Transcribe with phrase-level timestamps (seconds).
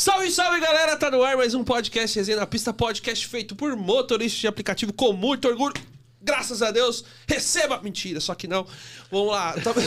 [0.00, 3.74] Salve, salve galera, tá no ar mais um podcast Resenha na Pista, podcast feito por
[3.74, 5.74] motoristas de aplicativo com muito orgulho.
[6.20, 7.80] Graças a Deus, receba!
[7.80, 8.66] Mentira, só que não.
[9.10, 9.54] Vamos lá.
[9.54, 9.72] Tá...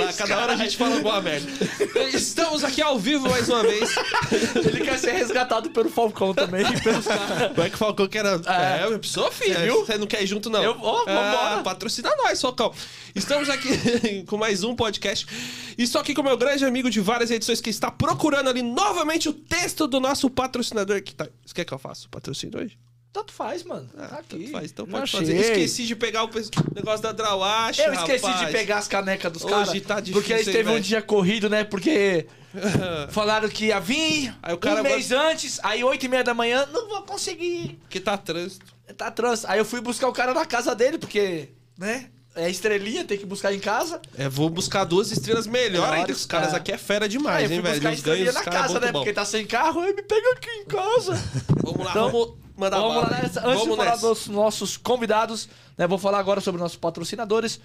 [0.00, 1.50] Lá, cada hora a gente fala alguma merda.
[2.14, 3.90] Estamos aqui ao vivo mais uma vez.
[4.54, 6.64] Ele quer ser resgatado pelo Falcão também.
[6.80, 7.48] pelos caras.
[7.54, 8.40] Como é que o Falcão que era.
[8.46, 9.84] É, é pessoa, filho, É, viu?
[9.84, 10.62] Você não quer ir junto, não.
[10.62, 11.06] Eu vambora.
[11.06, 12.72] Ah, patrocina nós, Falcão.
[13.14, 15.26] Estamos aqui com mais um podcast.
[15.76, 19.28] E estou aqui com meu grande amigo de várias edições que está procurando ali novamente
[19.28, 21.02] o texto do nosso patrocinador.
[21.02, 21.28] Que tá...
[21.44, 22.78] Você quer que eu faça o patrocínio hoje?
[23.12, 23.88] Tanto faz, mano.
[23.88, 24.28] tá Ah, aqui.
[24.28, 25.32] tanto faz, então pode fazer.
[25.32, 25.50] achei.
[25.50, 26.30] Esqueci de pegar o
[26.74, 28.46] negócio da Drawash, Eu esqueci rapaz.
[28.46, 29.80] de pegar as canecas dos Hoje caras.
[29.82, 31.64] tá difícil, porque eles hein, teve um dia corrido, né?
[31.64, 32.26] Porque
[33.10, 36.34] falaram que ia vir Aí o cara um mês antes, aí oito e meia da
[36.34, 37.78] manhã, não vou conseguir.
[37.82, 38.64] Porque tá trânsito.
[38.96, 39.44] Tá trans.
[39.44, 41.48] Aí eu fui buscar o cara na casa dele, porque,
[41.78, 42.10] né?
[42.34, 44.00] É estrelinha, tem que buscar em casa.
[44.16, 46.06] É, vou buscar duas estrelas melhor ainda.
[46.06, 46.56] que Os caras é.
[46.56, 47.90] aqui é fera Aí demais, hein, velho?
[47.92, 48.92] Os ganhos na é casa, né?
[48.92, 49.00] bom.
[49.00, 51.14] Porque tá sem carro, aí me pega aqui em casa.
[51.62, 52.34] Vamos lá, Então, vamos
[52.68, 53.10] Vamos bala.
[53.10, 53.40] lá nessa.
[53.40, 54.08] Antes Vamos de falar nessa.
[54.08, 57.60] dos nossos convidados, né, vou falar agora sobre nossos patrocinadores.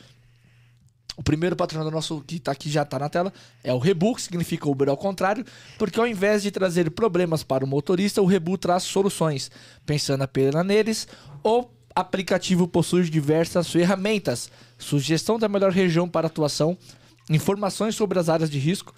[1.18, 3.32] O primeiro patrocinador nosso que tá aqui já tá na tela
[3.64, 5.46] é o Rebu, que significa Uber ao contrário,
[5.78, 9.50] porque ao invés de trazer problemas para o motorista, o Rebu traz soluções.
[9.86, 11.08] Pensando apenas neles,
[11.42, 16.78] o aplicativo possui diversas ferramentas, sugestão da melhor região para atuação,
[17.30, 18.94] informações sobre as áreas de risco.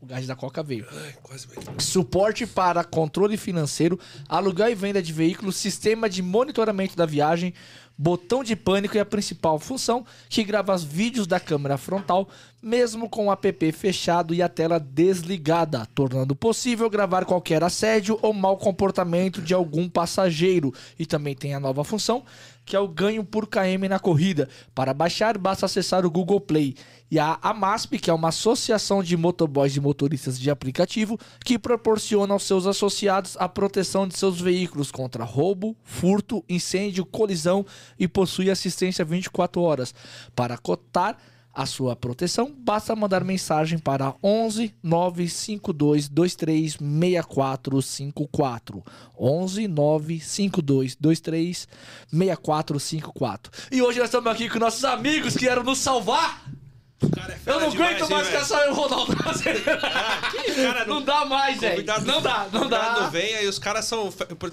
[0.00, 1.46] O gás da coca veio Ai, quase
[1.78, 7.54] suporte para controle financeiro, aluguel e venda de veículos, sistema de monitoramento da viagem,
[7.96, 12.28] botão de pânico e a principal função que grava os vídeos da câmera frontal,
[12.60, 18.32] mesmo com o app fechado e a tela desligada, tornando possível gravar qualquer assédio ou
[18.32, 20.72] mau comportamento de algum passageiro.
[20.98, 22.24] E também tem a nova função
[22.64, 24.48] que é o ganho por KM na corrida.
[24.74, 26.76] Para baixar, basta acessar o Google Play.
[27.12, 32.32] E a AMASP, que é uma associação de motoboys e motoristas de aplicativo, que proporciona
[32.32, 37.66] aos seus associados a proteção de seus veículos contra roubo, furto, incêndio, colisão
[37.98, 39.94] e possui assistência 24 horas.
[40.34, 41.18] Para cotar
[41.52, 48.82] a sua proteção, basta mandar mensagem para 11 952 23 6454.
[49.20, 51.68] 11 952 23
[52.10, 53.52] 6454.
[53.70, 56.61] E hoje nós estamos aqui com nossos amigos que vieram nos salvar.
[57.10, 59.16] Cara é Eu não demais, aguento mais é só eu, Ronaldo.
[59.16, 61.84] cara não dá mais, velho.
[62.04, 63.08] Não dá, não dá.
[63.10, 64.12] vem, aí os caras são.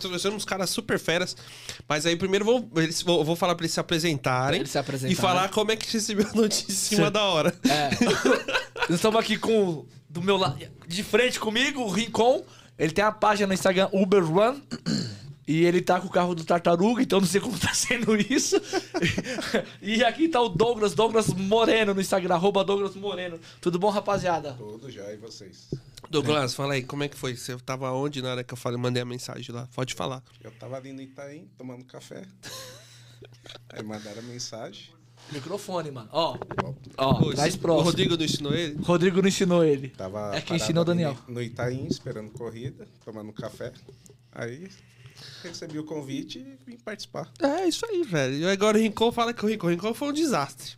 [0.09, 1.35] Nós uns caras super feras.
[1.87, 4.59] Mas aí primeiro eu vou, eles, vou, vou falar pra eles se apresentarem.
[4.59, 5.13] Eles se apresentarem.
[5.13, 7.11] E falar como é que recebeu a notícia em cima Sim.
[7.11, 7.53] da hora.
[7.67, 7.89] É.
[8.89, 10.57] Nós estamos aqui com do meu lado,
[10.87, 12.43] de frente comigo, o Rincon.
[12.77, 14.59] Ele tem a página no Instagram Uber Run.
[15.51, 18.55] E ele tá com o carro do Tartaruga, então não sei como tá sendo isso.
[19.81, 23.39] e aqui tá o Douglas, Douglas Moreno no Instagram, arroba Douglas Moreno.
[23.59, 24.53] Tudo bom, rapaziada?
[24.53, 25.67] Tudo já, e vocês?
[26.07, 27.35] Douglas, fala aí, como é que foi?
[27.35, 29.67] Você tava onde na hora que eu falei, mandei a mensagem lá?
[29.73, 30.21] Pode falar.
[30.43, 32.23] Eu tava ali no Itaim, tomando café.
[33.69, 34.89] Aí mandaram a mensagem.
[35.31, 36.09] Microfone, mano.
[36.11, 36.37] Ó,
[36.97, 37.85] ó, mais esse- O próximo.
[37.85, 38.77] Rodrigo não ensinou ele?
[38.83, 39.89] Rodrigo não ensinou ele.
[39.89, 41.17] Tava É quem ensinou o Daniel.
[41.27, 43.73] No Itaim, esperando corrida, tomando café.
[44.31, 44.69] Aí
[45.43, 47.29] recebi o convite e vim participar.
[47.41, 48.35] É, isso aí, velho.
[48.37, 50.77] E agora o Rincon fala que o Rincon, o Rincon foi um desastre.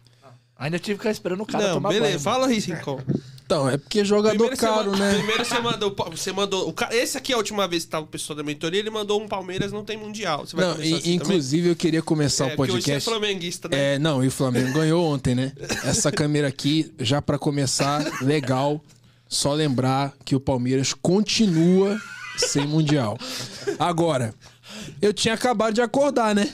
[0.57, 2.19] Ainda tive que ficar esperando o cara não, tomar beleza, banho.
[2.19, 3.01] fala aí, Rincon.
[3.43, 5.15] Então, é porque é jogador Primeiro você caro, né?
[5.15, 5.95] Primeiro você mandou.
[6.11, 6.69] Você mandou.
[6.69, 8.91] O cara, esse aqui é a última vez que tava o pessoal da mentoria, ele
[8.91, 10.45] mandou um Palmeiras, não tem Mundial.
[10.45, 12.51] Você vai Não, começar e- assim inclusive eu queria começar também?
[12.51, 13.09] o É, porque hoje você é podcast.
[13.09, 13.95] flamenguista, né?
[13.95, 15.51] É, não, e o Flamengo ganhou ontem, né?
[15.83, 18.79] Essa câmera aqui, já pra começar, legal.
[19.27, 21.99] Só lembrar que o Palmeiras continua
[22.47, 23.17] sem mundial.
[23.79, 24.33] Agora,
[25.01, 26.51] eu tinha acabado de acordar, né?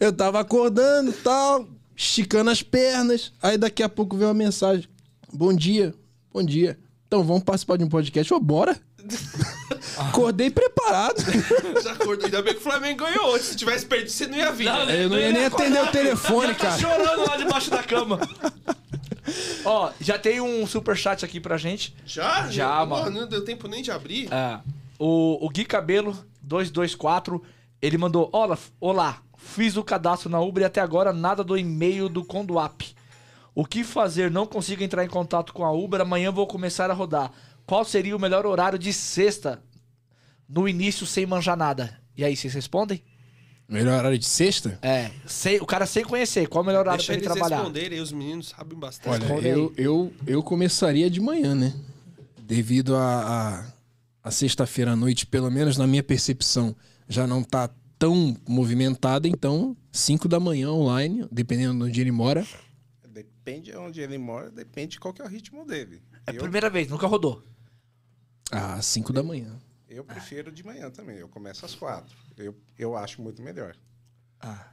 [0.00, 1.66] Eu tava acordando, tal,
[1.96, 3.32] esticando as pernas.
[3.42, 4.86] Aí daqui a pouco veio uma mensagem:
[5.32, 5.94] "Bom dia.
[6.32, 6.78] Bom dia.
[7.06, 8.78] Então vamos participar de um podcast, ô, bora?"
[9.96, 11.16] Acordei preparado.
[11.82, 12.26] Já acordou.
[12.26, 13.38] Ainda bem que o Flamengo ganhou.
[13.38, 14.64] Se tivesse perdido, você não ia vir.
[14.66, 15.04] Não, né?
[15.04, 16.78] Eu não ia nem atender o telefone, Tá cara.
[16.78, 18.20] chorando lá debaixo da cama.
[19.64, 21.94] Ó, já tem um superchat aqui pra gente.
[22.04, 22.48] Já?
[22.48, 23.20] Já, Porra, mano.
[23.20, 24.32] Não deu tempo nem de abrir.
[24.32, 24.60] É,
[24.98, 27.42] o, o Gui Cabelo 224,
[27.80, 32.08] ele mandou: Olá, olá, fiz o cadastro na Uber e até agora nada do e-mail
[32.08, 32.96] do Conduap.
[33.54, 34.30] O que fazer?
[34.30, 36.00] Não consigo entrar em contato com a Uber.
[36.00, 37.32] Amanhã vou começar a rodar.
[37.66, 39.62] Qual seria o melhor horário de sexta?
[40.48, 42.00] No início, sem manjar nada.
[42.16, 43.02] E aí, vocês respondem?
[43.68, 44.78] Melhor horário de sexta?
[44.80, 46.48] É, sem, o cara sem conhecer.
[46.48, 47.58] Qual o melhor horário Deixa pra ele eles trabalhar?
[47.58, 49.08] responderem, os meninos sabem bastante.
[49.12, 51.74] Olha, Responde eu, eu, eu começaria de manhã, né?
[52.40, 53.02] Devido a,
[53.62, 53.72] a,
[54.24, 56.74] a sexta-feira à noite, pelo menos na minha percepção,
[57.06, 57.68] já não tá
[57.98, 62.46] tão movimentada, então 5 da manhã online, dependendo de onde ele mora.
[63.06, 66.00] Depende de onde ele mora, depende de qual que é o ritmo dele.
[66.26, 67.42] É a eu, primeira vez, nunca rodou.
[68.50, 69.58] Às 5 da manhã.
[69.88, 71.16] Eu prefiro de manhã também.
[71.18, 72.16] Eu começo às quatro.
[72.36, 73.74] Eu, eu acho muito melhor.
[74.40, 74.68] Ah.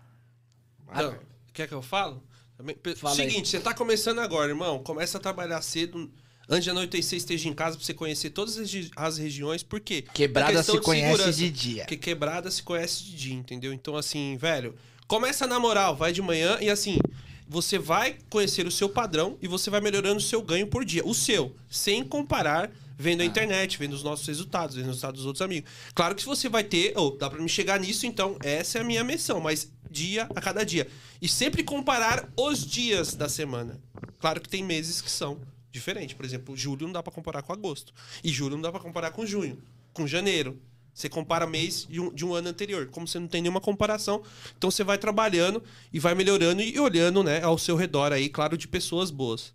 [0.86, 1.20] Mas, Então,
[1.54, 2.24] quer que eu falo?
[2.58, 3.30] Também- Fala aí.
[3.30, 4.82] Seguinte, você tá começando agora, irmão.
[4.84, 6.12] Começa a trabalhar cedo.
[6.48, 9.64] Antes de anoitecer, esteja em casa pra você conhecer todas as, regi- as regiões.
[9.64, 10.04] Por quê?
[10.14, 11.38] Quebrada se conhece segurança.
[11.38, 11.84] de dia.
[11.84, 13.74] Porque quebrada se conhece de dia, entendeu?
[13.74, 14.76] Então, assim, velho,
[15.08, 17.00] começa na moral, vai de manhã e assim,
[17.48, 21.04] você vai conhecer o seu padrão e você vai melhorando o seu ganho por dia.
[21.04, 25.26] O seu, sem comparar vendo a internet, vendo os nossos resultados, vendo os resultados dos
[25.26, 25.70] outros amigos.
[25.94, 28.82] Claro que se você vai ter, ou dá pra me chegar nisso, então essa é
[28.82, 30.88] a minha missão, mas dia a cada dia.
[31.22, 33.80] E sempre comparar os dias da semana.
[34.20, 35.40] Claro que tem meses que são
[35.72, 36.16] diferentes.
[36.16, 37.94] Por exemplo, julho não dá pra comparar com agosto.
[38.24, 39.58] E julho não dá pra comparar com junho,
[39.94, 40.60] com janeiro.
[40.94, 42.88] Você compara mês de um, de um ano anterior.
[42.88, 44.24] Como você não tem nenhuma comparação,
[44.58, 48.58] então você vai trabalhando e vai melhorando e olhando né, ao seu redor aí, claro,
[48.58, 49.54] de pessoas boas.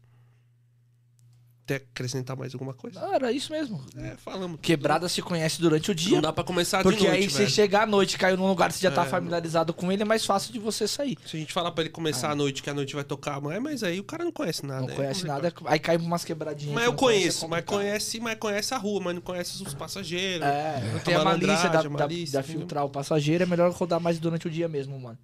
[1.71, 2.99] Quer acrescentar mais alguma coisa?
[3.01, 3.81] Ah, era isso mesmo.
[3.97, 4.59] É, falamos.
[4.61, 6.21] Quebrada se conhece durante o Não dia.
[6.21, 7.51] dá pra começar Porque noite, aí você velho.
[7.51, 10.05] chegar à noite, caiu num lugar que você já tá É, familiarizado com ele, é
[10.05, 11.17] mais fácil de você sair.
[11.25, 13.61] Se a gente falar pra ele começar à noite, que a noite vai tocar amanhã,
[13.61, 14.81] mas aí o cara não conhece nada.
[14.83, 16.75] Não é conhece nada, aí cai umas quebradinhas.
[16.75, 19.73] Mas eu não é conheço, mas conhece, mas conhece a rua, mas não conhece os
[19.73, 20.45] passageiros.
[20.45, 22.59] É, não tem a malícia da, a da- malícia, da entendeu?
[22.63, 25.17] filtrar o passageiro, é melhor rodar mais durante o dia mesmo, mano.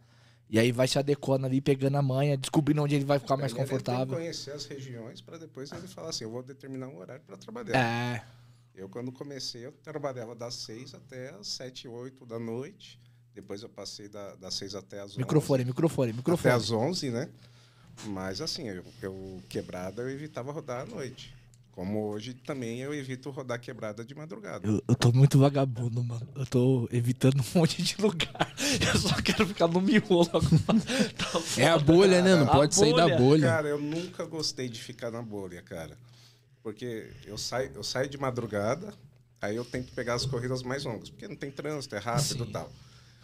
[0.49, 3.51] E aí vai se adequando ali, pegando a manha, descobrindo onde ele vai ficar mais
[3.53, 4.07] ele confortável.
[4.07, 7.37] que conhecer as regiões para depois ele falar assim, eu vou determinar um horário para
[7.37, 7.77] trabalhar.
[7.77, 8.25] É,
[8.75, 13.01] Eu, quando comecei, eu trabalhava das 6 até as 7, 8 da noite.
[13.35, 15.19] Depois eu passei da, das 6 até as 11.
[15.19, 16.55] microfone, microfone, Até microfone.
[16.55, 17.29] as 11, né?
[18.07, 21.35] Mas assim, eu, eu quebrada eu evitava rodar à noite.
[21.77, 24.67] Como hoje também eu evito rodar quebrada de madrugada.
[24.67, 26.27] Eu, eu tô muito vagabundo, mano.
[26.35, 28.51] Eu tô evitando um monte de lugar.
[28.95, 30.81] Eu só quero ficar no miolo agora.
[31.19, 32.35] Tá É a bolha, né?
[32.35, 33.19] Não A pode sair da bolha.
[33.19, 33.47] bolha.
[33.49, 35.99] Cara, eu nunca gostei de ficar na bolha, cara.
[36.63, 38.95] Porque eu saio, eu saio de madrugada,
[39.39, 42.53] aí eu tento pegar as corridas mais longas, porque não tem trânsito, é rápido e
[42.53, 42.73] tal.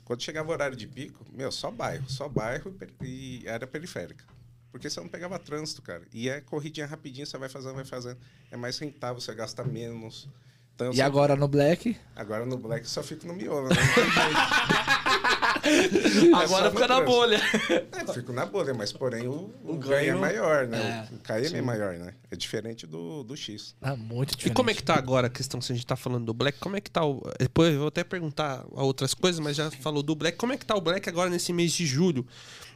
[0.05, 4.27] Quando chegava o horário de pico, meu, só bairro, só bairro e e área periférica.
[4.73, 6.03] Porque você não pegava trânsito, cara.
[6.13, 8.17] E é corridinha rapidinho, você vai fazendo, vai fazendo.
[8.51, 10.27] É mais rentável, você gasta menos.
[10.75, 11.95] Então, E sempre- agora no Black?
[12.17, 13.75] agora no Black só fico no miolo, né?
[16.35, 17.41] Agora fica na bolha.
[17.93, 21.09] É, fico na bolha, mas porém o, o, O ganho é ganho- maior, né?
[21.11, 22.15] é, o KM é maior, né?
[22.31, 23.75] É diferente do, do X.
[23.81, 24.57] Ah, muito E diferente.
[24.57, 26.77] como é que tá agora a questão, se a gente tá falando do Black, como
[26.77, 27.23] é que tá o...
[27.39, 30.37] Depois eu vou até perguntar a outras coisas, mas já falou do Black.
[30.37, 32.27] Como é que tá o Black agora nesse mês de julho,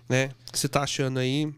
[0.09, 0.31] né?
[0.49, 1.53] O que você tá achando aí,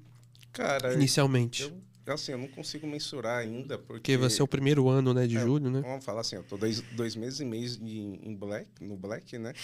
[0.58, 1.62] Cara, inicialmente?
[1.62, 3.92] eu, assim, eu não consigo mensurar ainda, porque...
[3.94, 5.80] Porque vai ser o primeiro ano, né, de É, julho, né?
[5.82, 9.38] Vamos falar assim, eu tô dois, dois meses e meio em, em Black, no Black,
[9.38, 9.54] né?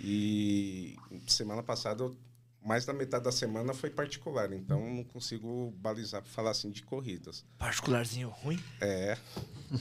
[0.00, 0.96] E
[1.26, 2.16] semana passada, eu-
[2.62, 6.70] mais da metade da semana foi particular, então eu não consigo balizar pra falar assim
[6.70, 7.42] de corridas.
[7.56, 8.62] Particularzinho ruim?
[8.82, 9.16] É,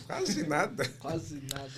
[0.05, 0.87] quase nada.
[0.99, 1.73] Quase nada.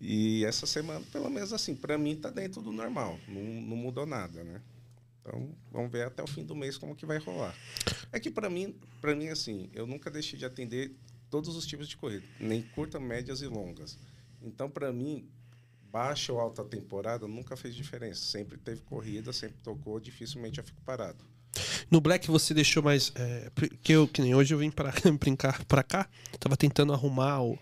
[0.00, 4.06] E essa semana, pelo menos assim, para mim tá dentro do normal, não, não mudou
[4.06, 4.60] nada, né?
[5.26, 7.54] Então, vamos ver até o fim do mês como que vai rolar.
[8.12, 10.94] É que para mim, para mim assim, eu nunca deixei de atender
[11.28, 13.98] todos os tipos de corrida, nem curta, médias e longas.
[14.40, 15.28] Então, para mim,
[15.90, 18.24] baixa ou alta temporada nunca fez diferença.
[18.24, 21.24] Sempre teve corrida, sempre tocou, dificilmente eu fico parado.
[21.90, 23.12] No Black você deixou mais.
[23.14, 23.50] É,
[23.82, 26.08] que eu, que nem hoje eu vim pra brincar pra cá,
[26.38, 27.58] tava tentando arrumar o.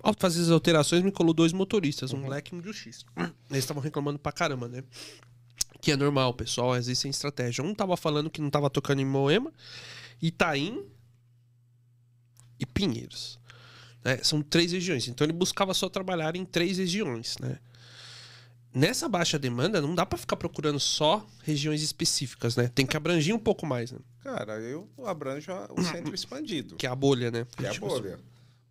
[0.00, 3.04] Ao fazer as alterações, me colou dois motoristas, um Black e um de X.
[3.50, 4.84] Eles estavam reclamando pra caramba, né?
[5.84, 7.62] Que é normal, pessoal, às vezes tem estratégia.
[7.62, 9.52] Um tava falando que não tava tocando em Moema,
[10.22, 10.82] Itaim
[12.58, 13.38] e Pinheiros.
[14.02, 14.18] né?
[14.22, 15.06] São três regiões.
[15.08, 17.58] Então ele buscava só trabalhar em três regiões, né?
[18.72, 22.66] Nessa baixa demanda, não dá pra ficar procurando só regiões específicas, né?
[22.74, 23.98] Tem que abranger um pouco mais, né?
[24.22, 26.76] Cara, eu abranjo o centro expandido.
[26.76, 27.46] Que é a bolha, né?
[27.58, 28.18] Que é a Tipo, bolha.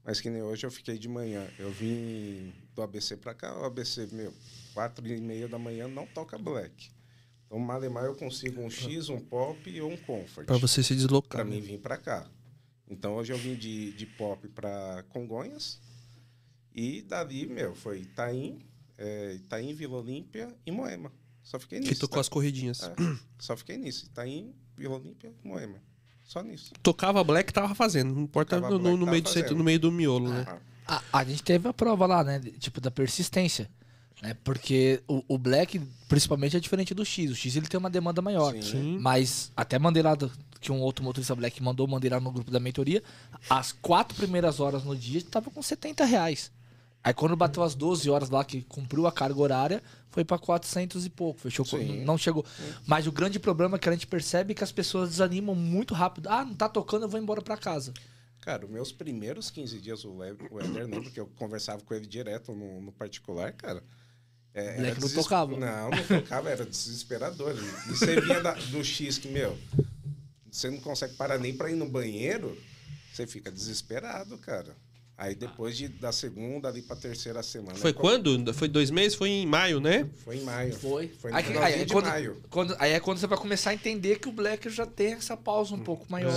[0.03, 1.47] Mas que nem hoje eu fiquei de manhã.
[1.59, 4.33] Eu vim do ABC pra cá, o ABC, meu,
[4.73, 6.89] quatro e meia da manhã não toca black.
[7.53, 10.47] Então, malemar eu consigo um X, um pop ou um comfort.
[10.47, 11.41] Pra você se deslocar.
[11.41, 11.51] Pra né?
[11.55, 12.25] mim vir pra cá.
[12.89, 15.79] Então, hoje eu vim de, de pop pra Congonhas.
[16.73, 18.59] E dali, meu, foi Itaim,
[18.97, 21.11] é, Itaim, Vila Olímpia e Moema.
[21.43, 21.93] Só fiquei nisso.
[21.93, 22.21] Que tocou tá?
[22.21, 22.81] as corridinhas.
[22.81, 22.95] É,
[23.37, 24.05] só fiquei nisso.
[24.05, 25.77] Itaim, Vila Olímpia e Moema.
[26.23, 26.73] Só nisso.
[26.81, 28.15] Tocava Black, tava fazendo.
[28.15, 30.43] Não importa no, no- no meio do no meio do miolo, né?
[30.87, 32.39] Ah, A, a gente teve a prova lá, né?
[32.57, 33.69] Tipo, da persistência.
[34.23, 34.33] Né?
[34.43, 37.29] Porque o, o Black, principalmente, é diferente do X.
[37.31, 38.53] O X ele tem uma demanda maior.
[38.53, 38.61] Sim.
[38.61, 38.97] Sim.
[39.01, 42.49] Mas até mandei lá do- que um outro motorista Black mandou, mandei lá no grupo
[42.49, 43.03] da mentoria.
[43.49, 46.49] As quatro primeiras horas no dia tava com 70 reais.
[47.03, 51.05] Aí quando bateu as 12 horas lá, que cumpriu a carga horária, foi pra 400
[51.05, 51.41] e pouco.
[51.41, 52.05] Fechou, com- Sim.
[52.05, 52.45] não chegou.
[52.87, 56.29] Mas o grande problema é que a gente percebe que as pessoas desanimam muito rápido.
[56.29, 57.93] Ah, não tá tocando, eu vou embora pra casa.
[58.39, 62.53] Cara, os meus primeiros 15 dias, o Éder não, porque eu conversava com ele direto
[62.53, 63.83] no, no particular, cara.
[64.53, 65.57] É, Moleque não deses- tocava.
[65.57, 67.55] Não, não tocava, era desesperador.
[67.87, 69.57] E você vinha da- do X que, meu,
[70.51, 72.55] você não consegue parar nem pra ir no banheiro,
[73.11, 74.75] você fica desesperado, cara.
[75.15, 77.75] Aí depois de, da segunda ali pra terceira semana.
[77.77, 78.51] Foi quando?
[78.53, 79.15] Foi dois meses?
[79.15, 80.09] Foi em maio, né?
[80.25, 80.73] Foi em maio.
[80.75, 81.07] Foi.
[81.07, 82.41] Foi no aí, aí é de quando, maio.
[82.49, 85.37] quando- aí é quando você vai começar a entender que o Black já tem essa
[85.37, 86.31] pausa um pouco maior.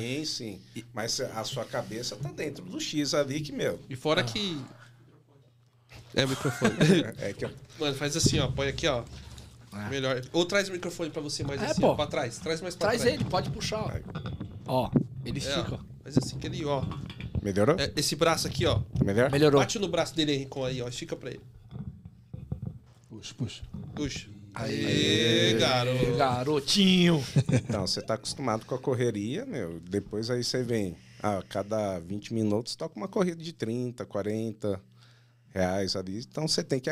[0.00, 0.60] Sim, sim.
[0.94, 3.78] Mas a sua cabeça tá dentro do X ali que, meu.
[3.88, 4.58] E fora que.
[6.14, 6.72] É o microfone.
[7.18, 8.48] É que eu- Mano, faz assim, ó.
[8.48, 9.02] Põe aqui, ó.
[9.88, 10.20] Melhor.
[10.32, 11.88] Ou traz o microfone pra você mais É, assim, pô.
[11.88, 12.38] ó, pra trás.
[12.38, 13.14] Traz mais pra Traz trás.
[13.14, 14.02] ele, pode puxar.
[14.66, 14.90] Ó, ó
[15.24, 15.74] ele É, estica.
[15.74, 15.78] ó.
[16.02, 16.84] Faz assim, que ele, ó.
[17.42, 17.76] Melhorou?
[17.78, 18.80] É, esse braço aqui, ó.
[19.04, 19.30] Melhor?
[19.30, 19.60] Melhorou.
[19.60, 20.88] Bate no braço dele, Rincon, aí, ó.
[20.88, 21.40] Estica pra ele.
[23.08, 23.62] Puxa, puxa.
[23.94, 24.28] Puxa.
[24.54, 26.16] Aê, garoto.
[26.16, 27.24] Garotinho.
[27.50, 29.80] Então, você tá acostumado com a correria, meu.
[29.80, 34.78] Depois aí você vem, a cada 20 minutos toca uma corrida de 30, 40
[35.52, 36.18] reais ali.
[36.20, 36.90] Então você tem que,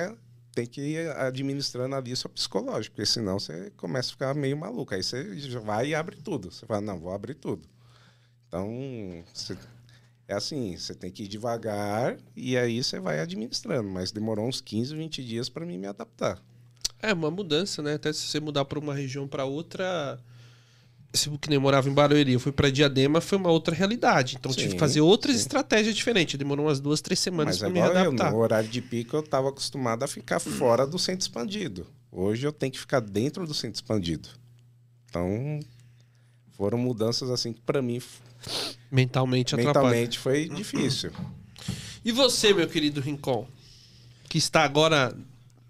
[0.54, 4.94] tem que ir administrando ali seu psicológico, porque senão você começa a ficar meio maluco.
[4.94, 5.22] Aí você
[5.60, 6.50] vai e abre tudo.
[6.50, 7.68] Você fala, não, vou abrir tudo.
[8.48, 9.56] Então, você-
[10.28, 13.88] é assim, você tem que ir devagar e aí você vai administrando.
[13.88, 16.40] Mas demorou uns 15, 20 dias para mim me adaptar.
[17.02, 17.94] É uma mudança, né?
[17.94, 20.20] Até se você mudar pra uma região pra outra.
[21.12, 24.36] Se que nem eu morava em Barueri, eu fui pra Diadema, foi uma outra realidade.
[24.38, 25.40] Então tive Sim, que fazer outras sim.
[25.42, 26.38] estratégias diferentes.
[26.38, 28.30] Demorou umas duas, três semanas é me igual eu, adaptar.
[28.30, 31.84] no horário de pico eu estava acostumado a ficar fora do centro expandido.
[32.12, 34.28] Hoje eu tenho que ficar dentro do centro expandido.
[35.08, 35.58] Então,
[36.52, 38.00] foram mudanças assim que para mim
[38.90, 39.84] Mentalmente atrapalha.
[39.88, 41.10] mentalmente foi difícil.
[42.04, 43.46] E você, meu querido Rincon,
[44.28, 45.14] que está agora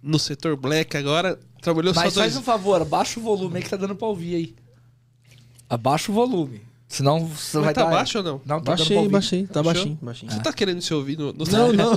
[0.03, 2.33] no setor black, agora trabalhou Mas só dois...
[2.33, 4.55] faz um favor, abaixa o volume aí que tá dando pra ouvir aí.
[5.71, 6.69] Abaixa o volume.
[6.89, 7.91] Senão você Mas vai tá dar...
[7.91, 8.41] baixo ou não?
[8.45, 9.47] Não, tá Baixei, baixei.
[9.47, 10.33] Tá baixinho, baixinho.
[10.33, 11.97] Você tá querendo se ouvir no, no Não, não.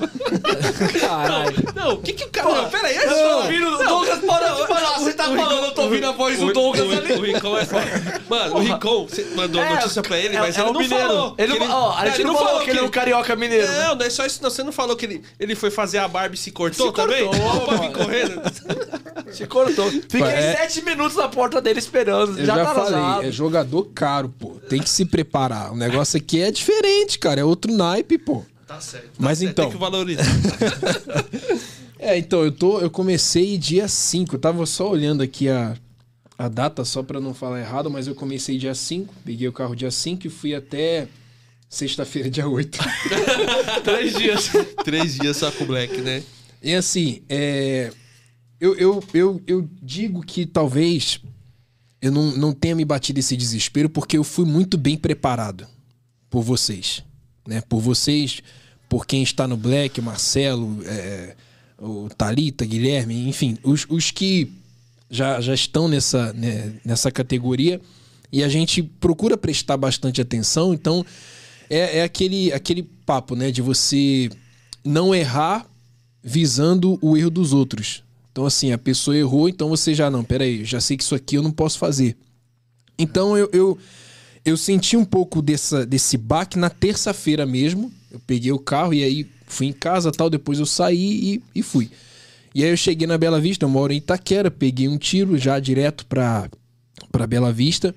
[1.00, 1.56] Caralho.
[1.76, 2.62] Não, o que que o cara...
[2.62, 5.00] Não, pera aí, Eu tô ouvindo o Douglas, para de falar.
[5.00, 7.14] Você tá falando, eu tô ouvindo a voz do Douglas o- ali.
[7.14, 8.22] O Rincon é foda.
[8.30, 10.80] Mano, o Rincon, você mandou É, notícia pra ele, é- mas é ele o não
[10.80, 11.08] mineiro.
[11.08, 11.36] falou.
[11.40, 13.68] Ele, não, ó, a gente não falou que ele é um carioca mineiro.
[13.68, 14.50] Não, não é só isso, não.
[14.52, 17.26] Você não falou que ele, ele foi fazer a barba e se cortou Se também?
[17.26, 17.94] cortou, pra vir mano.
[17.94, 18.42] correndo.
[19.32, 19.90] Se cortou.
[19.92, 22.38] Fiquei É- sete minutos na porta dele esperando.
[22.40, 24.52] Eu já, já, tá falei, é jogador caro, pô.
[24.70, 25.72] Tem que se preparar.
[25.72, 27.42] O negócio aqui é diferente, cara.
[27.42, 28.44] É outro naipe, pô.
[28.68, 29.12] Tá certo.
[29.20, 29.70] Mas Tem então.
[29.70, 30.24] que valorizar.
[32.00, 32.82] É, então, eu tô.
[32.82, 34.36] Eu comecei dia 5.
[34.36, 35.74] Eu tava só olhando aqui a,
[36.38, 39.74] a data, só pra não falar errado, mas eu comecei dia 5, peguei o carro
[39.74, 41.08] dia 5 e fui até
[41.70, 42.78] sexta-feira, dia 8.
[43.86, 44.52] Três dias.
[44.84, 46.22] Três dias só com o Black, né?
[46.62, 47.90] E assim, é,
[48.64, 51.20] eu, eu, eu, eu digo que talvez
[52.02, 55.68] eu não, não tenha me batido esse desespero porque eu fui muito bem preparado
[56.30, 57.04] por vocês.
[57.46, 57.60] Né?
[57.60, 58.42] Por vocês,
[58.88, 61.36] por quem está no Black, Marcelo, é,
[61.78, 64.50] o Thalita, Guilherme, enfim, os, os que
[65.10, 67.82] já, já estão nessa, né, nessa categoria
[68.32, 71.06] e a gente procura prestar bastante atenção, então
[71.70, 74.30] é, é aquele, aquele papo né, de você
[74.86, 75.70] não errar
[76.24, 78.04] visando o erro dos outros.
[78.34, 81.36] Então, assim, a pessoa errou, então você já, não, peraí, já sei que isso aqui
[81.36, 82.18] eu não posso fazer.
[82.98, 83.78] Então, eu, eu,
[84.44, 87.92] eu senti um pouco dessa, desse baque na terça-feira mesmo.
[88.10, 91.62] Eu peguei o carro e aí fui em casa tal, depois eu saí e, e
[91.62, 91.92] fui.
[92.56, 95.60] E aí eu cheguei na Bela Vista, eu moro em Itaquera, peguei um tiro já
[95.60, 96.50] direto pra,
[97.12, 97.94] pra Bela Vista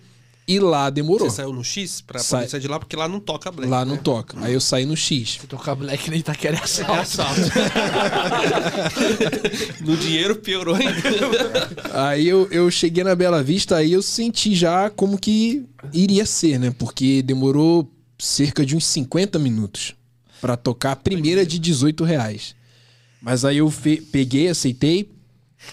[0.48, 1.28] e lá demorou.
[1.28, 3.68] Você saiu no X pra Sai- poder sair de lá, porque lá não toca Black.
[3.70, 4.00] Lá não né?
[4.02, 4.38] toca.
[4.40, 5.38] Aí eu saí no X.
[5.40, 7.00] Se tocar Black nem tá querendo É assalto.
[7.00, 7.40] assalto.
[9.84, 10.92] no dinheiro piorou ainda.
[11.92, 16.58] Aí eu, eu cheguei na Bela Vista, aí eu senti já como que iria ser,
[16.58, 16.74] né?
[16.78, 19.94] Porque demorou cerca de uns 50 minutos
[20.40, 22.54] pra tocar a primeira de 18 reais.
[23.20, 23.72] Mas aí eu
[24.12, 25.10] peguei, aceitei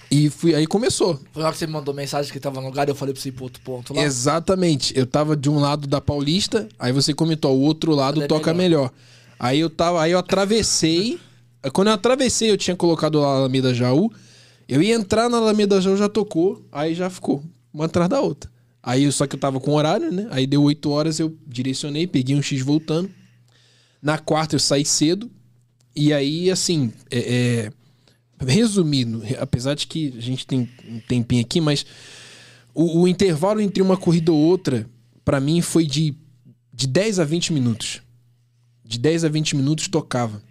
[0.09, 0.53] e fui.
[0.53, 1.19] Aí começou.
[1.31, 3.13] Foi na hora que você me mandou mensagem que tava no lugar e eu falei
[3.13, 4.03] pra você ir pro outro ponto lá.
[4.03, 4.97] Exatamente.
[4.97, 8.27] Eu tava de um lado da Paulista, aí você comentou, o outro lado Ele é
[8.27, 8.91] toca melhor.
[9.39, 11.19] Aí eu tava, aí eu atravessei.
[11.73, 14.12] Quando eu atravessei, eu tinha colocado a Alameda Jaú.
[14.67, 18.50] Eu ia entrar na Alameda Jaú, já tocou, aí já ficou uma atrás da outra.
[18.81, 20.27] Aí só que eu tava com horário, né?
[20.29, 23.09] Aí deu 8 horas, eu direcionei, peguei um X voltando.
[24.01, 25.31] Na quarta eu saí cedo.
[25.95, 27.71] E aí, assim, é, é,
[28.45, 31.85] resumindo, apesar de que a gente tem um tempinho aqui, mas
[32.73, 34.88] o, o intervalo entre uma corrida ou outra,
[35.23, 36.15] pra mim, foi de,
[36.73, 38.01] de 10 a 20 minutos.
[38.83, 40.41] De 10 a 20 minutos tocava.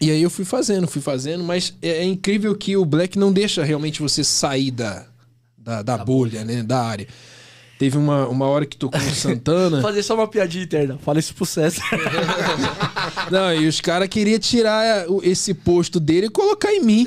[0.00, 3.32] E aí eu fui fazendo, fui fazendo, mas é, é incrível que o Black não
[3.32, 5.06] deixa realmente você sair da,
[5.56, 6.62] da, da bolha, né?
[6.62, 7.08] Da área.
[7.78, 9.82] Teve uma, uma hora que tocou o Santana.
[9.82, 10.96] Fazer só uma piadinha interna.
[10.98, 11.82] Fala isso pro César.
[13.30, 17.06] Não, e os caras queriam tirar o- esse posto dele e colocar em mim.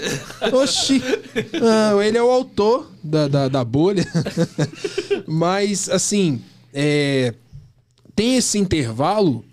[0.52, 1.02] Oxi.
[1.62, 4.06] Ah, ele é o autor da, da, da bolha.
[5.26, 6.42] Mas, assim,
[6.74, 7.34] é,
[8.16, 9.44] tem esse intervalo,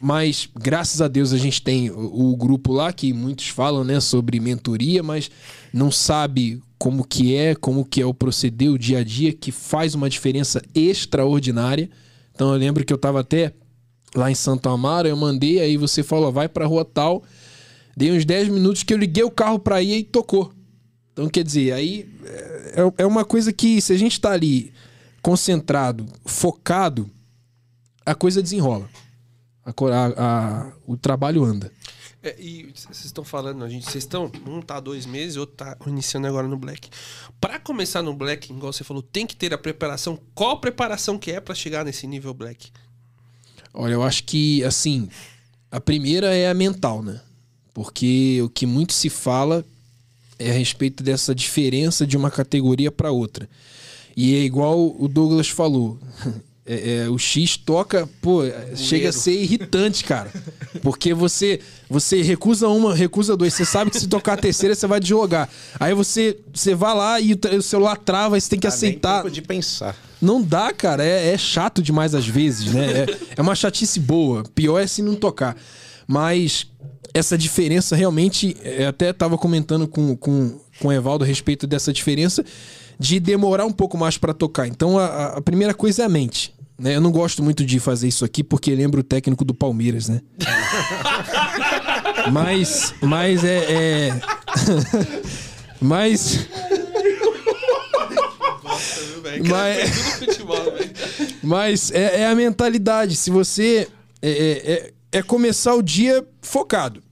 [0.00, 4.00] mas graças a Deus a gente tem o, o grupo lá que muitos falam, né,
[4.00, 5.30] sobre mentoria, mas
[5.72, 9.52] não sabe como que é, como que é o proceder, o dia a dia, que
[9.52, 11.88] faz uma diferença extraordinária.
[12.34, 13.52] Então eu lembro que eu tava até
[14.14, 17.22] lá em Santo Amaro, eu mandei, aí você falou, vai pra rua tal.
[17.96, 20.52] Dei uns 10 minutos que eu liguei o carro pra ir e tocou.
[21.12, 22.08] Então, quer dizer, aí
[22.74, 24.72] é, é uma coisa que, se a gente tá ali
[25.20, 27.08] concentrado, focado,
[28.04, 28.88] a coisa desenrola.
[29.64, 31.70] A a- a- o trabalho anda.
[32.22, 35.76] É, e vocês estão falando, a gente, vocês estão, um tá dois meses, outro tá
[35.86, 36.88] iniciando agora no Black.
[37.40, 40.18] Pra começar no Black, igual você falou, tem que ter a preparação.
[40.34, 42.70] Qual preparação que é pra chegar nesse nível Black?
[43.74, 45.08] Olha, eu acho que, assim,
[45.70, 47.20] a primeira é a mental, né?
[47.74, 49.64] Porque o que muito se fala
[50.38, 53.48] é a respeito dessa diferença de uma categoria para outra.
[54.16, 55.98] E é igual o Douglas falou.
[56.64, 58.42] É, é, o X toca, pô,
[58.76, 60.30] chega a ser irritante, cara.
[60.80, 61.58] Porque você
[61.90, 63.52] você recusa uma, recusa dois.
[63.52, 65.48] Você sabe que se tocar a terceira, você vai deslogar.
[65.78, 69.22] Aí você, você vai lá e o, celular trava, você tem que Dá nem aceitar.
[69.22, 69.96] tempo de pensar.
[70.20, 71.04] Não dá, cara.
[71.04, 72.92] É, é chato demais às vezes, né?
[72.92, 74.44] É, é uma chatice boa.
[74.54, 75.56] Pior é se não tocar.
[76.06, 76.68] Mas
[77.12, 78.56] essa diferença realmente.
[78.62, 82.44] Eu até tava comentando com, com, com o Evaldo a respeito dessa diferença
[82.98, 84.66] de demorar um pouco mais pra tocar.
[84.66, 86.54] Então a- a, primeira coisa é a mente.
[86.78, 86.96] Né?
[86.96, 90.20] Eu não gosto muito de fazer isso aqui porque lembro o técnico do Palmeiras, né?
[92.32, 93.58] mas, mas é.
[93.72, 94.20] é...
[95.80, 96.48] mas.
[99.48, 100.22] Mas-.
[101.42, 103.16] Mas é, é a mentalidade.
[103.16, 103.88] Se você.
[104.20, 107.02] É, é- é- é começar o dia focado.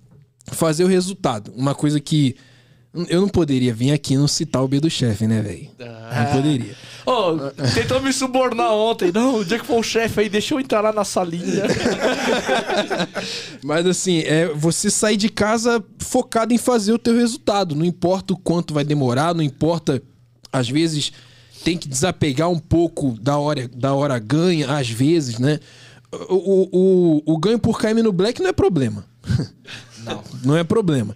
[0.52, 1.52] Fazer o resultado.
[1.54, 2.36] Uma coisa que.
[3.08, 5.68] Eu não poderia vir aqui não citar o B do chefe, né, velho?
[5.78, 6.74] Não poderia.
[7.06, 7.38] Ô,
[7.72, 9.12] tentou me subornar ontem.
[9.12, 11.62] Não, o dia que for o chefe aí, deixa eu entrar lá na salinha.
[13.62, 17.76] Mas assim, é você sair de casa focado em fazer o teu resultado.
[17.76, 20.02] Não importa o quanto vai demorar, não importa.
[20.52, 21.12] Às vezes
[21.64, 25.60] tem que desapegar um pouco da hora, da hora ganha, às vezes, né?
[26.28, 29.04] O, o, o, o ganho por KM no Black não é problema.
[29.98, 30.24] Não.
[30.42, 31.14] Não é problema.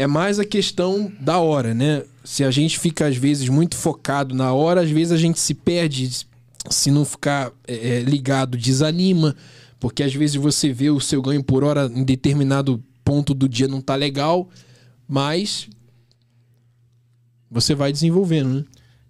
[0.00, 2.04] É mais a questão da hora, né?
[2.24, 5.52] Se a gente fica, às vezes, muito focado na hora, às vezes a gente se
[5.52, 6.26] perde.
[6.70, 9.36] Se não ficar é, é, ligado, desanima.
[9.78, 13.68] Porque às vezes você vê o seu ganho por hora em determinado ponto do dia
[13.68, 14.48] não tá legal,
[15.06, 15.68] mas
[17.50, 18.64] você vai desenvolvendo, né?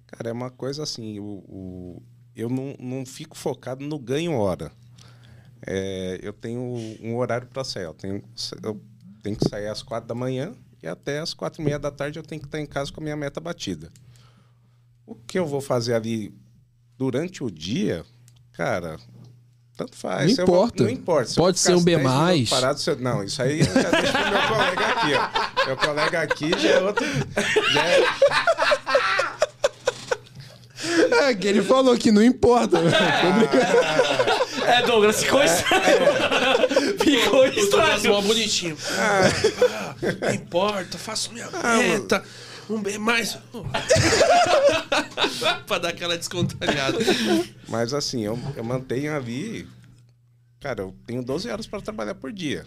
[0.09, 2.03] Cara, é uma coisa assim, o, o-
[2.35, 4.73] eu não, não fico focado no ganho hora.
[5.65, 6.61] É, eu tenho
[7.01, 7.85] um horário para sair.
[7.85, 8.21] Eu tenho,
[8.61, 8.81] eu
[9.23, 12.19] tenho que sair às quatro da manhã e até às quatro e meia da tarde
[12.19, 13.91] eu tenho que estar em casa com a minha meta batida.
[15.07, 16.33] O que eu vou fazer ali
[16.97, 18.05] durante o dia,
[18.53, 18.97] cara,
[19.77, 20.29] tanto faz.
[20.29, 20.83] Não Se eu importa.
[20.85, 21.29] não importa.
[21.31, 21.97] Se Pode ser um as B+.
[21.97, 25.15] 10 minutos Parado, se eu- não, isso aí eu já deixo pro meu colega aqui,
[25.15, 25.67] ó.
[25.67, 27.05] Meu colega aqui já é outro.
[27.73, 28.01] Já é,
[31.31, 32.79] É, que ele falou que não importa.
[34.67, 35.83] É, Douglas, ficou estranho.
[35.83, 36.70] ficou O
[37.25, 38.13] Douglas estranho.
[38.13, 38.77] mó bonitinho.
[38.99, 42.23] Ah, não importa, faço minha meta.
[42.69, 43.37] Um B mais.
[45.67, 46.99] pra dar aquela descontrolada.
[47.69, 49.69] Mas assim, eu, eu mantenho ali.
[50.61, 52.65] Cara, eu tenho 12 horas para trabalhar por dia.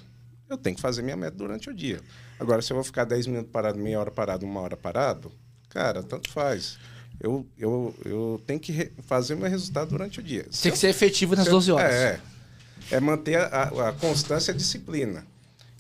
[0.50, 2.02] Eu tenho que fazer minha meta durante o dia.
[2.40, 5.32] Agora, se eu vou ficar 10 minutos parado, meia hora parado, uma hora parado,
[5.70, 6.78] cara, tanto faz.
[7.20, 10.46] Eu, eu, eu tenho que fazer meu resultado durante o dia.
[10.62, 11.94] Tem que ser efetivo nas 12 horas.
[11.94, 12.20] É,
[12.94, 15.26] é manter a, a- constância e a disciplina.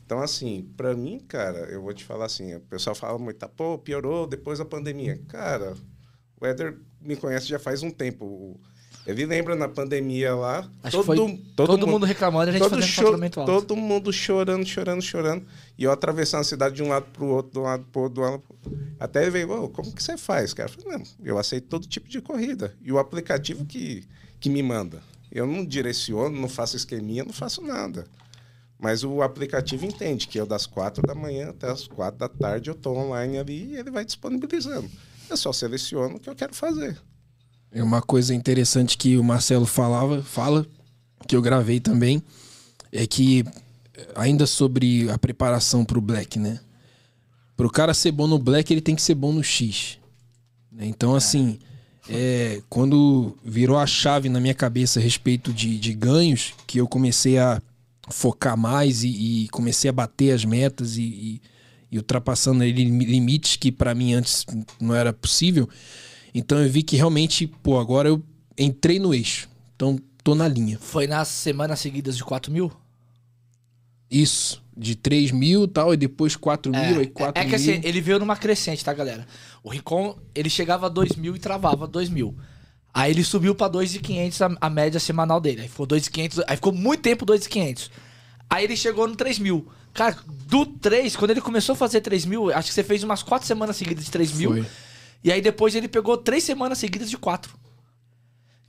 [0.05, 3.47] Então, assim, pra mim, cara, eu vou te falar assim, o pessoal fala muito, tá,
[3.47, 5.19] pô, piorou depois da pandemia.
[5.29, 5.75] Cara,
[6.39, 8.25] o Éder me conhece já faz um tempo.
[8.25, 8.59] O-
[9.05, 11.15] Ele lembra na pandemia lá, que foi
[11.57, 13.01] todo mundo reclamando e a gente todo fazendo cho-.
[13.45, 15.45] Todo mundo chorando, chorando, chorando.
[15.77, 18.13] E eu atravessando a cidade de um lado pro outro, de um lado pro outro,
[18.15, 18.83] de um lado pro outro.
[18.99, 20.69] Até ele veio, "Ô, como que você faz, cara?
[20.69, 22.73] Eu falei, não, eu aceito todo tipo de corrida.
[22.81, 24.05] E o aplicativo que,
[24.39, 25.01] que me manda.
[25.33, 28.05] Eu não direciono, não faço esqueminha, não faço nada.
[28.77, 32.69] Mas o aplicativo entende que eu das quatro da manhã até as quatro da tarde
[32.69, 34.89] eu estou online ali e ele vai disponibilizando.
[35.27, 37.01] Eu só seleciono o que eu quero fazer.
[37.71, 40.67] É uma coisa interessante que o Marcelo falava, fala,
[41.27, 42.21] que eu gravei também,
[42.91, 43.43] é que
[44.15, 46.59] ainda sobre a preparação pro Black, né?
[47.55, 49.97] Pro cara ser bom no Black, ele tem que ser bom no X.
[50.71, 50.85] né?
[50.85, 51.72] Então, assim, é,
[52.69, 57.37] quando virou a chave na minha cabeça a respeito de, de ganhos, que eu comecei
[57.37, 57.61] a
[58.09, 61.41] focar mais e, e comecei a bater as metas e, e,
[61.91, 64.45] e ultrapassando limites que pra mim antes
[64.79, 65.69] não era possível.
[66.33, 68.21] Então eu vi que realmente, pô, agora eu
[68.57, 69.47] entrei no eixo.
[69.75, 70.77] Então tô na linha.
[70.79, 72.71] Foi nas semanas seguidas de 4 mil?
[74.09, 74.62] Isso.
[74.75, 77.49] De 3 mil e tal, e depois 4 mil, aí 4 é, é mil.
[77.49, 79.27] que assim, ele veio numa crescente, tá, galera?
[79.63, 82.35] O Rincon, ele chegava a 2 mil e travava 2 mil.
[82.93, 85.61] Aí ele subiu pra 2,500 a, a média semanal dele.
[85.61, 87.89] Aí ficou 2,500, aí ficou muito tempo 2,500.
[88.49, 89.67] Aí ele chegou no 3 mil.
[89.93, 90.15] Cara,
[90.47, 93.47] do 3, quando ele começou a fazer 3 mil, acho que você fez umas 4
[93.47, 94.51] semanas seguidas de 3 mil.
[94.51, 94.65] Foi.
[95.23, 97.53] E aí depois ele pegou 3 semanas seguidas de 4.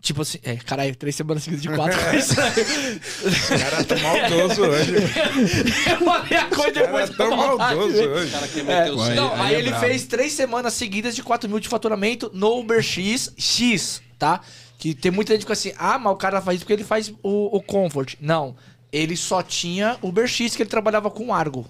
[0.05, 1.99] Tipo assim, é, caralho, 3 semanas seguidas de 4.
[1.99, 2.03] O
[3.59, 4.93] cara tá maldoso hoje.
[4.97, 8.31] Eu falei a coisa O cara depois tá maldoso hoje.
[8.31, 11.23] cara quer É, o Aí- não, aí aí é ele fez três semanas seguidas de
[11.23, 14.43] 4 mil de faturamento no UberX X, tá?
[14.79, 16.85] Que tem muita gente que fica assim, ah, mas o cara faz isso porque ele
[16.85, 18.17] faz o, o Comfort.
[18.21, 18.55] Não,
[18.93, 21.67] ele só tinha o UberX que ele trabalhava com Argo.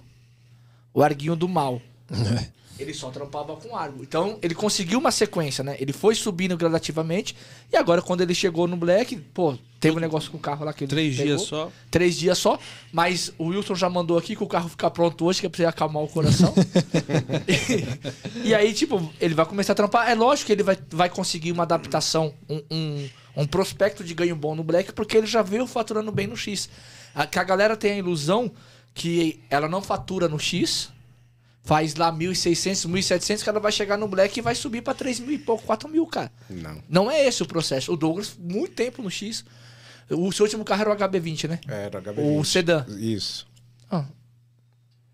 [0.93, 1.81] O Arguinho do mal.
[2.79, 4.03] Ele só trampava com Argo.
[4.03, 5.77] Então, ele conseguiu uma sequência, né?
[5.79, 7.37] Ele foi subindo gradativamente.
[7.73, 10.73] E agora, quando ele chegou no Black, pô, teve um negócio com o carro lá
[10.73, 11.37] que ele Três pegou.
[11.37, 11.73] dias só.
[11.91, 12.59] Três dias só.
[12.93, 15.57] Mas o Wilson já mandou aqui que o carro fica pronto hoje, que é pra
[15.57, 16.53] você acalmar o coração.
[18.43, 20.11] e, e aí, tipo, ele vai começar a trampar.
[20.11, 24.35] É lógico que ele vai, vai conseguir uma adaptação, um, um, um prospecto de ganho
[24.35, 26.69] bom no Black, porque ele já veio faturando bem no X.
[27.15, 28.51] A, que a galera tem a ilusão
[28.93, 30.93] que ela não fatura no X,
[31.65, 35.19] faz lá 1.600, 1.700, que ela vai chegar no Black e vai subir pra 3
[35.21, 36.31] mil e pouco, 4 mil, cara.
[36.49, 36.83] Não.
[36.89, 37.93] Não é esse o processo.
[37.93, 39.45] O Douglas, muito tempo no X.
[40.11, 41.61] O seu último carro era o HB20, né?
[41.67, 42.39] Era HB20.
[42.39, 42.85] O sedã.
[42.99, 43.47] Isso.
[43.91, 44.05] Ah.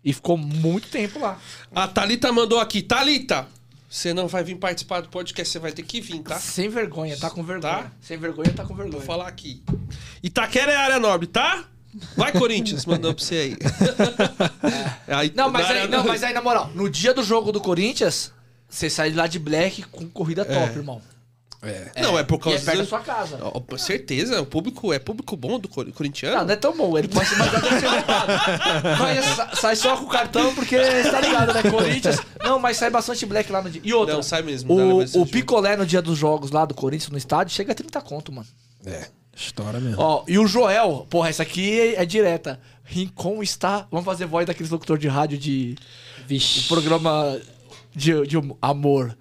[0.03, 1.39] E ficou muito tempo lá.
[1.73, 2.81] A Thalita mandou aqui.
[2.81, 3.47] Thalita,
[3.89, 6.37] você não vai vir participar do podcast, você vai ter que vir, tá?
[6.37, 7.83] Sem vergonha, tá com vergonha.
[7.83, 7.91] Tá?
[8.01, 8.97] Sem vergonha, tá com vergonha.
[8.97, 9.63] Vou falar aqui.
[10.21, 11.65] Itaquera é área nobre, tá?
[12.15, 13.57] Vai, Corinthians, mandou pra você aí.
[15.07, 18.31] Aí, Não, mas aí, não, mas aí, na moral, no dia do jogo do Corinthians,
[18.69, 21.01] você sai de lá de black com corrida top, irmão.
[21.63, 22.01] É.
[22.01, 23.37] Não, é por E é causa perto da sua casa.
[23.77, 26.37] Certeza, o público é público bom do cor- corintiano.
[26.37, 26.97] Não, não é tão bom.
[26.97, 27.51] Ele pode ser mais.
[28.99, 31.61] Mas sa- sai só com o cartão, porque você tá ligado, né?
[31.69, 32.17] Corinthians.
[32.43, 33.81] Não, mas sai bastante black lá no dia.
[33.83, 37.11] E outra, Não, sai mesmo, o, o picolé no dia dos jogos lá do Corinthians
[37.11, 38.47] no estádio chega a 30 conto, mano.
[38.83, 39.07] É.
[39.35, 40.01] História mesmo.
[40.01, 42.59] Ó, e o Joel, porra, essa aqui é, é direta.
[42.83, 43.87] Rincon está.
[43.89, 45.75] Vamos fazer voz daqueles locutor de rádio de.
[46.27, 46.61] Vixe.
[46.61, 47.39] Um programa
[47.95, 49.17] de, de amor.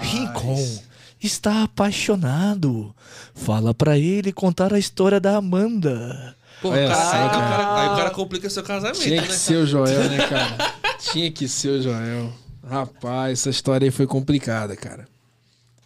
[0.00, 0.80] Rincon
[1.22, 2.94] está apaixonado.
[3.34, 6.34] Fala pra ele contar a história da Amanda.
[6.60, 7.48] Pô, Olha cara, aí, o cara.
[7.48, 9.26] cara- aí o cara complica seu casamento, Tinha né?
[9.26, 10.74] que ser o Joel, né, cara?
[11.12, 12.32] Tinha que ser o Joel.
[12.64, 15.06] Rapaz, essa história aí foi complicada, cara.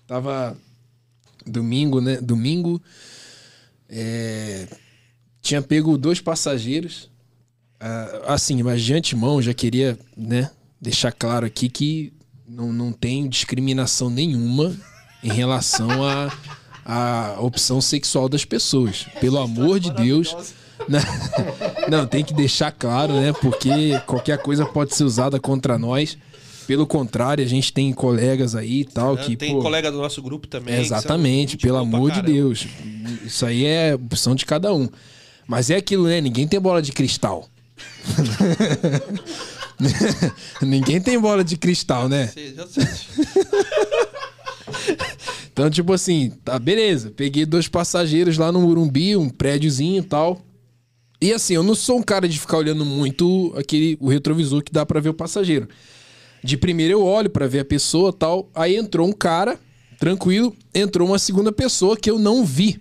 [0.06, 0.56] Tava
[1.46, 2.18] domingo, né?
[2.20, 2.80] Domingo.
[3.88, 4.66] É,
[5.40, 7.10] Tinha pego dois passageiros.
[7.78, 10.50] Ah, assim, mas de antemão já queria, né?
[10.80, 12.12] Deixar claro aqui que
[12.48, 14.74] não, não tem discriminação nenhuma
[15.22, 16.30] em relação à
[16.86, 19.06] à opção sexual das pessoas.
[19.20, 20.54] Pelo amor de Deus.
[20.88, 21.00] Né?
[21.90, 23.32] Não, tem que deixar claro, né?
[23.32, 26.16] Porque qualquer coisa pode ser usada contra nós.
[26.66, 29.36] Pelo contrário, a gente tem colegas aí e tal que.
[29.36, 30.80] Tem pô, colega do nosso grupo também.
[30.80, 32.22] Exatamente, pelo amor de.
[32.22, 32.66] Deus.
[33.24, 34.88] Isso aí é opção de cada um.
[35.46, 36.20] Mas é aquilo, né?
[36.20, 37.48] Ninguém tem bola de cristal.
[40.60, 42.26] Ninguém tem bola de cristal, né?
[42.28, 42.84] Sei, já sei.
[45.52, 47.10] Então, tipo assim, tá, beleza.
[47.10, 50.38] Peguei dois passageiros lá no Morumbi, um prédiozinho e tal.
[51.18, 54.70] E assim, eu não sou um cara de ficar olhando muito aquele o retrovisor que
[54.70, 55.66] dá pra ver o passageiro.
[56.46, 58.48] De primeiro eu olho pra ver a pessoa tal.
[58.54, 59.58] Aí entrou um cara,
[59.98, 60.54] tranquilo.
[60.74, 62.80] Entrou uma segunda pessoa que eu não vi.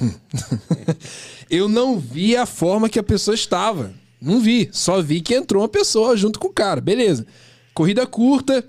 [1.50, 3.92] eu não vi a forma que a pessoa estava.
[4.20, 4.68] Não vi.
[4.72, 6.80] Só vi que entrou uma pessoa junto com o cara.
[6.80, 7.26] Beleza.
[7.74, 8.64] Corrida curta.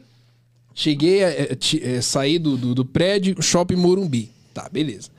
[0.75, 4.31] Cheguei, é, ti- é, saí do, do, do prédio, shopping Morumbi.
[4.53, 5.09] Tá, beleza.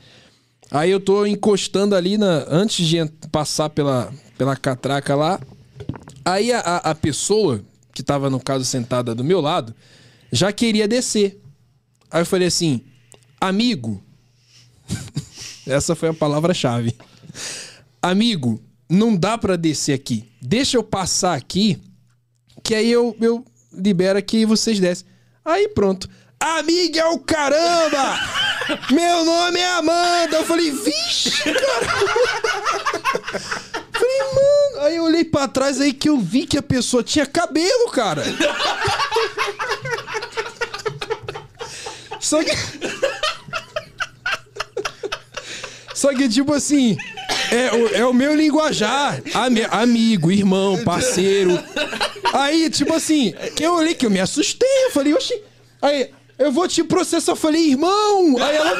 [0.70, 2.44] Aí eu tô encostando ali na.
[2.48, 5.40] Antes de passar pela, pela catraca lá.
[6.24, 7.62] Aí a, a, a pessoa,
[7.94, 9.74] que tava no caso sentada do meu lado,
[10.32, 11.40] já queria descer.
[12.10, 12.82] Aí eu falei assim,
[13.40, 14.02] amigo.
[15.66, 16.94] Essa foi a palavra-chave.
[18.02, 20.28] Amigo, não dá pra descer aqui.
[20.42, 21.80] Deixa eu passar aqui,
[22.62, 25.06] que aí eu, eu libero aqui e vocês descem.
[25.44, 26.08] Aí pronto.
[26.38, 28.18] Amiga é o caramba!
[28.90, 30.36] Meu nome é Amanda!
[30.36, 31.54] Eu falei, vixe, cara!
[33.94, 34.86] Falei, mano.
[34.86, 38.22] Aí eu olhei pra trás aí que eu vi que a pessoa tinha cabelo, cara.
[42.20, 42.50] Só que.
[45.94, 46.96] Só que, tipo assim,
[47.50, 49.22] é, o- é o meu linguajar.
[49.32, 51.58] Ami- amigo, irmão, parceiro.
[52.32, 54.68] Aí, tipo assim, que eu olhei que eu me assustei.
[54.86, 55.40] Eu falei, oxi.
[55.80, 57.32] Aí, eu vou te processar.
[57.32, 58.36] Eu falei, irmão.
[58.42, 58.76] Aí ela.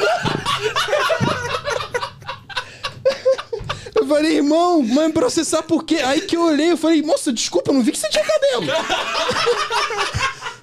[4.05, 5.95] Eu falei, irmão, me processar por quê?
[5.95, 8.67] Aí que eu olhei, eu falei, moça, desculpa, eu não vi que você tinha cabelo.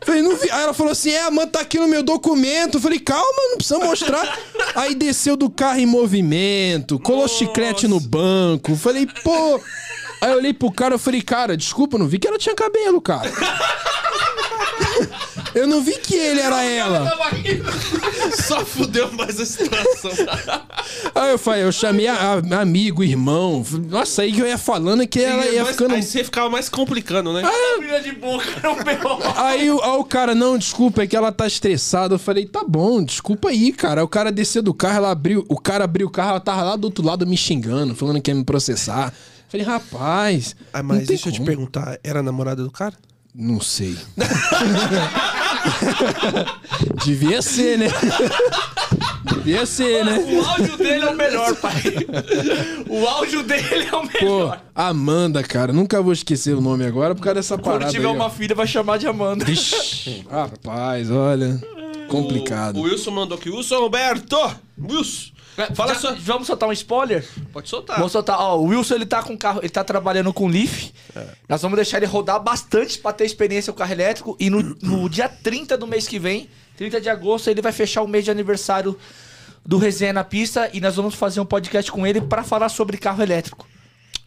[0.05, 0.49] Falei, não vi.
[0.51, 2.77] Aí ela falou assim: é, mano, tá aqui no meu documento.
[2.79, 4.39] Eu falei, calma, não precisa mostrar.
[4.75, 8.77] Aí desceu do carro em movimento, colou chiclete no banco.
[8.77, 9.61] Falei, pô.
[10.21, 12.55] Aí eu olhei pro cara, eu falei, cara, desculpa, eu não vi que ela tinha
[12.55, 13.31] cabelo, cara.
[15.55, 17.13] Eu não vi que ele era ela.
[18.47, 20.11] Só fudeu mais a situação.
[21.15, 23.65] Aí eu falei, eu chamei a, a- amigo, irmão.
[23.89, 25.95] Nossa, aí que eu ia falando que ela ia ficando.
[25.95, 27.43] Aí você ficava mais complicando, né?
[27.79, 28.45] Brilha de boca,
[28.85, 29.21] pegou.
[29.37, 32.15] Aí, o- aí o cara, não, desculpa, é que ela tá estressada.
[32.15, 34.01] Eu falei, tá bom, desculpa aí, cara.
[34.01, 36.63] Aí o cara desceu do carro, ela abriu, o cara abriu o carro, ela tava
[36.63, 39.13] lá do outro lado me xingando, falando que ia me processar.
[39.49, 40.57] Falei, rapaz.
[40.73, 41.47] Ah, mas deixa eu te como.
[41.47, 42.95] perguntar, era a namorada do cara?
[43.35, 43.97] Não sei.
[47.05, 47.87] Devia ser, né?
[49.25, 50.19] Devia ser, né?
[50.19, 51.83] O áudio dele é o melhor, pai.
[52.89, 54.63] O áudio dele é o Pô, melhor.
[54.75, 58.13] Amanda, cara, nunca vou esquecer o nome agora por causa dessa Quando parada tiver aí,
[58.13, 58.17] ó.
[58.17, 59.45] uma filha, vai chamar de Amanda.
[59.45, 61.59] Vixe, rapaz, olha.
[62.09, 62.79] Complicado.
[62.79, 63.49] O Wilson mandou aqui.
[63.49, 64.37] Wilson Roberto!
[64.79, 65.33] Wilson!
[65.75, 66.15] Fala Já- só.
[66.15, 67.27] Vamos soltar um spoiler?
[67.53, 67.97] Pode soltar.
[67.99, 68.39] Vamos soltar.
[68.41, 70.93] Ó, o Wilson, ele tá com carro, ele tá trabalhando com Leaf.
[71.49, 74.37] Nós vamos deixar ele rodar bastante pra ter experiência com carro elétrico.
[74.41, 78.03] E no, no dia 30 do mês que vem, 30 de agosto, ele vai fechar
[78.03, 78.99] o mês de aniversário
[79.65, 80.71] do Resenha na Pista.
[80.73, 83.69] E nós vamos fazer um podcast com ele pra falar sobre carro elétrico.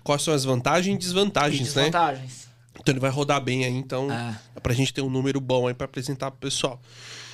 [0.04, 1.86] Quais são as vantagens e desvantagens, né?
[1.86, 2.46] Desvantagens.
[2.80, 4.36] Então ele vai rodar bem aí, então Ah.
[4.56, 6.80] é pra gente ter um número bom aí pra apresentar pro pessoal.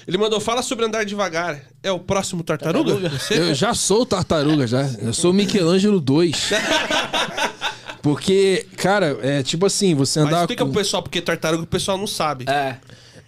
[0.07, 1.59] Ele mandou, fala sobre andar devagar.
[1.83, 2.93] É o próximo tartaruga?
[2.93, 3.21] Tartaruga?
[3.35, 4.81] Eu já sou o tartaruga, já.
[5.01, 6.49] Eu sou o Michelangelo 2.
[8.01, 10.41] Porque, cara, é tipo assim, você Mas andar.
[10.41, 12.45] explica com- pro pessoal, porque tartaruga o pessoal não sabe.
[12.49, 12.77] É.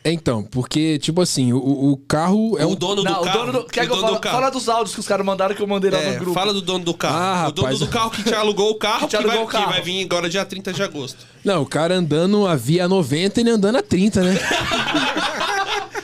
[0.06, 1.58] Então, porque, tipo assim, o,
[1.94, 2.76] o carro é o um.
[2.76, 3.40] dono Não, do o carro.
[3.40, 3.64] dono do.
[3.66, 4.36] Quer o que eu dono fala, do carro.
[4.36, 6.34] fala dos áudios que os caras mandaram que eu mandei lá É, no grupo.
[6.34, 7.16] fala do dono do carro.
[7.16, 7.80] Ah, o dono rapaz.
[7.80, 9.72] do carro que te alugou o carro, Que que, te vai, alugou o que carro.
[9.72, 11.26] vai vir agora dia 30 de agosto.
[11.46, 14.38] Não, o cara andando a via 90 e ele andando a 30, né?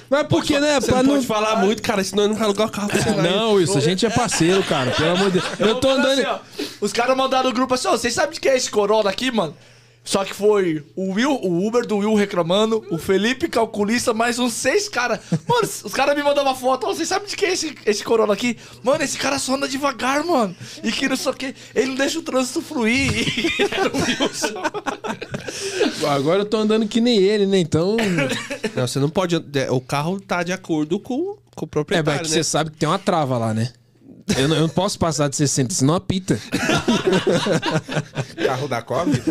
[0.10, 0.80] Mas porque, né?
[0.80, 1.14] Você Pra não não.
[1.16, 3.12] pode falar muito, cara, senão eu não vai alugar o carro pra você.
[3.12, 3.30] vai.
[3.30, 4.92] Não, isso, a gente é parceiro, cara.
[4.92, 5.60] Pelo amor de Deus.
[5.60, 6.20] Eu tô andando.
[6.20, 6.40] assim, ó,
[6.82, 9.30] os caras mandaram no grupo assim, ó, vocês sabem de que é esse Corolla aqui,
[9.32, 9.56] mano?
[10.10, 14.54] Só que foi o Will, o Uber do Will reclamando, o Felipe calculista, mais uns
[14.54, 15.20] seis caras.
[15.48, 18.04] Mano, os caras me mandam uma foto, ó, vocês sabem de que é esse, esse
[18.04, 18.58] Corolla aqui?
[18.82, 20.56] Mano, esse cara só anda devagar, mano.
[20.84, 23.12] E que não sei o que, ele não deixa o trânsito fluir.
[23.14, 26.08] E era o Wilson.
[26.10, 27.60] Agora eu tô andando que nem ele, né?
[27.60, 27.96] Então.
[28.76, 29.36] Não, você não pode.
[29.36, 32.44] é, O carro tá de acordo com, com o É, proprietário, mas que né?
[32.44, 33.72] você sabe que tem uma trava lá, né?
[34.38, 36.40] Eu não, eu não posso passar de 60, senão apita.
[38.46, 39.22] Carro da Kombi?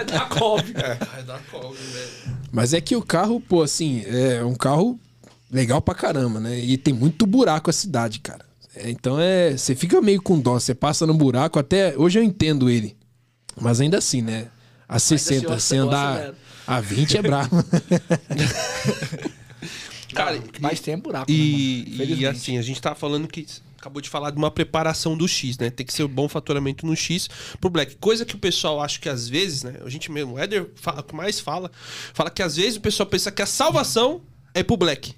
[0.00, 0.74] É da Kombi.
[1.14, 2.38] Ai, dá folga, velho.
[2.52, 4.98] Mas é que o carro, pô, assim, é um carro
[5.50, 6.58] legal pra caramba, né?
[6.58, 8.44] E tem muito buraco a cidade, cara.
[8.74, 9.56] É, então é.
[9.56, 11.94] Você fica meio com dó, você passa no buraco, até.
[11.96, 12.96] Hoje eu entendo ele.
[13.60, 14.46] Mas ainda assim, né?
[14.88, 16.36] A 60, assim, se eu andar acelero.
[16.66, 17.64] a 20 é brabo.
[20.14, 21.48] Cara, Mas tem buraco, né, mano?
[21.48, 22.26] E, e Infelizmente.
[22.26, 23.46] assim, a gente tá falando que
[23.78, 25.70] acabou de falar de uma preparação do X, né?
[25.70, 27.28] Tem que ser um bom faturamento no X
[27.60, 27.96] pro Black.
[27.96, 29.76] Coisa que o pessoal acha que às vezes, né?
[29.84, 31.70] A gente mesmo, o Éder fala, o que mais fala,
[32.12, 35.14] fala que às vezes o pessoal pensa que a salvação é pro Black.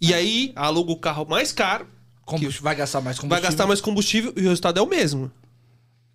[0.00, 1.86] E aí aluga o carro mais caro,
[2.24, 5.30] Combustível, vai gastar mais combustível vai gastar mais combustível e o resultado é o mesmo.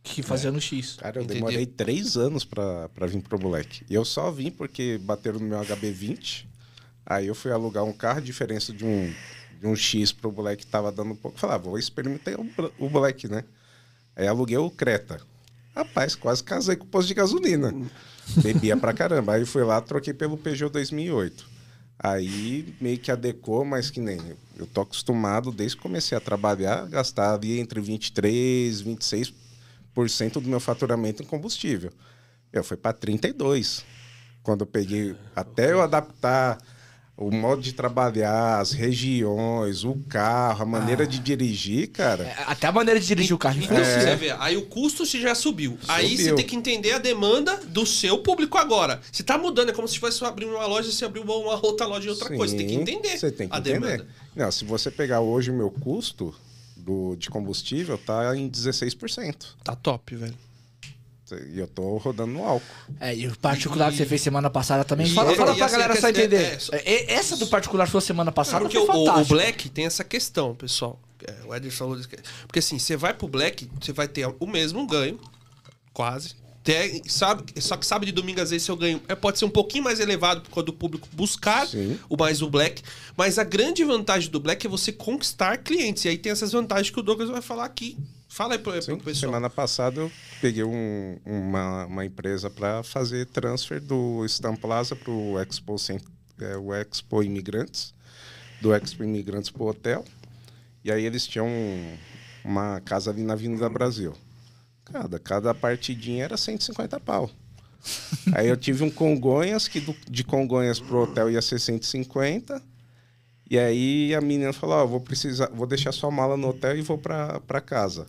[0.04, 0.98] que fazia no X.
[0.98, 1.46] Cara, eu Entendeu?
[1.46, 3.86] demorei três anos pra, pra vir pro moleque.
[3.90, 6.46] E eu só vim porque bateram no meu HB20.
[7.06, 9.14] Aí eu fui alugar um carro, a diferença de um,
[9.62, 11.38] de um X pro moleque tava dando pouco.
[11.38, 12.34] Falei, ah, vou experimentar
[12.80, 13.44] o, moleque, né?
[14.16, 15.22] Aí aluguei o Creta.
[15.76, 17.72] Rapaz, quase casei com o posto de gasolina.
[18.42, 19.34] Bebia pra caramba.
[19.34, 21.48] Aí fui lá, troquei pelo Peugeot 2008.
[22.00, 26.22] Aí meio que adequou, mas que nem eu, eu tô acostumado desde que comecei a
[26.22, 29.32] trabalhar, gastar ali entre 23, 26
[30.42, 31.92] do meu faturamento em combustível.
[32.52, 33.86] Eu fui para 32.
[34.42, 36.58] Quando eu peguei até eu adaptar
[37.22, 42.24] o modo de trabalhar, as regiões, o carro, a maneira de dirigir, cara.
[42.24, 43.58] É, Até a maneira de dirigir o carro.
[43.62, 44.02] Então, influencia.
[44.02, 45.78] você vê, aí o custo se já subiu.
[45.88, 46.36] Aí você Subiu.
[46.38, 49.00] tem que entender a demanda do seu público agora.
[49.12, 51.66] Se tá mudando, é como se fosse abrir uma loja e você abrir uma uma
[51.66, 52.52] outra loja de outra Sim, coisa.
[52.54, 53.80] Você tem que entender Você tem que a entender.
[53.80, 54.08] demanda.
[54.36, 56.34] Não, se você pegar hoje o meu custo
[56.76, 59.36] do, de combustível, tá em 16%.
[59.64, 60.34] Tá top, velho.
[61.36, 62.66] E eu tô rodando no álcool.
[63.00, 65.08] É, e o particular que você fez semana passada também.
[65.08, 66.44] E- fala e- fala e pra assim, galera é só que- é- entender.
[66.44, 69.26] é, só- É, Essa do particular sua semana passada Porque foi o, o.
[69.26, 71.00] Black tem essa questão, pessoal.
[71.28, 72.10] É, O Ederson falou disso.
[72.48, 75.20] Porque assim, você vai pro Black, você vai ter o mesmo ganho,
[75.94, 76.36] quase.
[76.64, 79.50] Tem- sabe, só que sábado e domingo, às vezes, seu ganho é, pode ser um
[79.50, 82.00] pouquinho mais elevado quando o público buscar Sim.
[82.08, 82.84] o mais o Black.
[83.18, 86.06] Mas a grande vantagem do Black é você conquistar clientes.
[86.06, 87.98] E aí tem essas vantagens que o Douglas vai falar aqui.
[88.34, 89.14] Fala aí pro, pro Sim, pessoal.
[89.34, 95.12] semana passada eu peguei um- uma, uma empresa para fazer transfer do Stam Plaza para
[95.12, 95.76] o Expo,
[96.40, 97.94] é, o Expo Imigrantes,
[98.62, 100.06] do Expo Imigrantes para o hotel.
[100.82, 101.46] E aí eles tinham
[102.42, 104.14] uma casa ali na Avenida Brasil.
[104.86, 107.30] Cada, cada partidinha era 150 pau.
[108.34, 112.62] Aí eu tive um Congonhas, que do- de Congonhas pro hotel ia ser 150.
[113.50, 116.82] E aí a menina falou, ó, vou precisar, vou deixar sua mala no hotel e
[116.82, 118.06] vou pra casa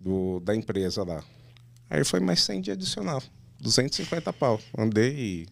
[0.00, 1.22] do, da empresa lá.
[1.88, 3.22] Aí foi mais 100 de adicional.
[3.60, 4.60] 250 pau.
[4.76, 5.46] Andei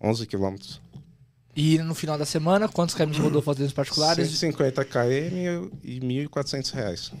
[0.00, 0.80] 11 quilômetros.
[1.56, 4.28] E no final da semana, quantos km rodou fazendo os particulares?
[4.28, 7.12] 150 km e 1.400 reais.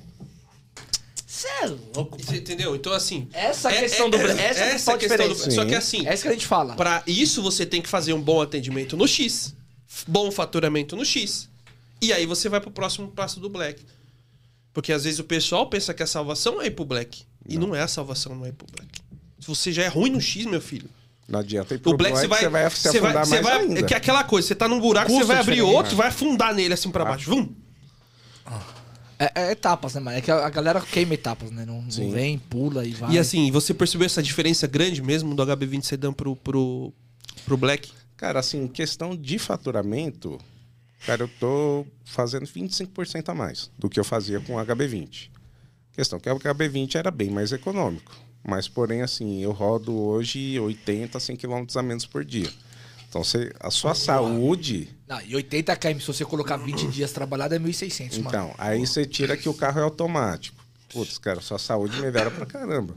[1.26, 2.16] Você é louco.
[2.22, 2.76] Você entendeu?
[2.76, 3.28] Então, assim.
[3.32, 5.50] Essa questão do Black- essa é a principal diferença.
[5.50, 6.74] Só que assim, É isso que a gente fala.
[6.76, 9.54] Pra isso você tem que fazer um bom atendimento no X,
[10.06, 11.48] bom faturamento no X.
[12.00, 13.82] E aí você vai pro próximo passo do Black.
[14.74, 17.22] Porque às vezes o pessoal pensa que a salvação é ir pro Black.
[17.48, 19.00] E não, é a salvação, não é ir pro Black.
[19.38, 20.90] Se você já é ruim no X, meu filho.
[21.28, 22.40] Não adianta ir pro O Black você vai.
[22.40, 23.80] você vai se você vai, afundar você mais vai ainda.
[23.80, 26.52] é que aquela coisa, você tá num buraco, Custo você vai abrir outro, vai afundar
[26.52, 27.30] nele assim pra baixo.
[27.30, 27.54] Vum!
[29.18, 30.18] É, é etapas, né, mano?
[30.18, 31.64] É que a galera queima etapas, né?
[31.64, 33.12] Não, não vem, pula e vai.
[33.12, 36.92] E assim, você percebeu essa diferença grande mesmo do HB20 Sedan pro, pro,
[37.46, 37.92] pro Black?
[38.16, 40.38] Cara, assim, questão de faturamento,
[41.06, 45.30] cara, eu tô fazendo 25% a mais do que eu fazia com o HB20.
[45.92, 48.12] Questão que o HB20 era bem mais econômico.
[48.46, 52.50] Mas, porém, assim, eu rodo hoje 80, 100 km a menos por dia.
[53.08, 54.88] Então, você, a sua saúde...
[55.06, 58.28] Não, e 80 km, se você colocar 20 dias trabalhado, é 1.600, mano.
[58.28, 60.62] Então, aí você tira que o carro é automático.
[60.92, 62.94] Putz, cara, sua saúde melhora pra caramba.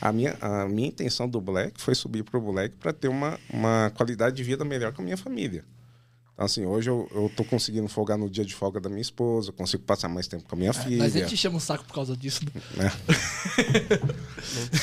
[0.00, 3.92] A minha, a minha intenção do Black foi subir pro Black para ter uma, uma
[3.94, 5.64] qualidade de vida melhor com a minha família.
[6.36, 9.48] Então, assim, hoje eu, eu tô conseguindo folgar no dia de folga da minha esposa,
[9.48, 10.98] eu consigo passar mais tempo com a minha filha.
[10.98, 12.40] Mas a gente chama o saco por causa disso.
[12.76, 12.92] né?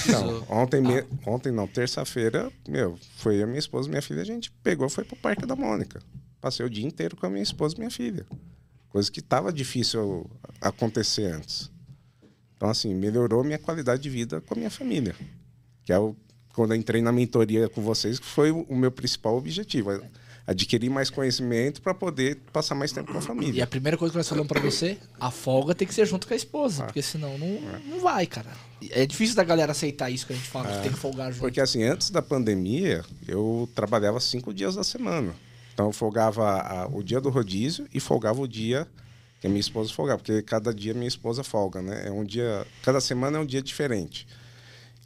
[0.07, 4.25] Então, ontem, me- ontem não, terça-feira, meu, foi a minha esposa e minha filha, a
[4.25, 6.01] gente pegou foi pro Parque da Mônica.
[6.41, 8.25] Passei o dia inteiro com a minha esposa e minha filha.
[8.89, 11.71] Coisa que tava difícil acontecer antes.
[12.55, 15.15] Então, assim, melhorou minha qualidade de vida com a minha família.
[15.85, 16.15] Que é o,
[16.53, 19.89] quando eu entrei na mentoria com vocês, que foi o meu principal objetivo.
[20.45, 23.63] É Adquirir mais conhecimento para poder passar mais tempo com a E família.
[23.63, 26.33] a primeira coisa que nós falamos pra você, a folga tem que ser junto com
[26.33, 26.37] a Ah.
[26.37, 28.51] esposa, porque senão não, não vai, cara.
[28.91, 31.39] É difícil da galera aceitar isso que a gente fala, que tem que folgar junto.
[31.41, 35.33] Porque assim, antes da pandemia, eu trabalhava cinco dias da semana.
[35.73, 38.85] Então eu folgava a- o dia do rodízio e folgava o dia
[39.39, 42.03] que a minha esposa folgava, porque cada dia minha esposa folga, né?
[42.07, 44.27] É um dia, cada semana é um dia diferente.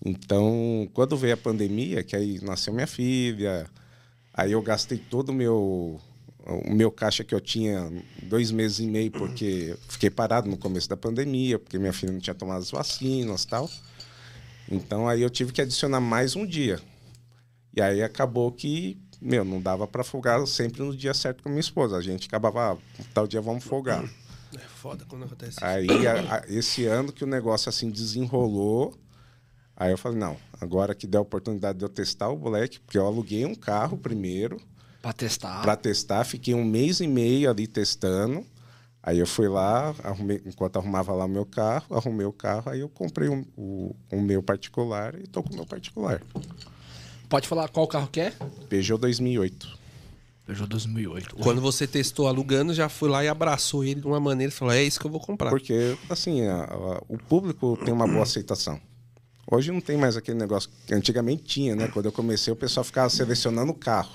[0.06, 3.68] Então, quando veio a pandemia, que aí nasceu minha filha,
[4.38, 6.00] aí eu gastei todo o meu
[6.66, 7.92] o meu caixa que eu tinha
[8.24, 12.22] dois meses e meio porque fiquei parado no começo da pandemia, porque minha filha não
[12.22, 13.70] tinha tomado as vacinas e tal.
[14.72, 16.80] Então aí eu tive que adicionar mais um dia.
[17.76, 21.52] E aí acabou que, meu, não dava para folgar sempre no dia certo com a
[21.52, 21.98] minha esposa.
[21.98, 24.04] A gente acabava, ah, tal dia vamos folgar.
[24.56, 25.66] É foda quando acontece isso.
[25.66, 28.98] Aí a- a- esse ano que o negócio assim desenrolou,
[29.78, 32.98] aí eu falei, não, agora que der a oportunidade de eu testar o Black, porque
[32.98, 34.58] eu aluguei um carro primeiro
[35.02, 35.62] Pra testar.
[35.62, 38.46] para testar, fiquei um mês e meio ali testando.
[39.02, 42.82] Aí eu fui lá, arrumei, enquanto arrumava lá o meu carro, arrumei o carro, aí
[42.82, 46.22] eu comprei um, o, o meu particular e tô com o meu particular.
[47.30, 48.34] Pode falar qual carro que é?
[48.68, 49.78] Peugeot 2008.
[50.46, 51.36] Peugeot 2008.
[51.38, 54.74] Quando você testou alugando, já foi lá e abraçou ele de uma maneira e falou:
[54.74, 55.50] é isso que eu vou comprar.
[55.50, 58.80] Porque, assim, a- a- o público tem uma boa aceitação.
[59.50, 61.88] Hoje não tem mais aquele negócio que antigamente tinha, né?
[61.88, 64.12] Quando eu comecei, o pessoal ficava selecionando o carro.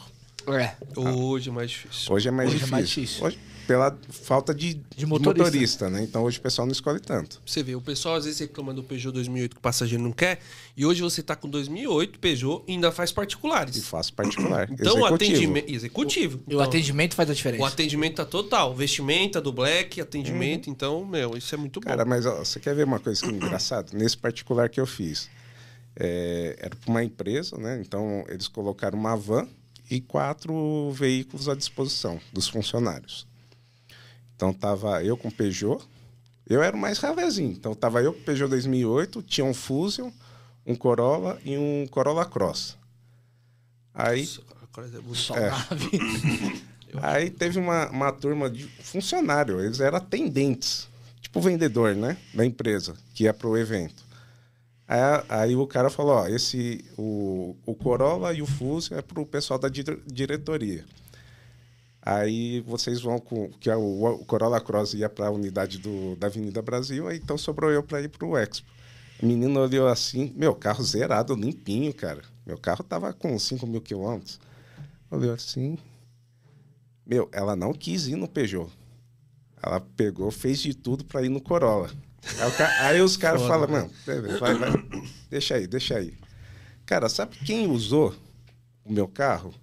[0.48, 0.74] É.
[0.96, 2.12] Hoje é mais difícil.
[2.12, 2.72] Hoje é mais Hoje é difícil.
[2.76, 3.24] mais difícil.
[3.26, 5.44] Hoje, pela falta de, de motorista.
[5.44, 5.90] motorista.
[5.90, 6.02] né?
[6.02, 7.40] Então hoje o pessoal não escolhe tanto.
[7.46, 10.40] Você vê, o pessoal às vezes reclama do Peugeot 2008 que o passageiro não quer,
[10.76, 13.84] e hoje você tá com 2008 Peugeot e ainda faz E particulares.
[13.86, 14.68] faço particular.
[14.72, 15.70] Então o atendimento.
[15.72, 16.40] Executivo.
[16.46, 17.62] E o Então, atendimento faz a diferença.
[17.62, 18.74] o atendimento tá total.
[18.74, 21.88] Vestimenta do Black, atendimento, então, meu, isso é muito bom.
[21.88, 23.88] Cara, mas ó, você quer ver uma coisa que é engraçada?
[23.96, 25.28] Nesse particular que eu fiz,
[25.96, 27.80] é, era para uma empresa, né?
[27.84, 29.46] Então eles colocaram uma van
[29.90, 33.26] e quatro veículos à disposição dos funcionários.
[34.42, 35.84] Então tava eu com o Peugeot,
[36.48, 37.52] eu era o mais ravezinho.
[37.52, 40.10] Então tava eu com o Peugeot 2008, tinha um Fusion,
[40.66, 42.76] um Corolla e um Corolla Cross.
[43.94, 44.26] Aí,
[45.14, 45.48] Só É.
[45.48, 45.90] nave.
[47.00, 50.88] aí teve uma, uma turma de funcionário, eles eram atendentes,
[51.20, 54.02] tipo vendedor, né, da empresa, que ia pro evento.
[54.88, 59.24] Aí, aí o cara falou, ó, esse, o, o Corolla e o Fusca é pro
[59.24, 60.84] pessoal da dire- diretoria.
[62.04, 63.48] Aí vocês vão com.
[63.60, 67.38] Que é o, Corolla Cross ia para a unidade do, da Avenida Brasil, aí então
[67.38, 68.66] sobrou eu para ir para o Expo.
[69.22, 72.22] O menino olhou assim, meu carro zerado, limpinho, cara.
[72.44, 74.40] Meu carro tava com 5 mil quilômetros.
[75.08, 75.78] Olhou assim.
[77.06, 78.68] Meu, ela não quis ir no Peugeot.
[79.62, 81.88] Ela pegou, fez de tudo para ir no Corolla.
[82.40, 83.90] Aí, ca- aí os caras falam, mano,
[84.40, 84.70] vai, vai,
[85.30, 86.14] deixa aí, deixa aí.
[86.84, 88.12] Cara, sabe quem usou
[88.84, 89.54] o meu carro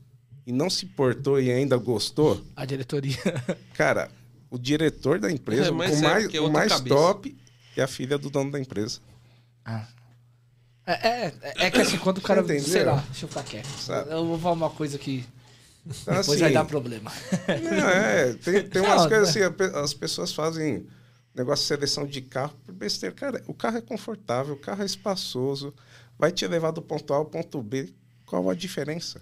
[0.50, 2.44] e não se portou e ainda gostou?
[2.56, 3.16] A diretoria.
[3.76, 4.10] Cara,
[4.50, 6.96] o diretor da empresa, É, o é, mais, é o mais cabeça.
[6.96, 7.38] top
[7.78, 9.00] é a filha do dono da empresa.
[10.88, 11.34] É, é,
[11.68, 12.42] é que assim, quando o cara.
[12.42, 12.64] Entendeu?
[12.64, 13.68] Sei lá, deixa eu ficar quieto.
[13.68, 14.12] Sabe?
[14.12, 15.24] Eu vou falar uma coisa que
[15.86, 17.12] Então, depois assim, vai dar problema.
[17.48, 19.46] não, é, tem, tem umas Não, coisas é.
[19.46, 20.88] assim, as pessoas fazem
[21.36, 23.14] negócio de seleção de carro por besteira.
[23.14, 25.76] Cara, o carro é confortável, o carro é espaçoso,
[26.18, 27.94] vai te levar do ponto A ao ponto B.
[28.26, 29.20] Qual a diferença?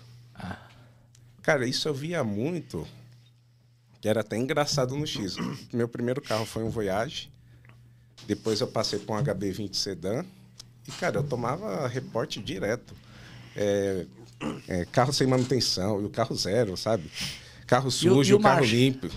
[1.47, 2.85] Cara, isso eu via muito,
[4.01, 5.37] que era até engraçado no X.
[5.71, 7.31] Meu primeiro carro foi um Voyage,
[8.27, 10.25] depois eu passei para um HB20 Sedan,
[10.85, 12.93] e, cara, eu tomava reporte direto.
[13.55, 14.05] É,
[14.67, 17.09] é, carro sem manutenção, e o carro zero, sabe?
[17.65, 18.75] Carro e o sujo, carro marcha?
[18.75, 19.07] limpo.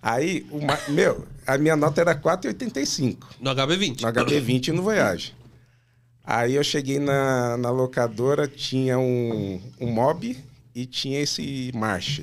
[0.00, 4.02] Aí, o ma- meu, a minha nota era 4,85 No HB20.
[4.02, 5.34] no HB20 e no Voyage.
[6.22, 10.36] Aí eu cheguei na, na locadora, tinha um, um Mob
[10.76, 12.20] e tinha esse March.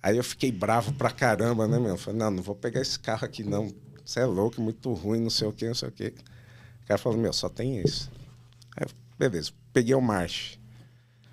[0.00, 1.98] Aí eu fiquei bravo pra caramba, né, meu?
[1.98, 3.74] Falei, não, não vou pegar esse carro aqui, não.
[4.04, 6.14] Você é louco, muito ruim, não sei o quê, não sei o quê.
[6.84, 8.08] O cara falou, meu, só tem esse.
[8.76, 10.56] Aí, eu, beleza, peguei o March.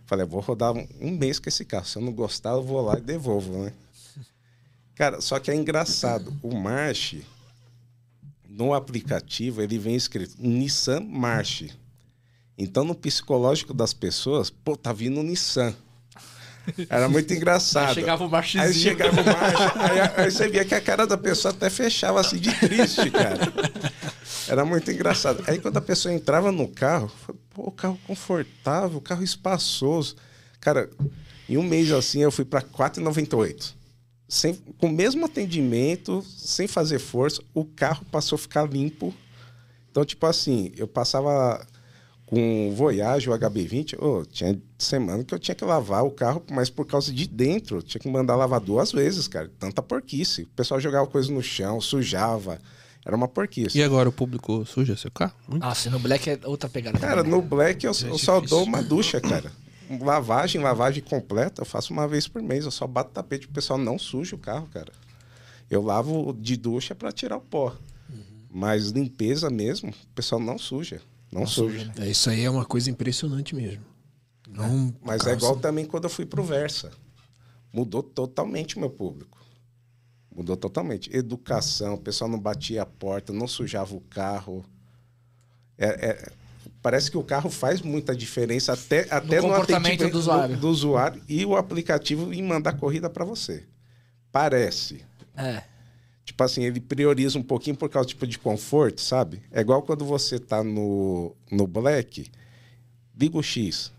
[0.08, 1.86] Falei, eu vou rodar um, um mês com esse carro.
[1.86, 3.72] Se eu não gostar, eu vou lá e devolvo, né?
[4.96, 6.36] Cara, só que é engraçado.
[6.42, 7.22] O March,
[8.50, 11.70] no aplicativo, ele vem escrito Nissan March.
[12.58, 15.76] Então, no psicológico das pessoas, pô, tá vindo o Nissan.
[16.90, 17.90] Era muito engraçado.
[17.90, 18.64] Aí chegava o marchezinho.
[18.64, 22.20] Aí chegava o March, aí, aí você via que a cara da pessoa até fechava
[22.20, 23.54] assim de triste, cara.
[24.48, 25.44] Era muito engraçado.
[25.48, 30.16] Aí quando a pessoa entrava no carro, falei, pô, carro confortável, carro espaçoso.
[30.60, 30.90] Cara,
[31.48, 33.74] em um mês assim eu fui para 4,98.
[34.28, 39.14] Sem, com o mesmo atendimento, sem fazer força, o carro passou a ficar limpo.
[39.90, 41.66] Então, tipo assim, eu passava
[42.28, 46.44] com o Voyage, o HB20, ô, tinha semana que eu tinha que lavar o carro,
[46.52, 49.50] mas por causa de dentro, eu tinha que mandar lavar duas vezes, cara.
[49.58, 50.44] Tanta porquice.
[50.44, 52.60] O pessoal jogava coisa no chão, sujava.
[53.06, 53.78] Era uma porquice.
[53.78, 55.34] E agora o público suja seu carro?
[55.48, 55.64] Muito.
[55.64, 57.00] Ah, se no Black é outra pegada.
[57.00, 57.32] Cara, também.
[57.32, 59.50] no Black eu, eu só dou uma ducha, cara.
[60.02, 62.66] Lavagem, lavagem completa, eu faço uma vez por mês.
[62.66, 64.92] Eu só bato tapete, o pessoal não suja o carro, cara.
[65.70, 67.74] Eu lavo de ducha para tirar o pó.
[68.52, 71.02] Mas limpeza mesmo, o pessoal não suja.
[71.40, 71.92] Não, suja.
[72.00, 73.84] É, isso aí é uma coisa impressionante mesmo.
[74.50, 76.92] Não, Mas é cara, igual também quando eu fui pro Versa.
[77.72, 79.38] Mudou totalmente o meu público.
[80.34, 81.16] Mudou totalmente.
[81.16, 84.64] Educação, o pessoal não batia a porta, não sujava o carro.
[85.78, 86.32] É- é-
[86.82, 90.58] parece que o carro faz muita diferença até, até no, comportamento atendimento do usuário.
[90.58, 93.66] do usuário e o aplicativo em mandar corrida para você.
[94.32, 95.04] Parece.
[95.36, 95.64] É.
[96.28, 99.42] Tipo assim, ele prioriza um pouquinho por causa tipo, de conforto, sabe?
[99.50, 102.30] É igual quando você tá no, no Black,
[103.18, 103.94] liga o X.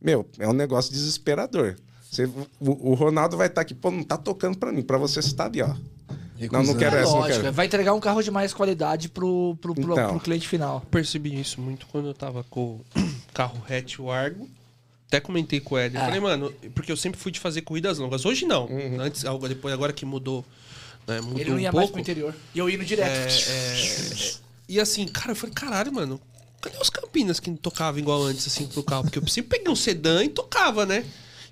[0.00, 1.76] Meu, é um negócio desesperador.
[2.10, 2.24] Você,
[2.58, 4.82] o, o Ronaldo vai estar aqui, pô, não tá tocando pra mim.
[4.82, 5.74] Pra você, tá ali, ó.
[6.50, 7.52] Não, não quero É essa, não lógico, quero.
[7.52, 10.08] vai entregar um carro de mais qualidade pro, pro, pro, Então.
[10.12, 10.80] pro cliente final.
[10.90, 12.84] percebi isso muito quando eu tava com o
[13.34, 14.48] carro hatch Wargo.
[15.06, 15.94] Até comentei com o Ed.
[15.98, 16.06] Ah.
[16.06, 18.24] falei, mano, porque eu sempre fui de fazer corridas longas.
[18.24, 18.66] Hoje não.
[18.98, 20.42] Antes, algo depois, agora que mudou.
[21.06, 21.92] Né, mudou Ele não um ia mais pouco.
[21.92, 22.34] pro interior.
[22.54, 23.10] E eu indo direto.
[23.10, 24.34] É, é,
[24.68, 26.20] e assim, cara, eu falei, caralho, mano,
[26.60, 29.04] cadê os Campinas que não tocavam igual antes, assim, pro carro?
[29.04, 31.04] Porque eu sempre peguei um sedã e tocava, né?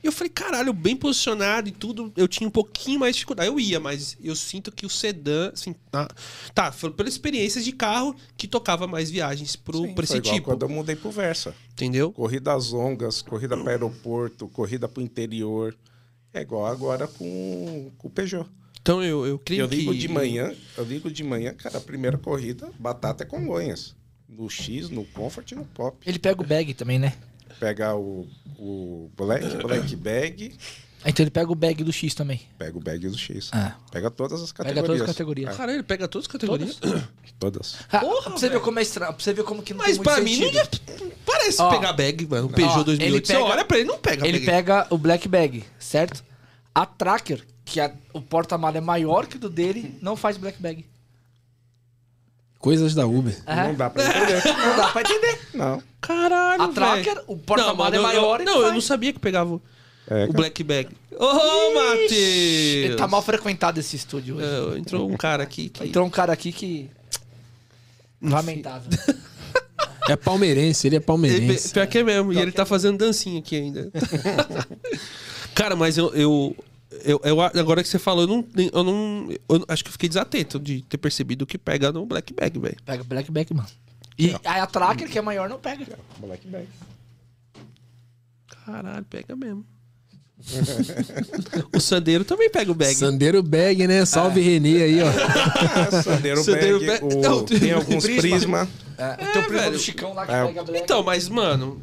[0.03, 3.49] E eu falei, caralho, bem posicionado e tudo, eu tinha um pouquinho mais de dificuldade.
[3.51, 6.09] Eu ia, mas eu sinto que o sedã, assim, tá,
[6.55, 10.17] tá foi pela experiência de carro que tocava mais viagens pro, Sim, pra foi esse
[10.17, 10.47] igual tipo.
[10.47, 11.55] quando eu mudei pro Versa.
[11.73, 12.13] Entendeu?
[12.13, 15.77] Corridas longas, corrida para aeroporto, corrida pro interior.
[16.33, 18.49] É igual agora com, com o Peugeot.
[18.83, 19.99] Então eu, eu creio Eu ligo que.
[19.99, 23.95] de manhã, eu ligo de manhã, cara, a primeira corrida, batata é Congonhas.
[24.29, 25.97] No X, no Comfort e no Pop.
[26.07, 27.13] Ele pega o bag também, né?
[27.59, 28.27] Pega o,
[28.59, 30.55] o Black, Black Bag
[31.05, 32.41] Então ele pega o bag do X também.
[32.57, 33.51] Pega o bag do X.
[33.53, 33.75] Ah.
[33.91, 34.87] Pega todas as Pega categorias.
[34.87, 35.57] todas as categorias.
[35.57, 36.79] Caralho, ele pega todas as categorias.
[37.39, 37.77] Todas.
[37.91, 38.61] Ah, Porra, pra você ver velho.
[38.63, 39.13] como é estranho.
[39.13, 41.11] Pra você ver como que não Mas tem muito pra mim não sentido.
[41.11, 41.71] ia- parece Ó.
[41.71, 42.47] pegar bag, mano.
[42.47, 43.15] O Peugeot Ó, 2008.
[43.17, 44.47] ele Você pega- olha pra ele, não pega Ele bag.
[44.47, 46.23] pega o black bag, certo?
[46.75, 50.61] A Tracker, que a- o porta-mala é maior que o do dele, não faz black
[50.61, 50.85] bag.
[52.59, 53.41] Coisas da Uber.
[53.47, 53.55] É?
[53.69, 54.43] Não dá pra entender.
[54.59, 55.39] Não dá pra entender.
[55.55, 55.83] não.
[56.01, 56.69] Caralho, A.
[56.69, 58.75] Tracker, o porta-mala é mano, eu- maior eu, e Não, eu faz.
[58.75, 59.63] não sabia que pegava o-
[60.09, 60.33] É, o cara.
[60.33, 60.89] black bag.
[61.13, 62.13] Ô, Matheus!
[62.13, 64.75] Ele tá mal frequentado esse estúdio hoje.
[64.75, 65.85] É, entrou um cara aqui que...
[65.85, 66.91] Entrou um cara aqui que.
[68.21, 68.91] Lamentável.
[70.09, 71.71] É palmeirense, ele é Ele, palmeirense.
[71.73, 72.33] pior que é mesmo.
[72.33, 73.91] E ele tá fazendo dancinha aqui ainda.
[75.55, 76.57] Cara, mas eu, eu,
[77.05, 79.29] eu, eu- Agora que você falou, eu não, eu não.
[79.49, 82.77] Eu acho que eu fiquei desatento de ter percebido que pega no Black Bag, velho.
[82.85, 83.69] Pega black bag, mano.
[84.19, 85.87] E aí a Tracker, que é maior, não pega.
[86.19, 86.69] Black bag.
[88.67, 89.65] Caralho, pega mesmo.
[91.75, 92.95] o Sandeiro também pega o bag.
[92.95, 94.05] Sandeiro Bag, né?
[94.07, 96.03] Salve Renê aí, ó.
[96.03, 97.01] Sandeiro Sandeiro bag.
[97.03, 97.15] bag.
[97.17, 98.21] o- Não, tem alguns Prisma.
[98.23, 98.69] prisma.
[98.97, 99.73] É, o teu primo velho.
[99.73, 100.83] do Chicão lá que É, pega black.
[100.85, 101.81] Então, mas, mano.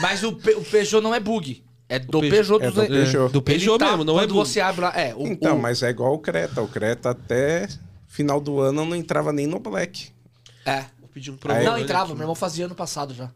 [0.00, 1.63] Mas o, Pe- o Peugeot não é bug.
[1.88, 2.62] É do Pe- Peugeot.
[2.64, 3.32] é do Peugeot.
[3.32, 4.48] Do Peugeot tá- mesmo, não é Quando bug.
[4.48, 4.92] você abre lá.
[4.98, 6.62] É, o, Então, o- mas é igual o Creta.
[6.62, 7.68] O Creta até
[8.08, 10.08] final do ano não entrava nem no Black.
[10.64, 10.86] É.
[10.98, 11.70] Vou pedir um problema.
[11.70, 12.14] Não, entrava.
[12.14, 13.30] Meu irmão fazia ano passado já.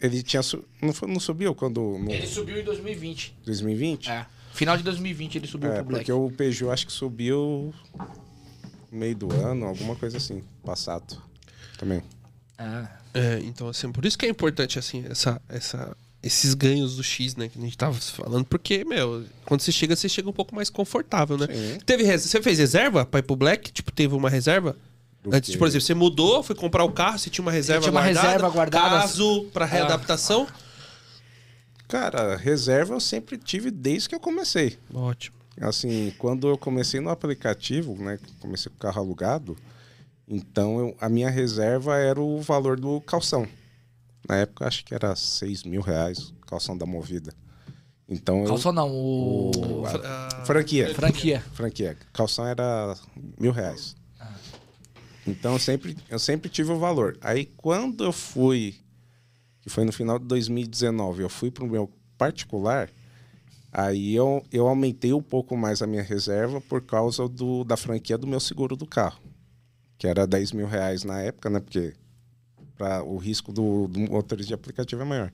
[0.00, 0.42] Ele tinha.
[0.42, 1.80] su- Não, foi- não subiu quando.
[1.98, 3.34] No Ele subiu em 2020.
[3.44, 4.08] 2020?
[4.10, 4.26] É.
[4.52, 6.04] Final de 2020 ele subiu É, pro Black.
[6.04, 7.74] porque o Peugeot acho que subiu
[8.92, 11.20] no meio do ano, alguma coisa assim, passado.
[11.76, 12.02] Também.
[12.56, 12.86] É.
[13.14, 17.36] É, então, assim, por isso que é importante, assim, essa, essa, esses ganhos do X,
[17.36, 20.54] né, que a gente tava falando, porque, meu, quando você chega, você chega um pouco
[20.54, 21.46] mais confortável, né?
[21.46, 21.78] Sim.
[21.84, 23.70] Teve res- Você fez reserva pra ir pro Black?
[23.70, 24.76] Tipo, teve uma reserva?
[25.22, 27.92] Do Antes, por exemplo, você mudou, foi comprar o carro, você tinha uma reserva tinha
[27.92, 29.00] uma guardada, reserva guardada.
[29.00, 30.46] caso pra readaptação?
[31.88, 34.78] Cara, reserva eu sempre tive desde que eu comecei.
[34.92, 35.36] Ótimo.
[35.60, 38.18] Assim, quando eu comecei no aplicativo, né?
[38.40, 39.56] Comecei com o carro alugado,
[40.26, 43.46] então eu- a minha reserva era o valor do calção.
[44.28, 47.32] Na época acho que era 6 mil reais, calção da movida.
[48.08, 48.48] Então eu.
[48.48, 49.50] Calção não, o.
[49.56, 50.94] o- a- Ah, franquia.
[50.94, 51.40] Franquia.
[51.52, 51.96] franquia.
[52.12, 52.94] Calção era
[53.38, 53.96] mil reais.
[55.26, 57.16] Então eu sempre, eu sempre tive o valor.
[57.22, 58.74] Aí quando eu fui,
[59.62, 62.90] que foi no final de 2019, eu fui para o meu particular,
[63.72, 68.18] aí eu, eu aumentei um pouco mais a minha reserva por causa do, da franquia
[68.18, 69.18] do meu seguro do carro,
[69.96, 71.58] que era 10 mil reais na época, né?
[71.58, 71.94] Porque
[72.76, 75.32] pra, o risco do, do motorista de aplicativo é maior.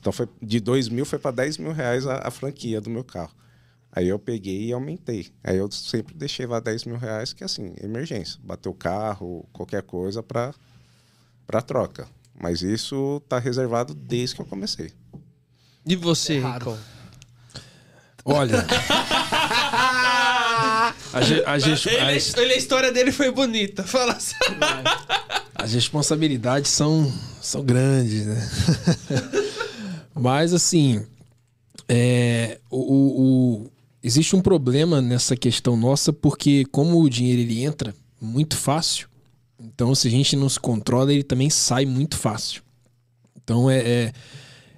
[0.00, 3.02] Então foi de 2 mil foi para 10 mil reais a, a franquia do meu
[3.04, 3.32] carro.
[3.96, 5.28] Aí eu peguei e aumentei.
[5.42, 8.40] Aí eu sempre deixei lá 10 mil reais, que assim, emergência.
[8.42, 10.52] Bateu o carro, qualquer coisa para
[11.46, 12.08] para troca.
[12.38, 14.92] Mas isso tá reservado desde que eu comecei.
[15.86, 16.40] E você.
[16.40, 16.76] Ricão?
[18.24, 18.64] Olha.
[21.12, 21.86] a, ge- a Ele, as-
[22.36, 23.84] ele- a história dele foi bonita.
[23.84, 24.34] Fala assim.
[25.64, 27.10] As responsabilidades são,
[27.40, 28.48] são grandes, né?
[30.14, 31.02] Mas, assim,
[31.88, 33.22] é, o, o-
[33.62, 33.70] o-
[34.02, 39.08] existe um problema nessa questão nossa, porque como o dinheiro ele entra muito fácil,
[39.58, 42.62] então se a gente não se controla, ele também sai muito fácil.
[43.42, 44.12] Então, é, é-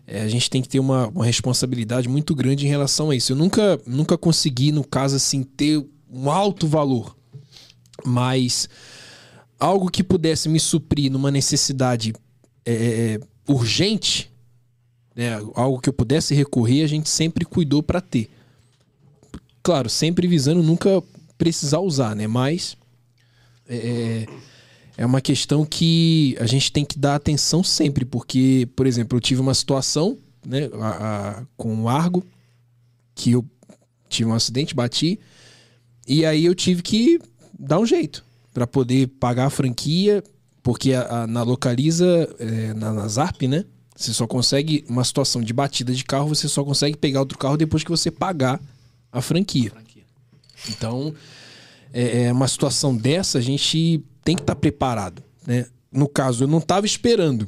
[0.06, 3.32] é, a gente tem que ter uma, uma responsabilidade muito grande em relação a isso.
[3.32, 7.16] Eu nunca, nunca consegui, no caso, assim, ter um alto valor,
[8.04, 8.68] mas
[9.58, 12.12] algo que pudesse me suprir numa necessidade
[12.64, 14.30] é, urgente,
[15.14, 18.28] né, algo que eu pudesse recorrer, a gente sempre cuidou para ter.
[19.62, 21.02] Claro, sempre visando nunca
[21.38, 22.26] precisar usar, né?
[22.26, 22.76] Mas
[23.68, 24.26] é,
[24.96, 29.20] é uma questão que a gente tem que dar atenção sempre, porque, por exemplo, eu
[29.20, 32.24] tive uma situação né, a- a- com o Argo,
[33.14, 33.44] que eu
[34.08, 35.18] tive um acidente, bati,
[36.06, 37.18] e aí eu tive que
[37.58, 38.24] dar um jeito
[38.56, 40.24] para poder pagar a franquia,
[40.62, 42.06] porque a- a- na localiza,
[42.38, 43.66] é, na, na Zarp, né?
[43.94, 47.58] Você só consegue, uma situação de batida de carro, você só consegue pegar outro carro
[47.58, 48.58] depois que você pagar
[49.12, 49.70] a franquia.
[50.70, 51.14] Então,
[51.92, 55.66] é, é uma situação dessa, a gente tem que estar preparado, né?
[55.92, 57.46] No caso, eu não estava esperando,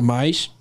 [0.00, 0.52] mas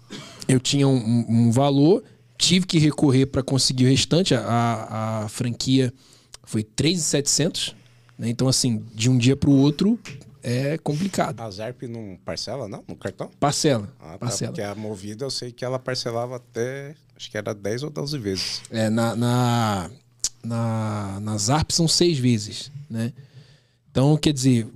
[0.47, 2.03] eu tinha um, um- um valor,
[2.35, 4.33] tive que recorrer para conseguir o restante.
[4.33, 5.93] A, a, a franquia
[6.43, 7.75] foi 3,700,
[8.17, 8.29] né?
[8.29, 9.99] Então, assim, de um dia para o outro
[10.43, 11.39] é complicado.
[11.41, 12.83] A Zarp não parcela, não?
[12.87, 13.29] No cartão?
[13.39, 14.17] Parcela, Ah, tá.
[14.19, 14.51] parcela.
[14.51, 16.95] Porque a movida eu sei que ela parcelava até.
[17.15, 18.61] Acho que era 10 ou 12 vezes.
[18.69, 19.89] É, na, na,
[20.43, 23.11] na, na ZARP são seis vezes, né?
[23.91, 24.67] Então, quer dizer,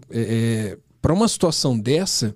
[1.01, 2.35] para uma situação dessa,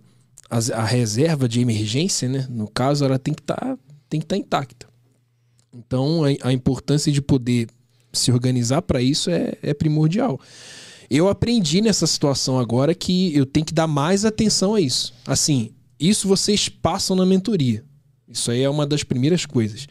[0.50, 2.46] as- a, reserva de emergência, né?
[2.50, 3.78] No caso, ela tem que estar
[4.08, 4.88] tem que tá intacta.
[5.74, 7.68] Então, a, a importância de poder
[8.14, 10.40] se organizar para isso é, é primordial.
[11.10, 15.14] Eu aprendi nessa situação agora que eu tenho que dar mais atenção a isso.
[15.26, 17.84] Assim, isso vocês passam na mentoria.
[18.28, 19.88] Isso aí é uma das primeiras coisas.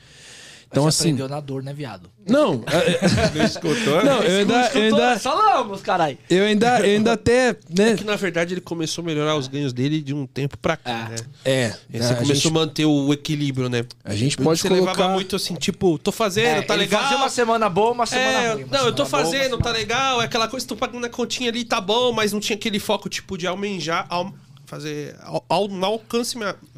[0.75, 1.09] Então, Você assim.
[1.11, 2.11] aprendeu na dor, né, viado?
[2.27, 4.03] Não, é- Não escutou?
[4.05, 6.19] não, eu ainda, eu ainda, Falamos, caralho.
[6.29, 7.95] eu ainda, eu ainda até, né?
[7.97, 11.07] Que na verdade ele começou a melhorar os ganhos dele de um tempo pra cá,
[11.07, 11.09] Ah.
[11.11, 11.17] né?
[11.45, 13.85] É, Você a começou gente, a manter o equilíbrio, né?
[14.05, 14.93] a gente pode você colocar.
[14.93, 17.03] levava muito assim, tipo, tô fazendo, É, tá ele legal.
[17.03, 18.65] fazia uma semana boa, uma semana É, ruim.
[18.65, 20.23] uma não, eu tô semana boa, fazendo, tá semana- legal.
[20.23, 23.09] É aquela coisa, tô pagando a continha ali, tá bom, mas não tinha aquele foco,
[23.09, 24.07] tipo, de almejar.
[24.09, 24.33] Al,
[24.75, 25.17] fazer.
[25.21, 26.37] Ao, ao, no alcance.
[26.37, 26.57] Minha...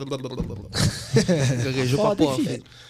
[1.64, 2.38] Gaguejou pra porra.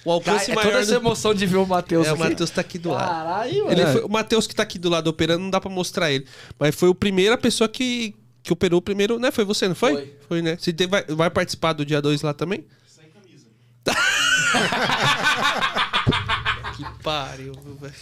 [0.05, 0.69] O alcance Cara, é maior.
[0.71, 2.23] toda essa do- emoção de ver o Matheus É, o aqui.
[2.25, 3.09] Matheus tá aqui do lado.
[3.09, 6.11] Caralho, Ele foi- o Matheus que tá aqui do lado operando, não dá pra mostrar
[6.11, 6.27] ele.
[6.59, 9.31] Mas foi a primeira pessoa que, que operou o primeiro, né?
[9.31, 10.15] Foi você, não foi?
[10.29, 10.43] Foi.
[10.43, 10.57] né?
[10.61, 12.65] Você vai, vai participar do dia 2 lá também?
[12.87, 13.47] Sem camisa.
[16.77, 17.95] que pariu, viu, velho.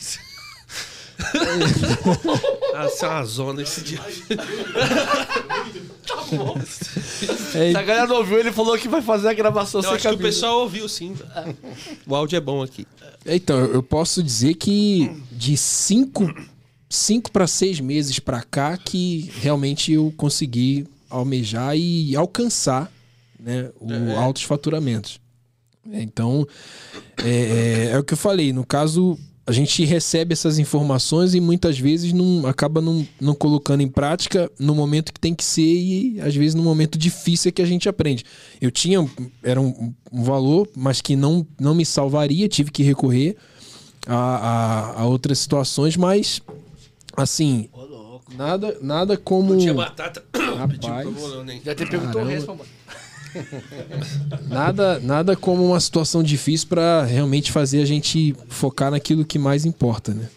[2.74, 4.00] Nossa, é uma zona esse dia.
[7.54, 9.94] É, Se a galera não ouviu, ele falou que vai fazer a gravação Eu sem
[9.96, 11.14] acho que o pessoal ouviu sim.
[12.06, 12.86] O áudio é bom aqui.
[13.26, 16.32] Então, eu posso dizer que de cinco,
[16.88, 22.90] cinco para seis meses para cá que realmente eu consegui almejar e alcançar
[23.38, 25.20] né, o altos faturamentos.
[25.86, 26.46] Então,
[27.22, 28.52] é, é- é o que eu falei.
[28.52, 33.82] No caso, a gente recebe essas informações e muitas vezes não acaba não, não colocando
[33.82, 37.52] em prática no momento que tem que ser e às vezes no momento difícil é
[37.52, 38.24] que a gente aprende.
[38.60, 39.06] Eu tinha
[39.42, 43.36] era um, um valor, mas que não, não me salvaria, tive que recorrer
[44.06, 46.40] a, a, a outras situações, mas
[47.14, 47.68] assim,
[48.36, 50.24] nada nada como Tinha batata.
[50.70, 51.62] Pedi Rapaz.
[51.62, 52.70] Já te perguntou o respo, mano.
[54.48, 59.64] Nada, nada como uma situação difícil para realmente fazer a gente focar naquilo que mais
[59.64, 60.28] importa, né?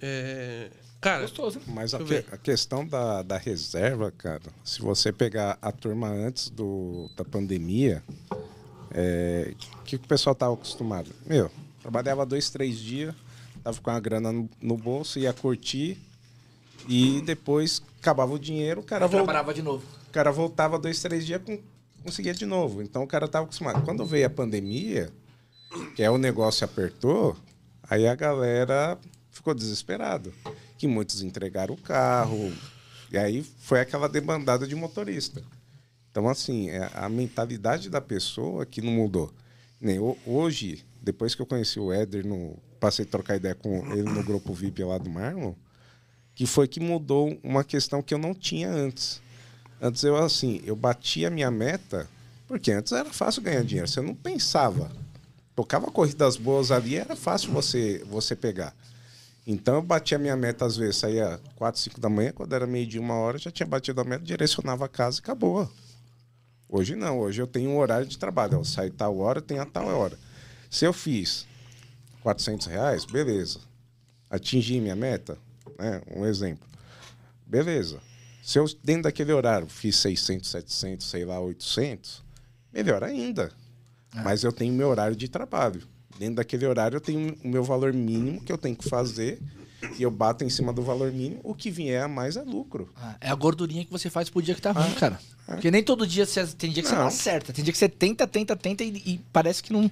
[0.00, 0.68] É,
[1.00, 1.60] Cara, Gostoso?
[1.66, 6.48] Mas a, que- a questão da, da reserva, cara, se você pegar a turma antes
[6.48, 8.02] do, da pandemia,
[8.92, 11.10] é, o que, que o pessoal tava acostumado?
[11.26, 11.50] Meu,
[11.80, 13.14] trabalhava dois, três dias,
[13.64, 15.98] tava com a grana no, no bolso, ia curtir
[16.88, 19.84] e depois acabava o dinheiro, o cara, Trabalhava de novo.
[20.12, 21.40] O cara voltava dois, três dias
[22.04, 22.82] conseguia de novo.
[22.82, 23.82] Então o cara tava acostumado.
[23.82, 25.10] Quando veio a pandemia,
[25.96, 27.34] que é o negócio apertou,
[27.82, 28.98] aí a galera
[29.30, 30.30] ficou desesperado.
[30.76, 32.52] Que muitos entregaram o carro.
[33.10, 35.42] E aí foi aquela demandada de motorista.
[36.10, 39.32] Então, assim, é a mentalidade da pessoa que não mudou.
[39.80, 43.90] Nem ho- hoje, depois que eu conheci o Éder, no, passei a trocar ideia com
[43.94, 45.54] ele no grupo VIP lá do Marlon,
[46.34, 49.22] que foi que mudou uma questão que eu não tinha antes.
[49.84, 52.08] Antes eu, assim, eu batia a minha meta,
[52.46, 53.88] porque antes era fácil ganhar dinheiro.
[53.88, 54.88] Você não pensava.
[55.56, 58.72] Tocava corridas boas ali, era fácil você, você pegar.
[59.44, 62.64] Então eu batia a minha meta, às vezes, saía 4, 5 da manhã, quando era
[62.64, 65.68] meio dia, uma hora, já tinha batido a meta, direcionava a casa e acabou.
[66.68, 68.54] Hoje não, hoje eu tenho um horário de trabalho.
[68.54, 70.16] Eu saio tal hora, tenho a tal hora.
[70.70, 71.44] Se eu fiz
[72.22, 73.58] 400 reais, beleza.
[74.30, 75.36] Atingi minha meta,
[75.76, 76.00] né?
[76.14, 76.66] um exemplo.
[77.44, 78.00] Beleza.
[78.42, 82.24] Se eu, dentro daquele horário, fiz 600, 700, sei lá, 800,
[82.72, 83.52] melhor ainda.
[84.12, 85.80] Mas eu tenho meu horário de trabalho.
[86.18, 89.40] Dentro daquele horário, eu tenho o meu valor mínimo que eu tenho que fazer
[89.98, 91.40] e eu bato em cima do valor mínimo.
[91.42, 92.88] O que vier a mais é lucro.
[92.96, 95.18] Ah, é a gordurinha que você faz pro dia que tá ruim, cara.
[95.46, 97.02] Porque nem todo dia você tem dia que você Não.
[97.02, 97.52] não acerta.
[97.52, 99.90] Tem dia que você tenta, tenta, tenta e, e parece que não,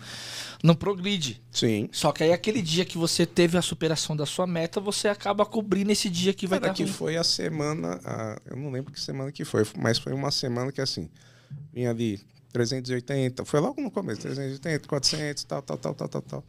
[0.62, 1.42] não progride.
[1.50, 1.88] Sim.
[1.92, 5.44] Só que aí aquele dia que você teve a superação da sua meta, você acaba
[5.44, 6.92] cobrindo esse dia que vai Cara, estar que ruim.
[6.96, 10.70] foi a semana, a- eu não lembro que semana que foi, mas foi uma semana
[10.72, 11.10] que assim,
[11.72, 12.20] vinha ali
[12.52, 16.44] 380, foi logo no começo, 380, 400, tal, tal, tal, tal, tal, tal.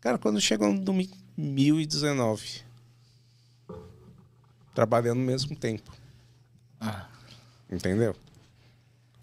[0.00, 2.62] Cara, quando chegou no domingo, 1019,
[4.74, 5.90] trabalhando no mesmo tempo,
[6.80, 7.06] Ah.
[7.70, 8.14] entendeu?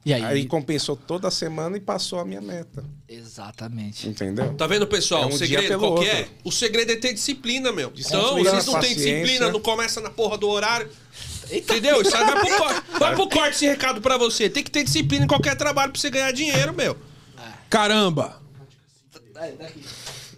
[0.06, 0.24] E aí?
[0.24, 4.08] Aí compensou toda a semana e passou a minha meta, Exatamente.
[4.08, 4.54] entendeu?
[4.56, 5.24] Tá vendo, pessoal?
[5.24, 6.20] É um o dia segredo pelo qual que é?
[6.20, 6.32] outro.
[6.46, 7.92] O segredo é ter disciplina, meu.
[7.96, 10.90] Então, vocês não têm disciplina, não começa na porra do horário.
[11.52, 12.02] Entendeu?
[12.02, 12.84] Isso aí vai pro corte.
[13.00, 14.48] Vai pro corte esse recado pra você.
[14.50, 16.96] Tem que ter disciplina em qualquer trabalho pra você ganhar dinheiro, meu.
[17.70, 18.40] Caramba!
[19.12, 19.60] Tem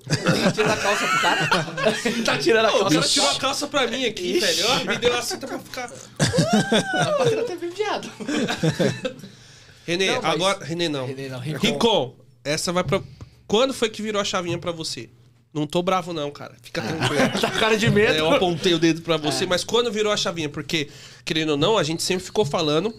[0.04, 1.50] que tirar a calça pro cara?
[2.26, 4.66] tá tirando a Pô, o calça cara tirou a calça pra mim aqui, velho.
[4.70, 5.90] Ó, me deu a cinta pra ficar.
[5.90, 8.10] pra tirar até viado.
[9.86, 10.66] Renê, Não, mas- agora.
[10.66, 11.06] Renê não.
[11.08, 11.60] Renê não, Rincon.
[11.68, 13.02] Rincon, essa vai pra.
[13.48, 15.10] Quando foi que virou a chavinha pra você?
[15.54, 16.56] Não tô bravo, não, cara.
[16.62, 17.30] Fica tranquilo.
[17.42, 18.14] Tá com cara de medo.
[18.14, 20.48] É, eu apontei o dedo pra você, mas quando virou a chavinha?
[20.48, 20.90] Porque,
[21.26, 22.94] querendo ou não, a gente sempre ficou falando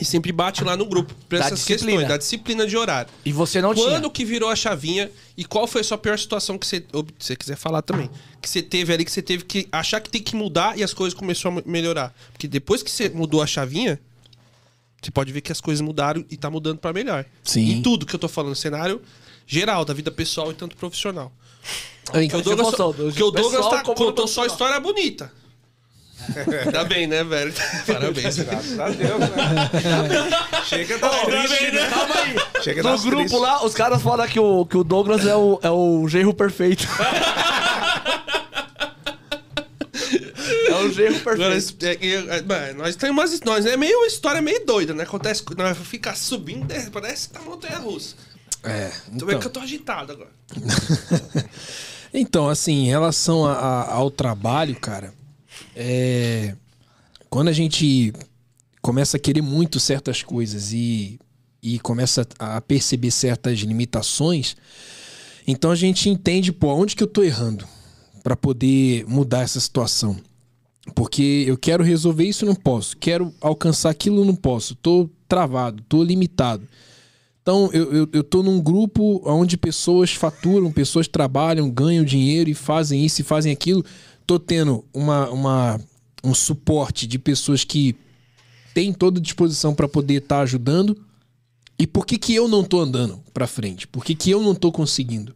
[0.00, 1.14] E sempre bate lá no grupo.
[1.28, 1.90] Pra Da essas disciplina.
[1.92, 3.10] questões, da disciplina de horário.
[3.24, 4.10] E você não Quando tinha.
[4.10, 7.26] que virou a chavinha e qual foi a sua pior situação que você, ou, se
[7.28, 8.08] você quiser falar também,
[8.40, 10.94] que você teve ali que você teve que achar que tem que mudar e as
[10.94, 12.14] coisas começaram a melhorar?
[12.32, 14.00] Porque depois que você mudou a chavinha,
[15.02, 17.24] você pode ver que as coisas mudaram e tá mudando pra melhor.
[17.44, 17.70] Sim.
[17.70, 19.00] Em tudo que eu tô falando, cenário
[19.46, 21.32] geral da vida pessoal e tanto profissional.
[22.12, 25.32] Aí, Porque o Douglas, porque o Douglas tá- contou só história bonita.
[26.64, 27.52] Ainda bem, né, velho?
[27.86, 28.38] Parabéns.
[28.38, 29.28] Graças a Deus, né?
[30.64, 31.80] Chega Ainda bem, tristes, né?
[31.80, 31.88] né?
[31.90, 32.62] Calma aí.
[32.62, 33.40] Chega No grupo tristes.
[33.40, 36.86] lá, os caras falam que o, que o Douglas é o, é o genro perfeito.
[40.68, 41.84] é o genro Agora, perfeito.
[41.84, 45.02] é, é, é, mano, nós temos umas nós é meio uma história meio doida, né?
[45.04, 48.14] Acontece, nós fica subindo, parece que tá montanha russa.
[48.62, 50.30] é, Tô vendo que então, eu tô agitado agora.
[52.12, 55.12] então, assim, em relação a- a- ao trabalho, cara,
[55.74, 56.54] é,
[57.28, 58.12] quando a gente
[58.82, 61.18] começa a querer muito certas coisas e,
[61.62, 64.56] e começa a perceber certas limitações,
[65.46, 67.66] então a gente entende, pô, onde que eu tô errando
[68.22, 70.16] para poder mudar essa situação.
[70.94, 72.96] Porque eu quero resolver isso não posso.
[72.96, 74.74] Quero alcançar aquilo não posso.
[74.74, 76.66] Tô travado, tô limitado.
[77.42, 82.54] Então, eu, eu, eu tô num grupo onde pessoas faturam, pessoas trabalham, ganham dinheiro e
[82.54, 83.84] fazem isso e fazem aquilo.
[84.30, 85.80] Tô tendo uma, uma,
[86.22, 87.96] um suporte de pessoas que
[88.72, 90.96] têm toda disposição para poder estar ajudando.
[91.76, 93.88] E por que, que eu não tô andando para frente?
[93.88, 95.34] Por que, que eu não tô conseguindo?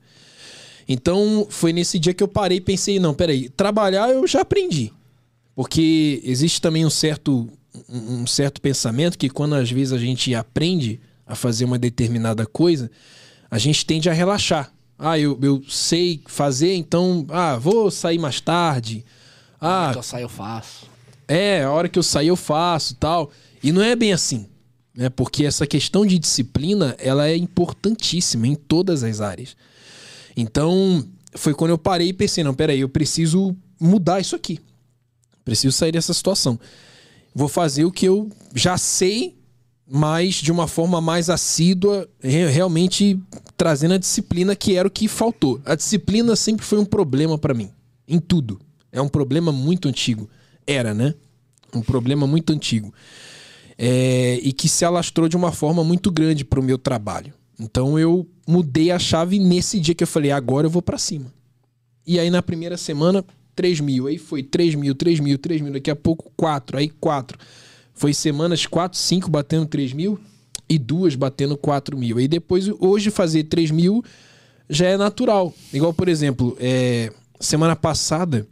[0.88, 4.92] Então, foi nesse dia que eu parei e pensei, não, peraí, trabalhar eu já aprendi.
[5.56, 7.50] Porque existe também um certo,
[7.88, 12.88] um certo pensamento que quando às vezes a gente aprende a fazer uma determinada coisa,
[13.50, 14.72] a gente tende a relaxar.
[15.06, 19.04] Ah, eu, eu sei fazer, então, ah, vou sair mais tarde.
[19.60, 20.86] Ah, Então sai eu faço.
[21.28, 23.30] é, a hora que eu sair eu faço tal.
[23.62, 24.46] E não é bem assim.
[24.94, 25.08] Né?
[25.10, 29.56] Porque essa questão de disciplina, ela é importantíssima em todas as áreas.
[30.36, 34.58] Então, foi quando eu parei e pensei, não, peraí, eu preciso mudar isso aqui.
[35.44, 36.58] Preciso sair dessa situação.
[37.34, 39.36] Vou fazer o que eu já sei,
[39.86, 43.18] mas de uma forma mais assídua, re- realmente
[43.56, 45.60] trazendo a disciplina que era o que faltou.
[45.64, 47.70] A disciplina sempre foi um problema pra mim,
[48.08, 48.60] em tudo.
[48.90, 50.28] É um problema muito antigo.
[50.66, 51.14] Era, né?
[51.74, 52.92] Um problema muito antigo.
[53.76, 57.32] É, e que se alastrou de uma forma muito grande pro meu trabalho.
[57.58, 61.26] Então eu mudei a chave nesse dia que eu falei, agora eu vou pra cima.
[62.06, 63.24] E aí na primeira semana,
[63.54, 64.06] 3 mil.
[64.06, 65.72] Aí foi 3 mil, 3 mil, 3 mil.
[65.72, 66.78] Daqui a pouco, 4.
[66.78, 67.38] Aí 4.
[67.94, 70.18] Foi semanas 4, 5 batendo 3 mil
[70.68, 72.18] e duas batendo 4 mil.
[72.18, 74.04] Aí depois, hoje, fazer 3 mil
[74.68, 75.54] já é natural.
[75.72, 78.46] Igual, por exemplo, é, semana passada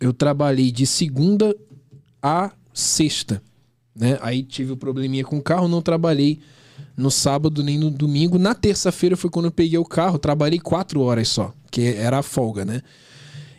[0.00, 1.54] eu trabalhei de segunda
[2.22, 3.42] a sexta.
[3.94, 4.18] Né?
[4.20, 6.40] Aí tive o probleminha com o carro, não trabalhei
[6.96, 8.38] no sábado nem no domingo.
[8.38, 12.22] Na terça-feira foi quando eu peguei o carro, trabalhei quatro horas só, que era a
[12.22, 12.82] folga, né?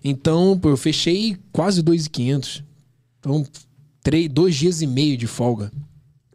[0.03, 2.63] Então, pô, eu fechei quase 2,500.
[3.19, 3.45] Então,
[4.07, 5.69] três, dois dias e meio de folga.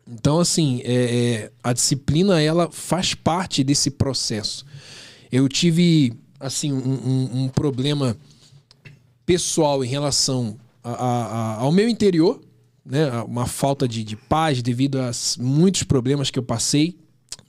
[0.06, 4.66] Então, assim, é, é, a disciplina, ela faz parte desse processo.
[5.30, 8.14] Eu tive, assim, um, um- um problema
[9.24, 12.42] pessoal em relação a- a- a- ao meu interior,
[12.84, 13.10] né?
[13.22, 16.98] Uma falta de, de paz devido a muitos problemas que eu passei,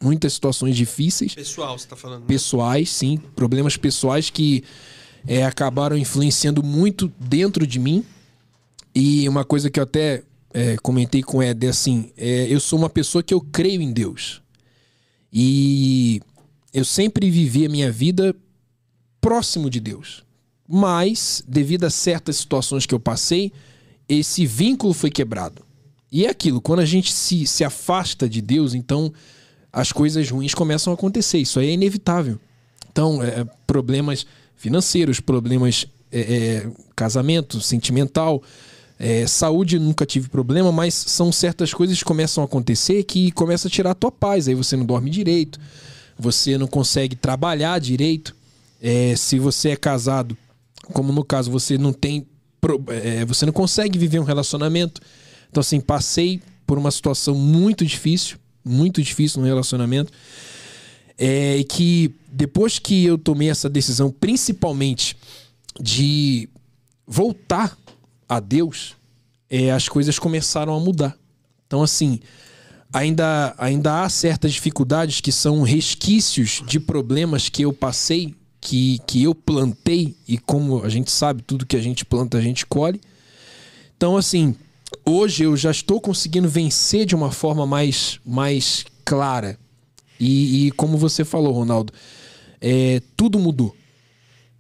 [0.01, 2.21] muitas situações difíceis Pessoal, você tá falando.
[2.21, 2.26] né?
[2.28, 4.63] pessoais, sim, problemas pessoais que
[5.28, 8.05] é, acabaram influenciando muito dentro de mim.
[8.96, 10.24] E uma coisa que eu até
[10.54, 13.82] é, comentei com o Ed é assim: é, eu sou uma pessoa que eu creio
[13.82, 14.41] em Deus.
[15.32, 16.22] E
[16.74, 18.36] eu sempre vivi a minha vida
[19.20, 20.24] próximo de Deus.
[20.68, 23.52] Mas, devido a certas situações que eu passei,
[24.08, 25.64] esse vínculo foi quebrado.
[26.12, 29.12] E é aquilo, quando a gente se, se afasta de Deus, então
[29.72, 31.39] as coisas ruins começam a acontecer.
[31.39, 32.39] Isso é inevitável.
[32.91, 34.26] Então, é, problemas
[34.56, 38.44] financeiros, problemas é, é, casamento, sentimental,
[39.06, 43.68] é, saúde nunca tive problema, mas são certas coisas que começam a acontecer que começam
[43.68, 44.47] a tirar a tua paz.
[44.47, 45.60] Aí você não dorme direito,
[46.18, 48.34] você não consegue trabalhar direito.
[48.82, 50.38] É, se você é casado,
[50.93, 52.26] como no caso, você não tem.
[53.04, 55.01] é, você não consegue viver um relacionamento.
[55.49, 60.14] Então, assim, passei por uma situação muito difícil, muito difícil no relacionamento.
[61.18, 65.18] É e que depois que eu tomei essa decisão, principalmente
[65.78, 66.47] de
[67.06, 67.78] voltar
[68.36, 68.95] a Deus,
[69.49, 71.17] é, as coisas começaram a mudar.
[71.67, 72.19] Então, assim,
[72.91, 79.23] ainda, ainda há certas dificuldades que são resquícios de problemas que eu passei, que, que
[79.23, 83.01] eu plantei, e como a gente sabe, tudo que a gente planta, a gente colhe.
[83.97, 84.55] Então, assim,
[85.05, 89.57] hoje eu já estou conseguindo vencer de uma forma mais, mais clara.
[90.19, 91.91] E, e como você falou, Ronaldo,
[92.61, 93.75] é, tudo mudou.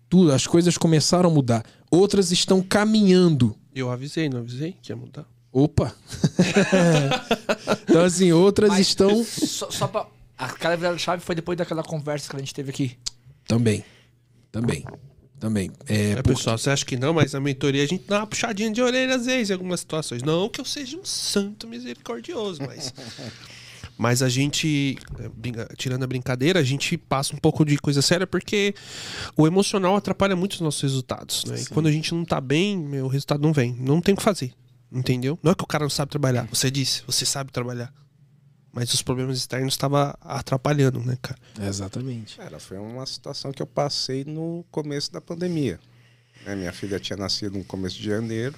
[0.09, 1.63] Tudo, as coisas começaram a mudar.
[1.89, 3.55] Outras estão caminhando.
[3.75, 5.25] Eu avisei, não avisei que ia mudar.
[5.51, 5.93] Opa!
[7.83, 9.23] então, assim, outras Mas, estão.
[9.23, 10.07] Só, só pra.
[10.37, 12.97] Aquela virada chave foi depois daquela conversa que a gente teve aqui.
[13.47, 13.83] Também.
[14.51, 14.83] Também.
[15.39, 15.71] Também.
[15.87, 18.27] É, É, porque- pessoal, você acha que não, mas na mentoria a gente dá uma
[18.27, 20.23] puxadinha de orelha às vezes em algumas situações.
[20.23, 22.93] Não que eu seja um santo misericordioso, mas.
[23.97, 24.97] Mas a gente,
[25.35, 28.73] brinca- tirando a brincadeira, a gente passa um pouco de coisa séria porque
[29.37, 31.61] o emocional atrapalha muito os nossos resultados, né?
[31.61, 33.73] E quando a gente não tá bem, meu, o resultado não vem.
[33.79, 34.51] Não tem o que fazer.
[34.91, 35.37] Entendeu?
[35.43, 36.47] Não é que o cara não sabe trabalhar.
[36.51, 37.93] Você disse, você sabe trabalhar.
[38.71, 41.39] Mas os problemas externos estavam atrapalhando, né, cara?
[41.61, 42.37] Exatamente.
[42.37, 45.79] Cara, foi uma situação que eu passei no começo da pandemia.
[46.45, 46.55] né?
[46.55, 48.55] Minha filha tinha nascido no começo de janeiro.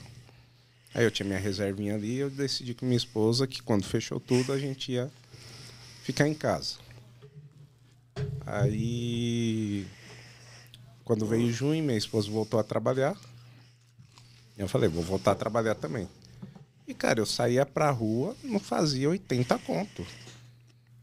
[0.94, 4.18] Aí eu tinha minha reservinha ali e eu decidi com minha esposa que quando fechou
[4.18, 5.12] tudo a gente ia
[6.06, 6.76] ficar em casa.
[8.46, 9.88] Aí,
[11.04, 13.18] quando veio junho, minha esposa voltou a trabalhar.
[14.56, 16.08] Eu falei, vou voltar a trabalhar também.
[16.88, 20.06] E, cara, eu saía pra rua, não fazia 80 conto.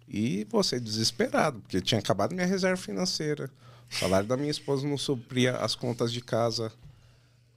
[0.08, 3.50] E você desesperado, porque tinha acabado minha reserva financeira.
[3.90, 6.72] O salário da minha esposa não supria as contas de casa.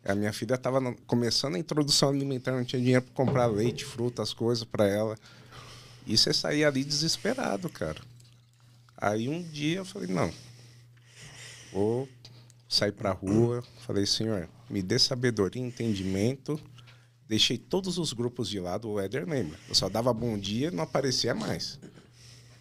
[0.03, 4.33] A minha filha estava começando a introdução alimentar, não tinha dinheiro para comprar leite, frutas,
[4.33, 5.15] coisas para ela.
[6.05, 8.01] E você saía ali desesperado, cara.
[8.97, 10.31] Aí um dia eu falei, não,
[11.71, 12.07] vou
[12.69, 13.63] sair pra rua.
[13.85, 16.59] Falei, senhor, me dê sabedoria e entendimento.
[17.27, 19.57] Deixei todos os grupos de lado, o Éder lembra.
[19.67, 21.79] Eu só dava bom dia não aparecia mais.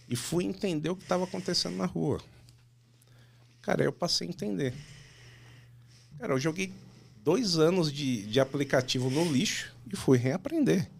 [0.08, 2.20] E fui entender o que estava acontecendo na rua.
[3.60, 4.74] Cara, eu passei a entender.
[6.18, 6.72] Cara, eu joguei
[7.22, 10.90] dois anos de, de aplicativo no lixo e fui reaprender.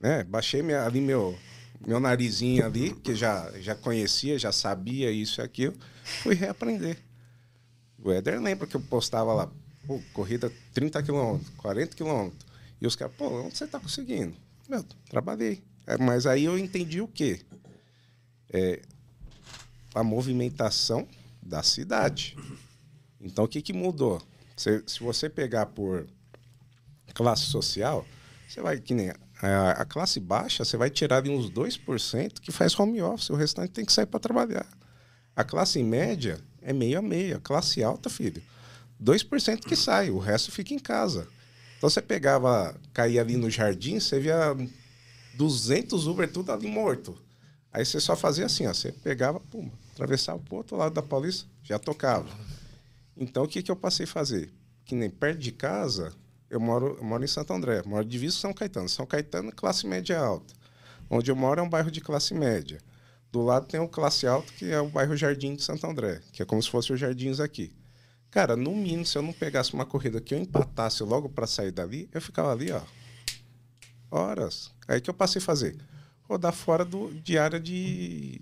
[0.00, 0.24] Né?
[0.24, 1.38] Baixei minha- ali meu,
[1.86, 5.74] meu narizinho ali, que já, já conhecia, já sabia isso e aquilo.
[6.22, 6.98] Fui reaprender.
[8.02, 9.50] O Éder lembra que eu postava lá,
[9.86, 12.46] pô, corrida 30 quilômetros, 40 quilômetros.
[12.80, 14.36] E os caras, pô, onde você tá conseguindo?
[14.68, 15.62] Meu, trabalhei.
[15.86, 17.40] É, mas aí eu entendi o quê?
[18.50, 18.82] É,
[19.94, 21.08] a movimentação
[21.42, 22.36] da cidade.
[23.20, 24.20] Então, o que, que mudou?
[24.56, 26.06] Se, se você pegar por
[27.14, 28.06] classe social,
[28.46, 32.52] você vai, que nem a, a classe baixa, você vai tirar de uns 2% que
[32.52, 34.66] faz home office, o restante tem que sair para trabalhar.
[35.34, 38.42] A classe média é meio a meio, a classe alta, filho,
[39.02, 41.28] 2% que sai, o resto fica em casa.
[41.76, 44.56] Então você pegava, caía ali no jardim, você via
[45.34, 47.16] 200 Uber tudo ali morto.
[47.70, 51.46] Aí você só fazia assim, ó, você pegava, pum, atravessava pro outro lado da Paulista,
[51.62, 52.28] já tocava.
[53.14, 54.50] Então o que, que eu passei a fazer?
[54.86, 56.14] Que nem perto de casa,
[56.48, 58.88] eu moro, eu moro em Santo André, moro diviso São Caetano.
[58.88, 60.54] São Caetano, classe média alta.
[61.10, 62.78] Onde eu moro é um bairro de classe média.
[63.30, 66.42] Do lado tem o classe alta, que é o bairro Jardim de Santo André, que
[66.42, 67.74] é como se fosse os jardins aqui.
[68.30, 71.70] Cara, no mínimo, se eu não pegasse uma corrida que eu empatasse logo para sair
[71.70, 72.80] dali, eu ficava ali, ó,
[74.10, 74.70] horas.
[74.86, 75.76] Aí que eu passei a fazer?
[76.22, 78.40] Rodar fora do, de área de,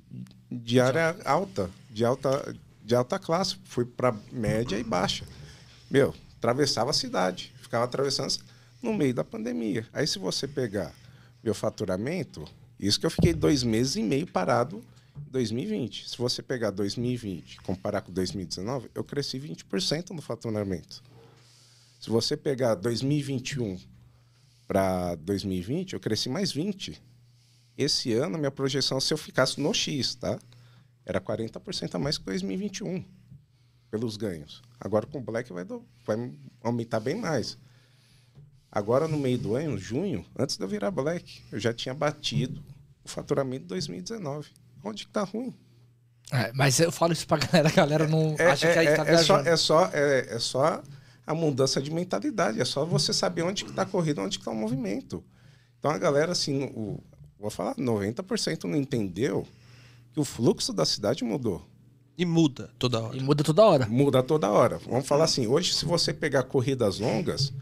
[0.51, 3.57] de área alta, de alta, de alta classe.
[3.65, 5.25] Fui para média e baixa.
[5.91, 8.33] Meu, atravessava a cidade, ficava atravessando
[8.81, 9.85] no meio da pandemia.
[9.93, 10.95] Aí se você pegar
[11.43, 12.45] meu faturamento,
[12.79, 14.85] isso que eu fiquei dois meses e meio parado
[15.17, 16.09] em 2020.
[16.09, 21.03] Se você pegar 2020 e comparar com 2019, eu cresci 20% no faturamento.
[22.01, 23.77] Se você pegar 2021
[24.69, 27.03] para 2020, eu cresci mais 20.
[27.77, 30.39] Esse ano, minha projeção, se eu ficasse no X, tá?
[31.05, 33.05] Era 40% a mais que 2021,
[33.91, 34.63] pelos ganhos.
[34.79, 37.59] Agora com o Black vai, do- vai aumentar bem mais.
[38.75, 42.61] Agora, no meio do ano, junho, antes de eu virar Black, eu já tinha batido
[43.05, 44.49] o faturamento de 2019.
[44.83, 45.55] Onde que tá ruim?
[46.33, 48.97] É, mas eu falo isso pra galera, a galera não É, acha que aí é-
[48.97, 50.83] tá é só, é, só, é, é só
[51.27, 52.61] a mudança de mentalidade.
[52.61, 55.23] É só você saber onde que tá a corrida, onde que tá o movimento.
[55.79, 56.99] Então a galera, assim, o,
[57.39, 59.47] vou falar, 90% não entendeu
[60.13, 61.65] que o fluxo da cidade mudou.
[62.17, 63.17] E muda toda hora.
[63.17, 63.87] E muda toda hora.
[63.87, 64.79] Muda toda hora.
[64.79, 67.53] Vamos falar assim, hoje se você pegar corridas longas,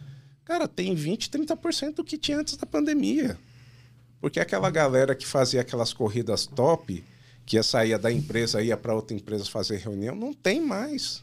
[0.44, 3.38] cara, tem 20, 30% do que tinha antes da pandemia.
[4.20, 7.04] Porque aquela galera que fazia aquelas corridas top,
[7.44, 11.22] que ia sair da empresa, ia para outra empresa fazer reunião, não tem mais.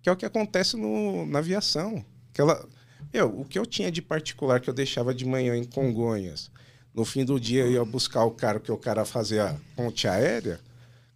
[0.00, 2.04] Que é o que acontece no, na aviação.
[2.30, 2.66] Aquela,
[3.12, 6.50] eu, o que eu tinha de particular que eu deixava de manhã em Congonhas,
[6.94, 10.58] no fim do dia eu ia buscar o cara, que o cara fazia ponte aérea,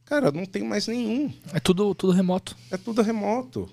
[0.04, 1.32] cara, não tem mais nenhum.
[1.54, 2.54] É tudo, tudo remoto.
[2.70, 3.70] É tudo remoto.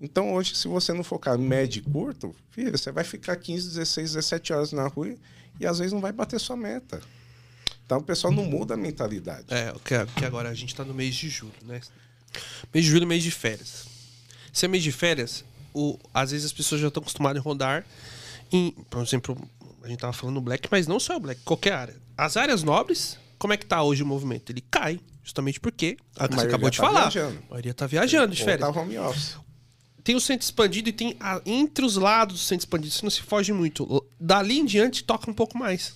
[0.00, 3.68] Então hoje, se você não focar em médio e curto, filho, você vai ficar 15,
[3.68, 5.14] 16, 17 horas na rua
[5.58, 7.00] e às vezes não vai bater sua meta.
[7.84, 9.46] Então o pessoal não muda a mentalidade.
[9.48, 11.80] É, que, que agora a gente tá no mês de julho, né?
[12.72, 13.86] Mês de julho, mês de férias.
[14.52, 15.44] Se é mês de férias,
[15.74, 17.84] o, às vezes as pessoas já estão acostumadas a rodar
[18.52, 19.36] em, por exemplo,
[19.82, 21.96] a gente tava falando no Black, mas não só o Black, qualquer área.
[22.16, 24.50] As áreas nobres, como é que tá hoje o movimento?
[24.50, 27.38] Ele cai, justamente porque, a que você acabou de tá falar, viajando.
[27.46, 28.74] a maioria tá viajando de Ou férias.
[28.74, 29.36] tá home office.
[30.08, 33.10] Tem o centro expandido e tem a- entre os lados do centro expandido, isso não
[33.10, 34.02] se foge muito.
[34.18, 35.92] Dali em diante toca um pouco mais.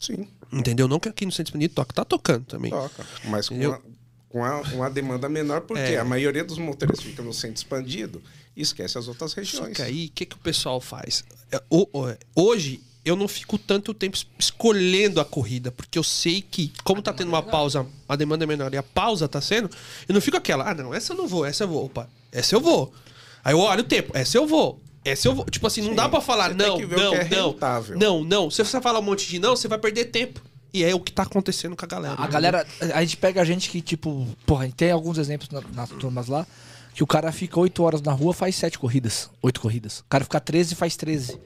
[0.00, 0.88] Sim, Entendeu?
[0.88, 2.72] Não que aqui no centro expandido toca, tá tocando também.
[2.72, 3.06] toca.
[3.26, 3.74] Mas com, Entendeu?
[3.74, 3.80] a,
[4.28, 5.98] com a- uma demanda menor, porque É.
[6.00, 8.20] a maioria dos motoristas fica no centro expandido
[8.56, 9.76] e esquece as outras Só regiões.
[9.76, 11.22] que aí, o que, que o pessoal faz?
[11.52, 11.62] É,
[12.34, 17.00] Hoje, eu não fico tanto tempo es- escolhendo a corrida, porque eu sei que, como
[17.00, 19.70] tá tendo uma pausa, a demanda é menor e a pausa tá sendo,
[20.08, 22.56] eu não fico aquela, ah, não, essa eu não vou, essa eu vou, opa, essa
[22.56, 22.92] eu vou.
[23.44, 24.80] Aí eu olho o tempo, essa eu vou.
[25.04, 25.44] Essa eu vou.
[25.46, 27.50] Tipo assim, não Sim, dá pra falar não, que ver o não, é não.
[27.52, 27.98] rentável.
[27.98, 28.50] Não, não.
[28.50, 30.40] Se você falar um monte de não, você vai perder tempo.
[30.72, 32.14] E é o que tá acontecendo com a galera.
[32.18, 35.48] A galera, a gente pega a gente que, tipo, porra, a gente tem alguns exemplos
[35.50, 36.46] na- nas turmas lá,
[36.94, 40.00] que o cara fica 8 horas na rua, faz 7 corridas, 8 corridas.
[40.00, 41.38] O cara fica 13 faz 13.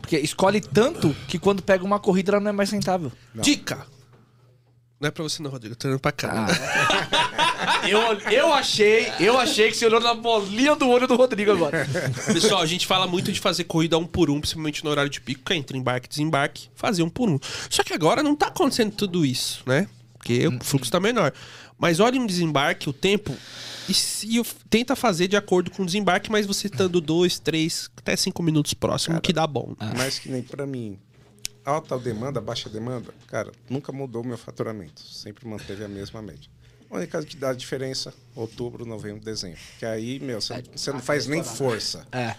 [0.00, 3.10] Porque escolhe tanto que quando pega uma corrida ela não é mais rentável.
[3.34, 3.86] Dica!
[5.00, 5.72] Não é pra você não, Rodrigo.
[5.72, 6.46] Eu tô olhando pra cá.
[7.88, 11.86] Eu, eu achei, eu achei que você olhou na bolinha do olho do Rodrigo agora.
[12.32, 15.20] Pessoal, a gente fala muito de fazer corrida um por um, principalmente no horário de
[15.20, 17.38] pico, que é entre embarque e desembarque, fazer um por um.
[17.68, 19.88] Só que agora não tá acontecendo tudo isso, né?
[20.14, 21.32] Porque o fluxo tá menor.
[21.78, 23.36] Mas olha um desembarque, o tempo,
[23.88, 27.90] e se eu- tenta fazer de acordo com o desembarque, mas você estando dois, três,
[27.96, 29.74] até cinco minutos próximo, que dá bom.
[29.96, 30.96] Mas que nem pra mim,
[31.64, 35.02] alta demanda, baixa demanda, cara, nunca mudou o meu faturamento.
[35.02, 36.48] Sempre manteve a mesma média.
[36.92, 39.58] A única que dá diferença, outubro, novembro, dezembro.
[39.78, 42.06] Que aí, meu, você, você não faz nem força.
[42.12, 42.34] É.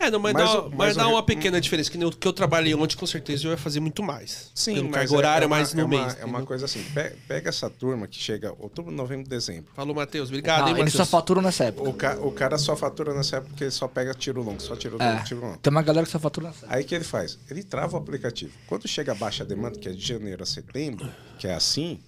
[0.00, 1.90] É, não, mas, Mas dá, o- mas mas dá uma pequena diferença.
[1.90, 4.52] Que nem o que eu trabalhei ontem, com certeza eu ia fazer muito mais.
[4.54, 6.16] Sim, Pelo mas cargo é- horário, é uma- mas no é uma, mês.
[6.20, 9.72] É uma coisa assim, pe- pega essa turma que chega outubro, novembro, dezembro.
[9.74, 10.28] Falou, Matheus.
[10.28, 11.10] Obrigado, Não, hein, eles só Matheus.
[11.10, 11.88] faturam nessa época.
[11.90, 14.76] O, ca- o cara só fatura nessa época porque ele só pega tiro longo, só
[14.76, 15.24] tiro longo, É.
[15.24, 15.58] tiro longo.
[15.58, 16.76] Tem uma galera que só fatura nessa época.
[16.76, 17.36] Aí o que ele faz?
[17.50, 18.52] Ele trava o aplicativo.
[18.68, 21.98] Quando chega a baixa demanda, que é de janeiro a setembro, que é assim,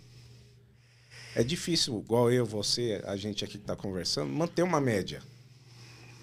[1.35, 5.22] é difícil, igual eu, você, a gente aqui que está conversando, manter uma média.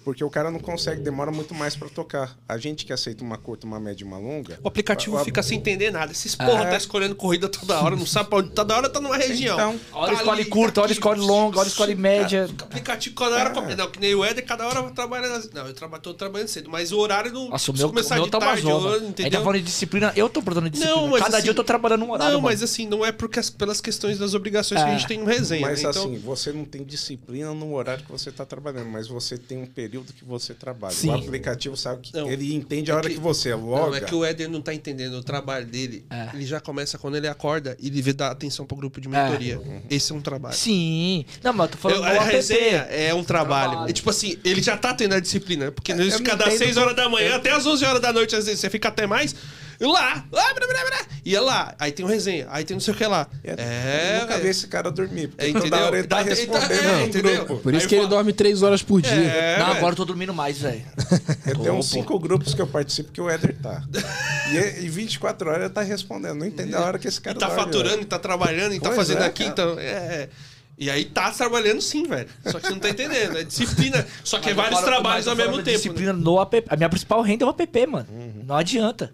[0.08, 2.34] Porque o cara não consegue, demora muito mais para tocar.
[2.48, 4.58] A gente que aceita uma curta, uma média e uma longa.
[4.64, 6.10] O aplicativo a- a- fica sem entender nada.
[6.12, 6.70] Esses porra É.
[6.70, 8.48] tá escolhendo corrida toda hora, não sabe pra onde.
[8.48, 9.54] Toda hora tá numa região.
[9.54, 12.48] Então, Hora Tá escolhe ali, curta, tá hora escolhe longa, hora escolhe média.
[12.58, 13.76] O aplicativo cada hora.
[13.76, 15.34] Não, que nem o Éder, cada hora vai trabalhando.
[15.34, 17.50] as- Não, eu traba, tô trabalhando cedo, mas o horário não.
[17.50, 18.72] Nossa, o meu, o começar meu de tá uma tarde, zona.
[18.88, 19.42] eu- A gente tá entendeu?
[19.42, 21.02] falando de disciplina, eu tô produzindo disciplina.
[21.02, 22.50] Não, mas Cada assim- dia eu tô trabalhando um horário, Não, mano.
[22.54, 24.96] mas assim, não é porque as- pelas questões das obrigações que a É.
[24.98, 25.60] gente tem no resenha.
[25.60, 25.90] mas né?
[25.90, 29.58] Então, assim, você não tem disciplina no horário que você está trabalhando, mas você tem
[29.58, 30.94] um período que você trabalha.
[30.94, 31.10] Sim.
[31.10, 32.28] O aplicativo sabe que Não.
[32.30, 33.96] ele entende a hora É que- que, você Não, loga.
[33.96, 36.04] é que o Éder não tá entendendo o trabalho dele.
[36.10, 36.28] É.
[36.34, 39.60] Ele já começa quando ele acorda e ele vê dar atenção pro grupo de mentoria.
[39.90, 40.54] Esse é um trabalho.
[40.56, 41.24] Sim.
[41.42, 43.48] Não, mas eu tô falando Eu- do a resenha é um trabalho.
[43.70, 43.90] Trabalho.
[43.90, 45.70] É tipo assim, ele já tá tendo a disciplina.
[45.72, 48.12] Porque eu fica não das entendo 6 horas da manhã até as 11 horas da
[48.12, 48.60] noite, às vezes.
[48.60, 49.34] Você fica até mais.
[49.80, 52.80] E Lá, lá, blá, blá, blá, ia lá, aí tem um resenha, aí tem não
[52.80, 53.28] sei o que lá.
[53.44, 53.50] É,
[54.16, 54.42] eu nunca velho.
[54.42, 55.86] vi esse cara dormir, porque É, toda entendeu?
[55.86, 57.44] hora ele tá Tá- tá- respondendo é, entendeu?
[57.44, 57.62] grupo.
[57.62, 59.12] Por isso Aí que ele falo- dorme três horas por dia.
[59.12, 60.82] É, Não, agora eu tô dormindo mais, velho.
[61.46, 63.82] Eu tenho uns cinco grupos que eu participo que o Éder tá.
[64.50, 66.34] E em 24 horas ele tá respondendo.
[66.38, 68.02] Não entende a hora que esse E cara tá dorme, faturando, velho.
[68.02, 69.52] e tá trabalhando, e tá Pois fazendo é, aqui, cara.
[69.52, 69.78] então.
[69.78, 69.84] É.
[69.86, 70.28] é.
[70.80, 72.28] E aí tá trabalhando sim, velho.
[72.46, 73.36] Só que você não tá entendendo.
[73.36, 74.06] É disciplina.
[74.22, 75.66] Só que é Mas eu vários falo- trabalhos ao mesmo tempo.
[75.70, 75.72] né?
[75.72, 76.64] Disciplina no app.
[76.68, 78.06] A minha principal renda é o app, mano.
[78.08, 78.44] Uhum.
[78.46, 79.12] Não adianta.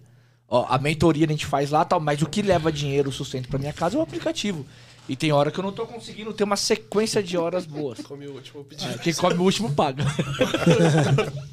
[0.48, 3.48] Ó, a mentoria a gente faz lá tal, mas o que leva dinheiro, o sustento
[3.48, 4.64] pra minha casa é o aplicativo.
[5.08, 8.00] E tem hora que eu não tô conseguindo ter uma sequência de horas boas.
[8.04, 8.94] Comi o último pedido.
[8.94, 10.04] É, Quem come o último paga.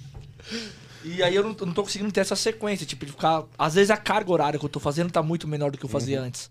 [1.04, 3.44] e aí eu não, não tô conseguindo ter essa sequência, tipo, de ficar.
[3.58, 5.90] Às vezes a carga horária que eu tô fazendo tá muito menor do que eu
[5.90, 6.28] fazia Uhum.
[6.28, 6.50] antes.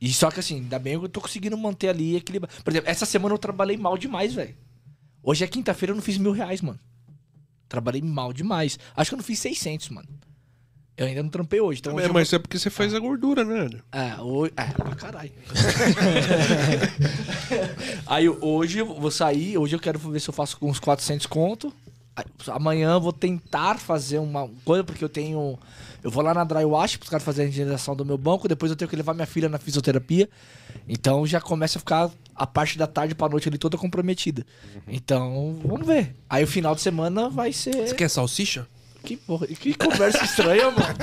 [0.00, 2.54] E só que assim, ainda bem que eu tô conseguindo manter ali equilibrado.
[2.62, 4.54] Por exemplo, essa semana eu trabalhei mal demais, velho.
[5.22, 6.78] Hoje é quinta-feira, eu não fiz mil reais, mano.
[7.68, 8.78] Trabalhei mal demais.
[8.96, 10.08] Acho que eu não fiz 600, mano.
[10.96, 11.80] Eu ainda não trampei hoje.
[11.80, 13.68] Então hoje É, eu mas é porque você faz a gordura, né?
[13.90, 14.52] É, hoje.
[14.56, 15.30] É, pra caralho.
[18.06, 21.72] Aí hoje eu vou sair, hoje eu quero ver se eu faço uns 400 conto.
[22.16, 25.58] Aí, Amanhã eu vou tentar fazer uma coisa, porque eu tenho.
[26.02, 28.70] Eu vou lá na Dry Wash pros caras fazerem a higienização do meu banco, depois
[28.70, 30.28] eu tenho que levar minha filha na fisioterapia.
[30.88, 34.46] Então já começa a ficar a parte da tarde pra noite ali toda comprometida.
[34.86, 36.14] Então, vamos ver.
[36.28, 37.88] Aí o final de semana vai ser.
[37.88, 38.66] Você quer salsicha?
[39.04, 40.94] Que, porra, que conversa estranha, mano.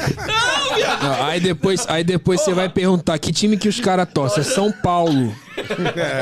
[1.03, 4.41] Não, aí depois, aí depois você vai perguntar que time que os caras torcem.
[4.41, 5.35] É São Paulo.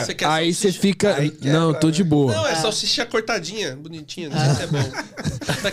[0.03, 1.15] Você quer Aí você fica.
[1.15, 2.33] Aí quebra, não, tô de boa.
[2.33, 4.29] Não, é salsicha cortadinha, bonitinha.
[4.29, 4.91] Não sei se é bom.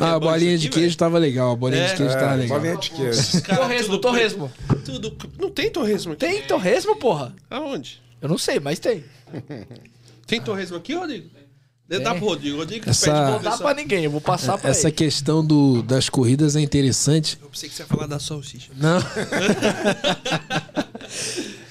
[0.01, 1.53] Ah, é a bolinha de queijo tava legal.
[1.53, 1.89] A bolinha É.
[1.89, 2.59] de queijo tava É, legal.
[2.61, 3.43] bolinha de queijo.
[3.43, 4.53] Cara, Torresmo, tudo torresmo.
[4.85, 5.17] Tudo...
[5.41, 6.25] Não tem torresmo aqui?
[6.25, 7.35] Tem torresmo, porra?
[7.51, 8.01] Aonde?
[8.23, 9.05] Eu não sei, mas tem.
[10.27, 11.29] Tem torresmo aqui, Rodrigo?
[11.89, 12.57] Dá pro Rodrigo.
[12.57, 14.97] Rodrigo Essa- pede Não dá pra ninguém, eu vou passar pra Essa ele.
[14.97, 17.39] questão do, das corridas é interessante.
[17.41, 18.73] Eu pensei que você ia falar da salsicha.
[18.77, 18.99] Não.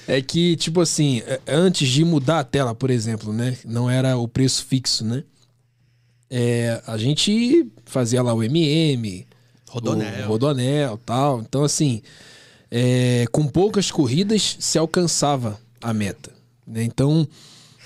[0.08, 3.56] é que, tipo assim, é- antes de mudar a tela, por exemplo, né?
[3.64, 5.22] Não era o preço fixo, né?
[6.30, 9.26] É, a gente fazia lá o MM,
[9.68, 10.24] Rodonel.
[10.24, 11.40] o Rodonel tal.
[11.40, 12.02] Então, assim,
[12.70, 16.32] é, com poucas corridas se alcançava a meta.
[16.66, 16.82] né?
[16.82, 17.26] Então,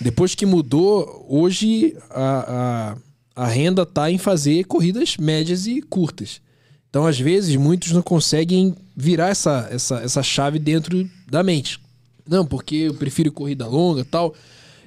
[0.01, 2.97] depois que mudou, hoje a,
[3.37, 6.41] a, a renda está em fazer corridas médias e curtas.
[6.89, 11.79] Então, às vezes, muitos não conseguem virar essa, essa, essa chave dentro da mente.
[12.27, 14.35] Não, porque eu prefiro corrida longa tal.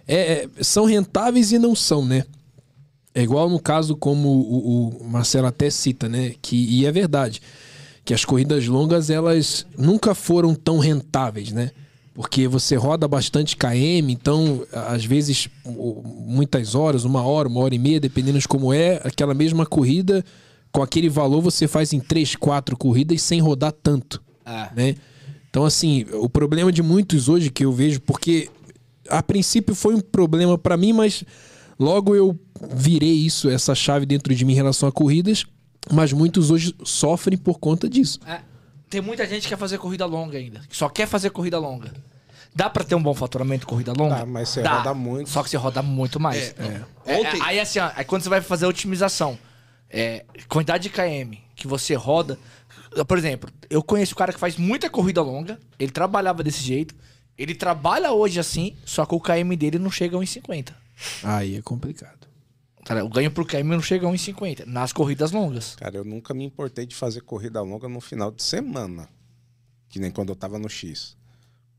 [0.07, 2.25] É, é, são rentáveis e não são, né?
[3.15, 6.33] É igual no caso como o, o Marcelo até cita, né?
[6.41, 7.41] Que, e é verdade.
[8.03, 11.71] Que as corridas longas, elas nunca foram tão rentáveis, né?
[12.13, 17.79] Porque você roda bastante KM, então, às vezes, muitas horas, uma hora, uma hora e
[17.79, 20.23] meia, dependendo de como é, aquela mesma corrida,
[20.71, 24.71] com aquele valor, você faz em três, quatro corridas sem rodar tanto Ah.
[24.75, 24.95] né?
[25.49, 28.49] Então, assim, o problema de muitos hoje que eu vejo, porque
[29.09, 31.23] a princípio foi um problema pra mim, mas
[31.79, 32.37] logo eu
[32.75, 35.45] virei isso, essa chave dentro de mim em relação a corridas,
[35.91, 38.19] mas muitos hoje sofrem por conta disso.
[38.25, 38.39] É,
[38.93, 40.61] tem muita gente que quer fazer corrida longa ainda.
[40.69, 41.91] Que só quer fazer corrida longa.
[42.55, 44.17] Dá pra ter um bom faturamento corrida longa?
[44.17, 44.77] Dá, mas você Dá.
[44.77, 45.27] roda muito.
[45.31, 46.53] Só que você roda muito mais.
[46.59, 49.35] É, É, Ontem- é, aí assim, ó, aí quando você vai fazer a otimização,
[49.89, 52.37] é, quantidade de KM que você roda.
[53.07, 56.93] Por exemplo, eu conheço um cara que faz muita corrida longa, ele trabalhava desse jeito,
[57.35, 60.73] ele trabalha hoje assim, só que o KM dele não chega a 1,50.
[61.23, 62.22] Aí é complicado.
[62.85, 65.75] Cara, O ganho pro não chega a 1,50 nas corridas longas.
[65.75, 69.07] Cara, eu nunca me importei de fazer corrida longa no final de semana.
[69.89, 71.15] Que nem quando eu tava no X.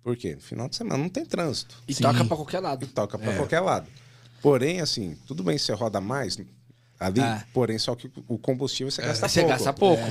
[0.03, 0.35] Por quê?
[0.35, 1.75] No final de semana não tem trânsito.
[1.89, 2.03] E Sim.
[2.03, 2.87] toca pra qualquer E lado.
[2.87, 3.87] toca pra qualquer lado.
[4.43, 6.39] Porém, assim, tudo bem se você roda mais
[7.01, 7.45] ali, Ah.
[7.53, 9.53] porém, só que o combustível você gasta Você pouco.
[9.55, 10.03] gasta pouco.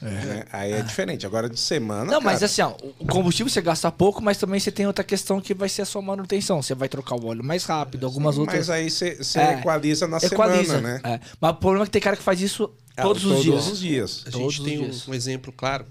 [0.00, 0.44] Né?
[0.52, 1.26] Aí é diferente.
[1.26, 2.10] Agora de semana.
[2.10, 5.04] Não, mas cara, assim, ó, o combustível você gasta pouco, mas também você tem outra
[5.04, 6.62] questão que vai ser a sua manutenção.
[6.62, 8.58] Você vai trocar o óleo mais rápido, algumas outras.
[8.68, 9.58] Mas aí você, você É.
[9.58, 11.00] equaliza na Equaliza, semana, né?
[11.04, 11.20] é.
[11.40, 13.54] Mas o problema é que tem cara que faz isso Ah, todos os dias.
[13.56, 14.24] Todos os dias.
[14.26, 15.08] A Todos gente os tem um, dias.
[15.08, 15.84] um exemplo claro.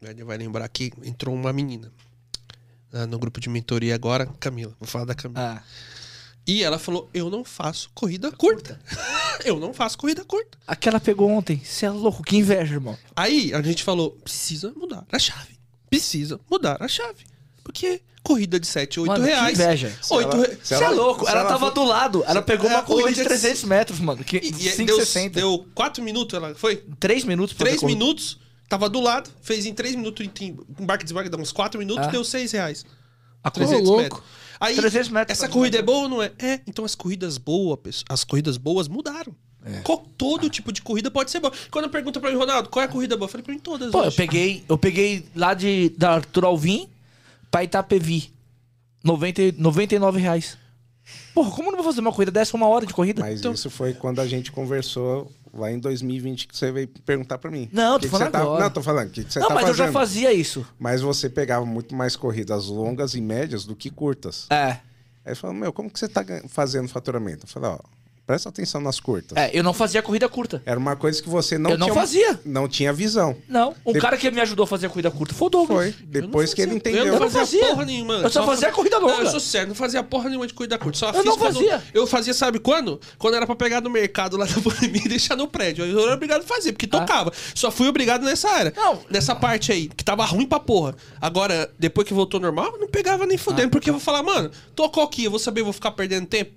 [0.00, 0.92] né, Ele vai lembrar aqui.
[1.04, 1.90] Entrou uma menina
[2.92, 4.72] ah, no grupo de mentoria agora, Camila.
[4.80, 5.56] Vou falar da Camila.
[5.58, 5.62] Ah,
[6.46, 8.80] E ela falou: Eu não faço corrida curta.
[9.44, 10.56] eu não faço corrida curta.
[10.66, 11.60] aquela pegou ontem.
[11.64, 12.96] Você é louco, que inveja, irmão.
[13.14, 15.56] Aí a gente falou: Precisa mudar a chave.
[15.90, 17.24] Precisa mudar a chave.
[17.64, 19.58] Porque corrida de 7, 8 Mano, que reais.
[19.58, 19.98] inveja.
[20.02, 20.58] Se 8 ela- reais.
[20.62, 21.28] se Você é ela- louco.
[21.28, 22.24] Ela, ela tava for- do lado.
[22.26, 24.22] Ela pegou uma É, corrida hoje de é- 300 metros, mano.
[24.24, 25.30] Que, E, e deu, 5,60.
[25.40, 26.76] deu 4 minutos, ela foi?
[26.98, 27.98] 3 minutos pra 3 ter corrido.
[27.98, 28.38] minutos,
[28.68, 32.06] tava do lado, fez em 3 minutos, em- embarque e desbarque, deu uns 4 minutos,
[32.06, 32.10] Ah.
[32.10, 32.84] deu 6 reais.
[33.44, 34.02] A Ô, 300 louco.
[34.02, 34.22] metros.
[34.60, 36.32] Aí, 300 metros essa corrida é boa ou não é?
[36.38, 39.34] É, então as corridas boas, as corridas boas mudaram.
[39.64, 39.82] É.
[40.16, 41.52] Todo tipo de corrida pode ser boa.
[41.72, 43.26] Quando pergunta pra mim, Ronaldo, qual é a corrida boa?
[43.26, 43.90] Eu falei pra mim todas.
[43.90, 46.88] Pô, eu peguei, eu peguei lá de, da Arthur Alvim
[47.50, 48.30] pra Itapevi.
[49.02, 50.56] 90, e- 99 reais.
[51.34, 53.20] Porra, como eu não vou fazer uma corrida dessa uma hora de corrida?
[53.22, 57.38] Mas Então- isso foi quando a gente conversou lá em 2020 que você veio perguntar
[57.38, 57.68] pra mim.
[57.72, 58.64] Não, que tô que falando tá- agora.
[58.64, 59.10] Não, tô falando.
[59.10, 60.66] Que que você não, tá mas eu já fazia isso.
[60.78, 64.46] Mas você pegava muito mais corridas longas e médias do que curtas.
[64.50, 64.78] É.
[65.24, 67.44] Aí falou, meu, como que você tá fazendo faturamento?
[67.44, 67.78] Eu falei, ó,
[68.26, 69.36] presta atenção nas curtas.
[69.36, 70.60] É, eu não fazia corrida curta.
[70.66, 71.94] Era uma coisa que você não Eu não tinha...
[71.94, 72.40] fazia.
[72.44, 73.36] Não tinha visão.
[73.48, 73.74] Não.
[73.84, 75.94] Um De- cara que me ajudou a fazer a corrida curta foi o Douglas.
[75.94, 76.04] Foi.
[76.06, 77.06] Depois que ele Eu entendeu.
[77.06, 77.66] não não fazia, fazia.
[77.68, 78.14] porra nenhuma.
[78.14, 79.12] Eu só fazia corrida longa.
[79.14, 80.98] Não, eu sou sério, não fazia porra nenhuma de corrida curta.
[80.98, 81.82] Só Eu fiz não quando- fazia.
[81.94, 83.00] Eu fazia, sabe quando?
[83.18, 85.84] Quando era pra pegar no mercado lá da pandemia e deixar no prédio.
[85.84, 87.32] Eu era obrigado a fazer, porque tocava.
[87.54, 88.72] Só fui obrigado nessa área.
[88.76, 88.80] Ah.
[88.80, 89.00] Não.
[89.10, 90.96] Nessa parte aí, que tava ruim pra porra.
[91.20, 93.38] Agora, depois que voltou normal, eu não pegava nem Ah.
[93.38, 96.26] fudendo, porque eu vou falar, mano, tocou aqui, eu vou saber, eu vou ficar perdendo
[96.26, 96.52] tempo.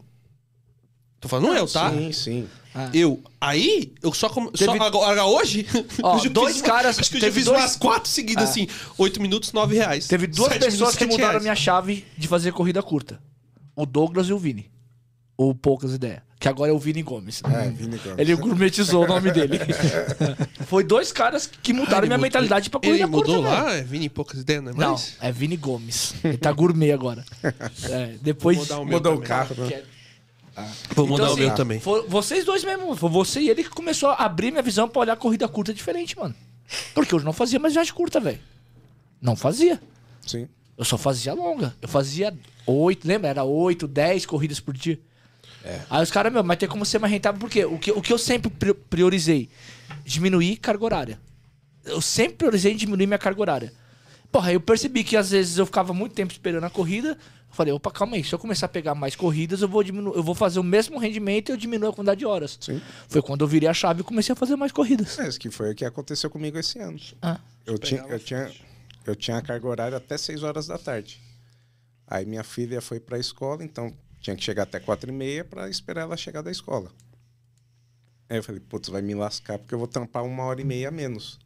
[1.19, 1.91] Tô falando eu, tá?
[1.91, 2.47] Sim, sim.
[2.93, 3.21] Eu.
[3.41, 4.29] Aí, eu só.
[4.29, 4.45] Com...
[4.55, 5.65] só Teve- agora hoje.
[6.01, 8.49] Ó, dois fiz caras- Acho que eu já teve fiz dois- umas quatro seguidas, Ah.
[8.51, 8.67] assim.
[8.97, 10.07] Oito minutos, nove reais.
[10.07, 11.43] Teve duas Sete pessoas minutos, que mudaram a reais.
[11.43, 13.19] minha chave de fazer corrida curta.
[13.75, 14.69] O Douglas e o Vini.
[15.35, 16.21] Ou poucas ideias.
[16.39, 17.41] Que agora é o Vini Gomes.
[17.43, 18.17] É, Vini Gomes.
[18.19, 19.59] Ele gourmetizou o nome dele.
[20.67, 23.31] Foi dois caras que mudaram Ah, ele minha mudou- mentalidade pra Ele corrida curta.
[23.31, 23.63] mudou velho.
[23.65, 23.73] lá?
[23.75, 25.17] É Vini poucas ideias, não é Não, mais?
[25.19, 26.13] é Vini Gomes.
[26.23, 27.25] Ele tá gourmet agora.
[27.89, 28.69] É, depois.
[28.69, 29.27] O Mudou o também.
[29.27, 29.81] carro, né?
[30.61, 31.79] É- Vou mudar Então, o meu assim, também.
[31.79, 32.95] Foi vocês dois mesmo.
[32.95, 36.17] Foi você e ele que começou a abrir minha visão pra olhar corrida curta diferente,
[36.17, 36.35] mano.
[36.93, 38.39] Porque eu não fazia mais viagem curta, velho.
[39.21, 39.81] Não fazia.
[40.25, 40.47] Sim.
[40.77, 41.75] Eu só fazia longa.
[41.81, 42.33] Eu fazia
[42.65, 43.27] oito, lembra?
[43.29, 44.99] Era oito, dez corridas por dia.
[45.89, 48.13] Aí os caras, meu, mas tem como ser mais rentável, porque o que, o que
[48.13, 49.49] eu sempre pri- priorizei?
[50.05, 51.19] Diminuir carga horária.
[51.83, 53.73] Eu sempre priorizei diminuir minha carga horária.
[54.31, 57.17] Porra, aí eu percebi que às vezes eu ficava muito tempo esperando a corrida.
[57.49, 60.15] Eu falei, opa, calma aí, se eu começar a pegar mais corridas, eu vou diminuir,
[60.15, 62.57] eu vou fazer o mesmo rendimento e eu diminuo a quantidade de horas.
[62.61, 62.81] Sim.
[63.07, 65.17] Foi quando eu virei a chave e comecei a fazer mais corridas.
[65.19, 66.99] É, isso que foi o que aconteceu comigo esse ano.
[67.21, 67.39] Ah.
[67.65, 68.51] Eu tinha, eu, tinha,
[69.05, 71.19] eu tinha a carga horária até 6 horas da tarde.
[72.07, 75.43] Aí minha filha foi para a escola, então tinha que chegar até 4 e meia
[75.43, 76.91] para esperar ela chegar da escola.
[78.29, 80.89] Aí eu falei, putz, vai me lascar porque eu vou tampar uma hora e meia
[80.89, 81.39] a menos.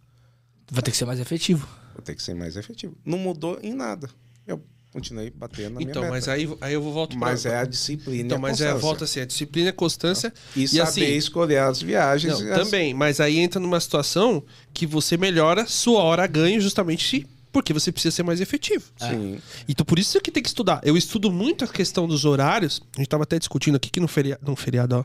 [0.70, 1.68] Vai ter que ser mais efetivo.
[1.94, 2.98] Vou ter que ser mais efetivo.
[3.06, 4.10] Não mudou em nada.
[4.46, 4.62] Eu
[4.94, 6.14] continuei batendo na minha Então, meta.
[6.14, 8.66] mas aí, aí eu vou voltar Mas é a disciplina Então, e a mas é,
[8.66, 8.80] constância.
[8.82, 10.34] volta assim, a disciplina e a constância.
[10.56, 12.40] E, saber assim, escolher as viagens.
[12.40, 14.44] Não, e as- também, mas aí entra numa situação
[14.74, 18.84] que você melhora sua hora ganho justamente porque você precisa ser mais efetivo.
[18.98, 19.40] Sim.
[19.70, 20.82] Então por isso que tem que estudar.
[20.84, 22.82] Eu estudo muito a questão dos horários.
[22.96, 25.04] A gente tava até discutindo aqui que no feriado, no feriado ó,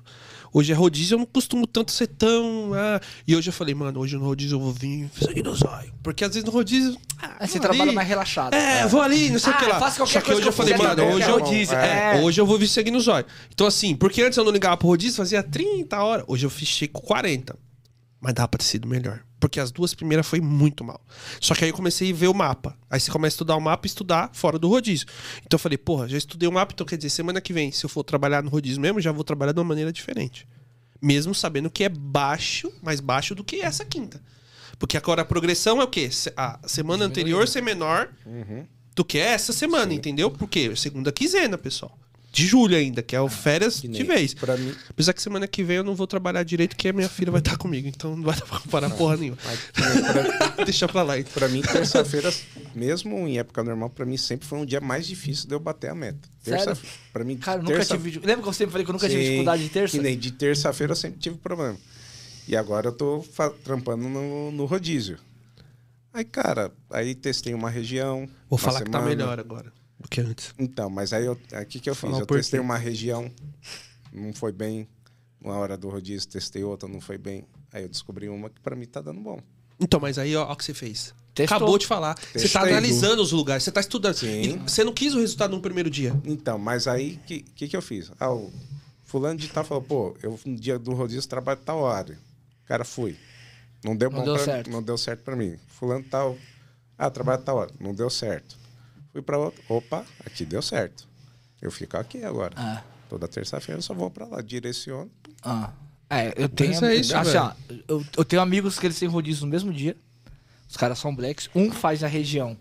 [0.53, 2.73] hoje é rodízio, eu não costumo tanto ser tão.
[2.75, 5.93] ah, e hoje eu falei, mano, hoje no rodízio eu vou vir sangue no zóio.
[6.03, 6.97] Porque às vezes no rodízio.
[7.23, 7.95] ah, Aí você vou trabalha ali.
[7.95, 8.55] mais relaxado.
[8.55, 9.79] É, vou ali, não sei o Ah, que lá.
[9.79, 11.39] faço qualquer Só que coisa hoje eu que falei, eu quiser, mano, hoje é eu,
[11.39, 11.77] rodízio.
[11.77, 12.21] é, É.
[12.23, 13.27] hoje eu vou vir sangue no zóio.
[13.53, 16.25] Então assim, porque antes eu não ligava pro rodízio, fazia 30 horas.
[16.27, 17.55] Hoje eu fiz com 40.
[18.21, 19.21] Mas dá pra ter sido melhor.
[19.41, 21.01] Porque as duas primeiras foi muito mal.
[21.41, 22.77] Só que aí eu comecei a ver o mapa.
[22.91, 25.07] Aí você começa a estudar o mapa e estudar fora do rodízio.
[25.47, 27.85] Então eu falei, porra, já estudei o mapa, então quer dizer, semana que vem, se
[27.85, 30.47] eu for trabalhar no rodízio mesmo, já vou trabalhar de uma maneira diferente.
[31.01, 34.21] Mesmo sabendo que é baixo, mais baixo do que essa quinta.
[34.79, 36.11] Porque agora a progressão é o quê?
[36.37, 38.09] A semana anterior ser menor
[38.95, 40.31] do que essa semana, entendeu?
[40.31, 41.97] Porque segunda quinzena, pessoal.
[42.31, 44.35] De julho ainda, que é o férias que de nem- vez.
[44.35, 47.09] pra mim- Apesar que semana que vem eu não vou trabalhar direito, porque a minha
[47.09, 47.89] filha vai estar comigo.
[47.89, 49.39] Então não vai dar pra comparar porra nenhuma.
[50.65, 51.33] Deixa pra lá, então.
[51.33, 52.33] Pra mim, terça-feira,
[52.75, 55.91] mesmo em época normal, pra mim sempre foi um dia mais difícil de eu bater
[55.91, 56.29] a meta.
[56.43, 56.65] Sério?
[56.67, 56.83] Terça,
[57.13, 58.19] pra mim, Cara, eu nunca terça- tive.
[58.21, 59.97] Lembra que eu sempre falei que eu nunca tive Sim, dificuldade de terça?
[59.97, 61.77] Que nem de terça-feira eu sempre tive problema.
[62.47, 65.19] E agora eu tô fa- trampando no, no rodízio.
[66.13, 68.29] Aí, cara, aí testei uma região.
[68.49, 69.17] Vou uma falar que tá semana.
[69.17, 69.73] melhor agora
[70.09, 70.55] do que antes.
[70.59, 71.37] Então, mas aí o
[71.69, 72.11] que, que eu fiz?
[72.11, 73.31] Falar Eu testei uma região,
[74.13, 74.89] não foi bem.
[75.41, 77.45] Uma hora do rodízio, testei outra, não foi bem.
[77.73, 79.41] Aí eu descobri uma que pra mim tá dando bom.
[79.79, 81.15] Então, mas aí, ó, ó o que você fez.
[81.33, 81.57] Testou.
[81.57, 82.19] Acabou de falar.
[82.35, 84.17] Você tá analisando os lugares, você tá estudando.
[84.17, 84.43] Sim.
[84.43, 86.13] E você não quis o resultado no primeiro dia.
[86.25, 88.11] Então, mas aí, o que, que, que eu fiz?
[88.19, 88.53] Ah, o
[89.05, 92.19] fulano de tal falou, pô, eu no dia do rodízio trabalho tal horário.
[92.67, 93.17] Cara, fui.
[93.85, 94.67] Não deu Não bom deu pra certo.
[94.67, 94.73] mim.
[94.73, 95.57] Não deu certo pra mim.
[95.69, 96.37] Fulano tal.
[96.99, 97.71] Ah, trabalho tal hora.
[97.79, 98.59] Não deu certo.
[99.13, 99.63] Fui pra outro.
[99.69, 101.07] Opa, aqui deu certo.
[101.61, 102.55] Eu fico aqui agora.
[102.57, 102.83] Ah.
[103.09, 104.41] Toda terça-feira eu só vou pra lá.
[104.41, 105.11] Direciono.
[105.43, 105.73] Ah.
[106.11, 106.71] É, eu tenho.
[106.71, 107.53] Mas é isso, assim, ó,
[107.87, 109.97] eu, eu tenho amigos que eles têm rodízio no mesmo dia.
[110.69, 111.51] Os caras são blacks.
[111.55, 112.57] Um faz na região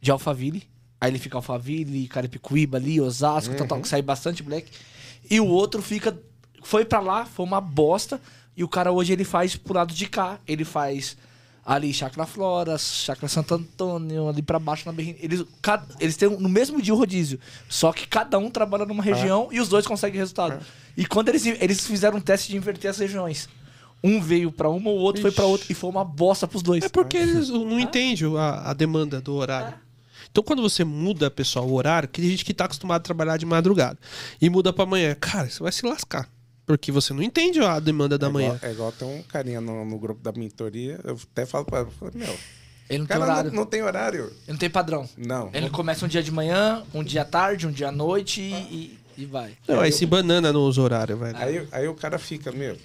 [0.00, 0.68] de Alphaville.
[1.00, 4.70] Aí ele fica Alphaville, Carapicuíba ali, Osasco, tal, tal, que sai bastante black.
[5.28, 6.16] E o outro fica.
[6.62, 8.20] Foi pra lá, foi uma bosta.
[8.56, 10.38] E o cara hoje ele faz pro lado de cá.
[10.46, 11.16] Ele faz
[11.72, 15.18] ali Chacra Flora, Chacra Santo Antônio, ali pra baixo na Berrini.
[15.20, 17.38] Eles, cada- eles têm no mesmo dia o rodízio.
[17.68, 20.60] Só que cada um trabalha numa região e os dois conseguem resultado.
[20.96, 23.48] E quando eles, eles fizeram um teste de inverter as regiões.
[24.02, 25.66] Um veio pra uma, o outro foi pra outra.
[25.70, 26.82] E foi uma bosta pros dois.
[26.84, 29.74] É porque eles não entendem a, a demanda do horário.
[30.30, 33.36] Então, quando você muda, pessoal, o horário, que tem gente que tá acostumado a trabalhar
[33.36, 33.98] de madrugada
[34.40, 36.28] e muda pra manhã, cara, você vai se lascar.
[36.70, 38.54] Porque você não entende a demanda da é manhã.
[38.54, 41.00] Igual, é igual tem um carinha no, no grupo da mentoria.
[41.02, 42.38] Eu até falo pra ele, eu falo, meu,
[42.88, 43.50] Ele não tem cara horário.
[43.50, 44.24] não, não tem horário.
[44.26, 45.08] Ele não tem padrão.
[45.16, 45.50] Não.
[45.52, 48.52] Ele começa um dia de manhã, um dia à tarde, um dia à noite e,
[48.54, 49.56] e- e vai.
[49.66, 51.36] Não, aí se banana nos horários, velho.
[51.36, 52.78] Aí, aí o cara fica, meu.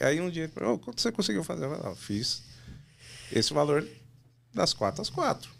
[0.00, 1.64] Aí um dia, oh, quanto você conseguiu fazer?
[1.64, 2.42] Eu falei, "Ah, fiz
[3.32, 3.86] esse valor
[4.52, 5.50] das quatro às quatro.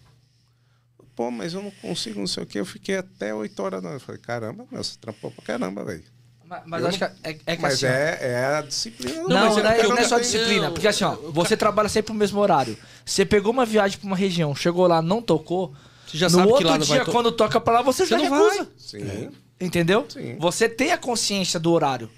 [1.17, 2.61] Pô, mas eu não consigo, não sei o que.
[2.61, 3.83] Eu fiquei até 8 horas.
[3.83, 3.93] Não.
[3.93, 6.05] Eu falei, caramba, meu, você trampou pra caramba, velho.
[6.49, 9.23] Mas, mas acho que não- é, é que Mas assim, é, é a disciplina.
[9.23, 10.71] Não, mas não, é é, não é só disciplina.
[10.71, 12.77] Porque assim, ó, você trabalha sempre no mesmo horário.
[13.05, 15.75] Você pegou uma viagem pra uma região, chegou lá, não tocou.
[16.07, 17.83] Você já no sabe que outro lá não vai dia, to- quando toca pra lá,
[17.83, 18.57] você, Você já não recusa.
[18.65, 18.67] vai.
[18.79, 19.31] Sim.
[19.61, 20.07] Entendeu?
[20.09, 20.37] Sim.
[20.39, 22.09] Você tem a consciência do horário.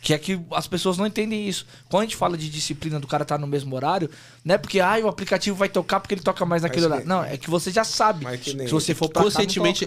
[0.00, 1.66] Que é que as pessoas não entendem isso.
[1.88, 4.08] Quando a gente fala de disciplina do cara estar no mesmo horário,
[4.44, 7.08] não é porque ah, o aplicativo vai tocar porque ele toca mais naquele Mas horário.
[7.08, 8.22] Não, é que você já sabe.
[8.24, 9.84] Mas que nem- Se você for pra cá, não Conscientemente,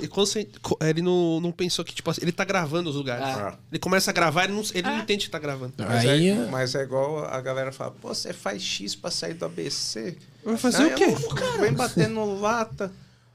[0.81, 3.23] ele, não, não pensou que, tipo assim, ele tá gravando os lugares.
[3.25, 3.57] Ah.
[3.71, 5.73] Ele começa a gravar, ele não, ele não entende que tá gravando.
[5.77, 9.33] Mas, Aí- é, mas é igual a galera fala, pô, você faz X pra sair
[9.33, 10.17] do ABC.
[10.43, 11.07] Vai fazer Não, o quê?
[11.07, 12.91] não- Vem batendo lata.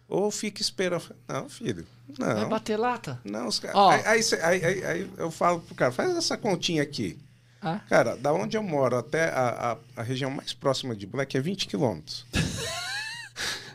[0.08, 1.02] Ou fica esperando.
[1.28, 1.84] Eu falo,
[2.18, 2.26] Não.
[2.26, 2.48] Vai Não.
[2.48, 3.20] bater lata.
[3.24, 3.76] Não, os caras.
[3.76, 3.90] Ó.
[3.90, 7.18] Aí, aí, aí- aí- aí eu falo pro cara, faz essa continha aqui.
[7.60, 7.80] Ah.
[7.88, 11.40] Cara, da onde eu moro até a, a, a região mais próxima de Black é
[11.40, 12.24] 20 quilômetros.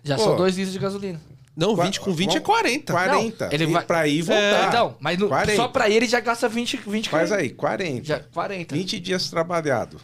[0.04, 0.24] Já Pô.
[0.24, 1.22] são dois litros de gasolina.
[1.56, 2.94] Não, Qua- 20 com 20 é vamos- 40.
[2.94, 3.46] 40.
[3.46, 4.42] Não, ele e vai- pra ir e voltar.
[4.42, 5.56] É, Então, mas no- 40.
[5.58, 7.36] só pra ele já gasta 20, 20 Faz km.
[7.36, 8.06] aí, 40.
[8.06, 8.74] Já, 40.
[8.74, 10.00] 20 dias trabalhado.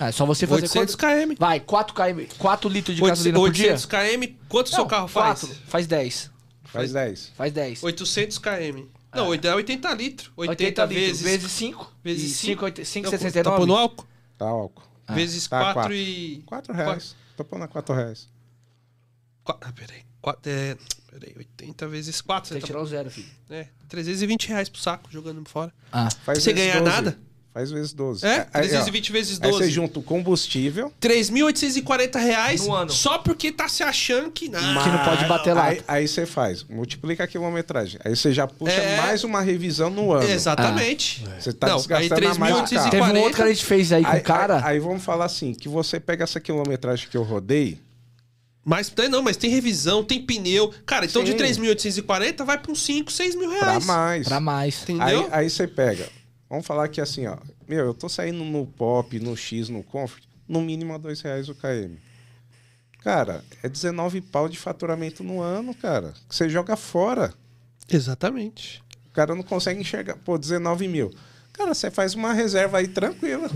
[0.00, 1.28] Ah, é só você fazer 800 quanto?
[1.28, 1.34] km.
[1.38, 3.72] Vai, 4 km, 4 litros de gasolina por dia?
[3.72, 4.34] 800 km.
[4.48, 5.40] Quanto seu Não, carro faz?
[5.42, 5.56] quatro.
[5.68, 6.30] Faz 10.
[6.74, 7.32] Faz 10.
[7.36, 7.82] Faz 10.
[7.82, 8.84] 800 km.
[9.14, 10.32] Não, é 80 litros.
[10.36, 11.22] 80, 80 litros vezes...
[11.22, 11.92] vezes 5.
[12.02, 12.66] vezes e 5.
[12.66, 13.42] 5, 5, Não, 69.
[13.42, 14.06] Tá pondo álcool?
[14.36, 14.82] Tá álcool.
[15.10, 15.94] vezes tá, 4 quatro.
[15.94, 16.42] e...
[16.46, 17.16] 4 reais.
[17.36, 18.28] Tô pondo a 4 reais.
[19.46, 20.02] Ah, peraí.
[20.20, 20.76] Quatro, é...
[21.10, 22.50] Peraí, 80 vezes 4.
[22.50, 23.28] Tem que tirar o zero, filho.
[23.48, 25.72] É, 320 reais pro saco, jogando fora.
[25.92, 26.10] Ah.
[26.24, 26.96] Faz Você vezes ganha 12.
[26.96, 27.18] nada?
[27.54, 28.26] Faz vezes 12.
[28.26, 29.70] É, Aí, ó, 320 vezes Aí você 12.
[29.70, 30.92] junta o combustível.
[31.00, 32.90] 3.840 reais No ano.
[32.90, 34.82] só porque tá se achando que nada.
[34.82, 35.66] Que não pode bater lá.
[35.66, 38.00] Aí, aí você faz, multiplica a quilometragem.
[38.04, 38.96] Aí você já puxa É.
[38.96, 40.28] mais uma revisão no ano.
[40.28, 41.24] Exatamente.
[41.38, 42.74] Você tá Não, desgastando aí a mais o 3.840.
[42.74, 42.90] carro.
[42.90, 44.56] Teve um outro que a gente fez aí com Aí, o cara.
[44.56, 47.78] aí- aí vamos falar assim, que você pega essa quilometragem que eu rodei,
[48.66, 50.72] Mas não, mas tem revisão, tem pneu.
[50.86, 51.36] Cara, então de Sim.
[51.36, 53.84] 3.840 vai pra uns 5, 6 mil pra reais.
[53.84, 54.26] mais.
[54.26, 54.82] Pra mais.
[54.82, 55.04] Entendeu?
[55.30, 56.08] Aí, aí você pega.
[56.54, 57.36] Vamos falar que assim, ó.
[57.66, 61.48] Meu, eu tô saindo no Pop, no X, no Comfort, no mínimo a dois reais
[61.48, 61.98] o KM.
[63.02, 66.14] Cara, é 19 pau de faturamento no ano, cara.
[66.28, 67.34] Que você joga fora.
[67.90, 68.82] Exatamente.
[69.08, 70.16] O cara não consegue enxergar.
[70.16, 71.12] Pô, 19 mil.
[71.52, 73.50] Cara, você faz uma reserva aí tranquila.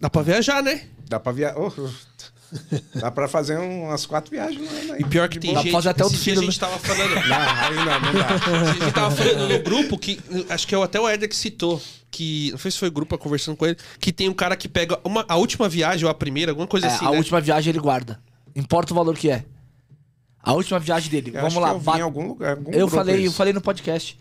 [0.00, 0.88] Dá pra viajar, né?
[1.08, 1.54] Dá pra viajar.
[2.94, 5.00] Dá pra fazer umas quatro viagens no ano aí.
[5.00, 5.62] E pior que tem Dá boa.
[5.62, 5.72] pra gente...
[5.72, 7.14] fazer até dias filho, a gente tava falando...
[7.14, 8.68] Não, aí não, não dá.
[8.68, 10.20] A gente tava falando no grupo que.
[10.48, 11.80] Acho que é até o Herder que citou.
[12.10, 12.50] Que.
[12.50, 13.76] Não sei se foi o grupo conversando com ele.
[14.00, 16.86] Que tem um cara que pega uma, a última viagem ou a primeira, alguma coisa
[16.86, 17.06] É, assim.
[17.06, 17.16] a né?
[17.18, 18.20] última viagem ele guarda.
[18.56, 19.44] Importa o valor que é.
[20.42, 21.28] A última viagem dele.
[21.30, 21.68] Eu Vamos acho lá.
[21.68, 22.56] que eu vi bate- em algum lugar.
[22.56, 24.18] algum Eu falei, eu falei no podcast.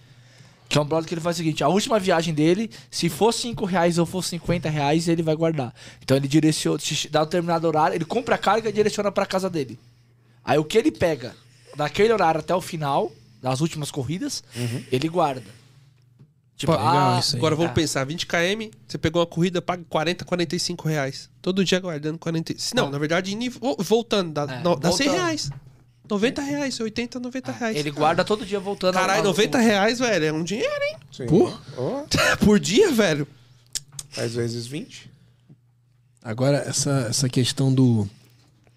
[0.69, 3.33] Que é um brother que ele faz o seguinte: a última viagem dele, se for
[3.33, 5.73] 5 reais ou for 50 reais, ele vai guardar.
[6.01, 9.25] Então ele direciona, se dá um determinado horário, ele compra a carga e direciona pra
[9.25, 9.79] casa dele.
[10.45, 11.35] Aí o que ele pega
[11.75, 14.83] daquele horário até o final, das últimas corridas, Uhum.
[14.91, 15.43] ele guarda.
[16.55, 17.39] Tipo, Pô, legal ah, isso aí.
[17.39, 17.73] Agora vamos É.
[17.73, 21.29] pensar, 20 km, você pegou uma corrida, paga 40, 45 reais.
[21.41, 22.53] Todo dia guardando 40.
[22.75, 22.89] Não, Ah.
[22.91, 23.33] na verdade,
[23.79, 25.23] voltando, dá, É, no- dá 100 voltando.
[25.25, 25.49] reais.
[26.09, 27.77] 90 reais, 80, 90 reais.
[27.77, 28.93] ele guarda todo dia voltando.
[28.95, 30.95] Caralho, ao- 90 reais, velho, é um dinheiro, hein?
[31.11, 31.25] Sim.
[31.27, 31.51] Pô.
[31.77, 32.03] Ó,
[32.43, 33.27] Por dia, velho.
[34.09, 35.09] faz vezes 20.
[36.23, 38.07] Agora, essa, essa questão do.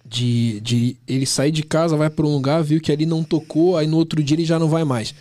[0.05, 3.79] De, de ele sair de casa, vai pra um lugar, viu que ali não tocou,
[3.79, 5.15] aí no outro dia ele já não vai mais.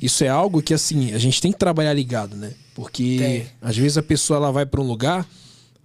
[0.00, 2.52] Isso é algo que, assim, a gente tem que trabalhar ligado, né?
[2.74, 3.46] Porque Tem.
[3.60, 5.24] às vezes a pessoa ela vai pra um lugar,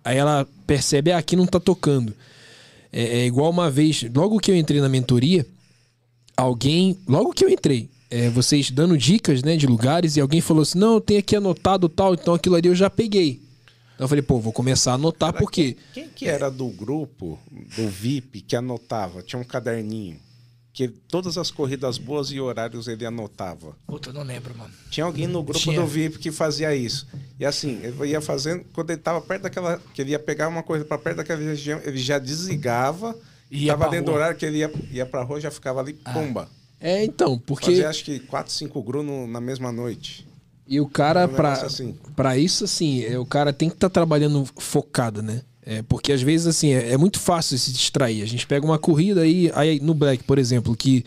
[0.03, 2.15] aí ela percebe, ah, aqui não tá tocando.
[2.91, 5.45] É, é igual uma vez, logo que eu entrei na mentoria,
[6.37, 10.61] alguém, logo que eu entrei, é, vocês dando dicas, né, de lugares, e alguém falou
[10.61, 13.41] assim: não, eu tenho aqui anotado tal, então aquilo ali eu já peguei.
[13.95, 15.75] Então eu falei, pô, vou começar a anotar, porque.
[15.91, 17.39] Quem que era do grupo,
[17.75, 19.23] do VIP, que anotava?
[19.23, 20.19] Tinha um caderninho.
[20.71, 23.75] Que todas as corridas boas e horários ele anotava.
[23.87, 24.71] Puta, não lembro, mano.
[24.91, 25.81] Tinha alguém no grupo Tinha.
[25.81, 27.07] do VIP que fazia isso.
[27.39, 29.81] E assim, ele ia fazendo, quando ele tava perto daquela.
[29.95, 33.17] Que ele ia pegar uma coisa para perto daquela região, ele já desligava.
[33.49, 35.93] E ia tava dentro do horário que ele ia, ia pra rua, já ficava ali,
[35.93, 36.49] pumba.
[36.79, 37.65] É, então, porque.
[37.67, 40.27] Fazia acho que 4, 5 gru no- na mesma noite.
[40.67, 41.95] E o cara, Um pra, assim.
[42.15, 45.41] pra isso, assim, é, o cara tem que estar trabalhando focado, né?
[45.65, 48.21] É, porque às vezes, assim, é, é muito fácil se distrair.
[48.21, 51.03] A gente pega uma corrida aí, aí no Black, por exemplo, que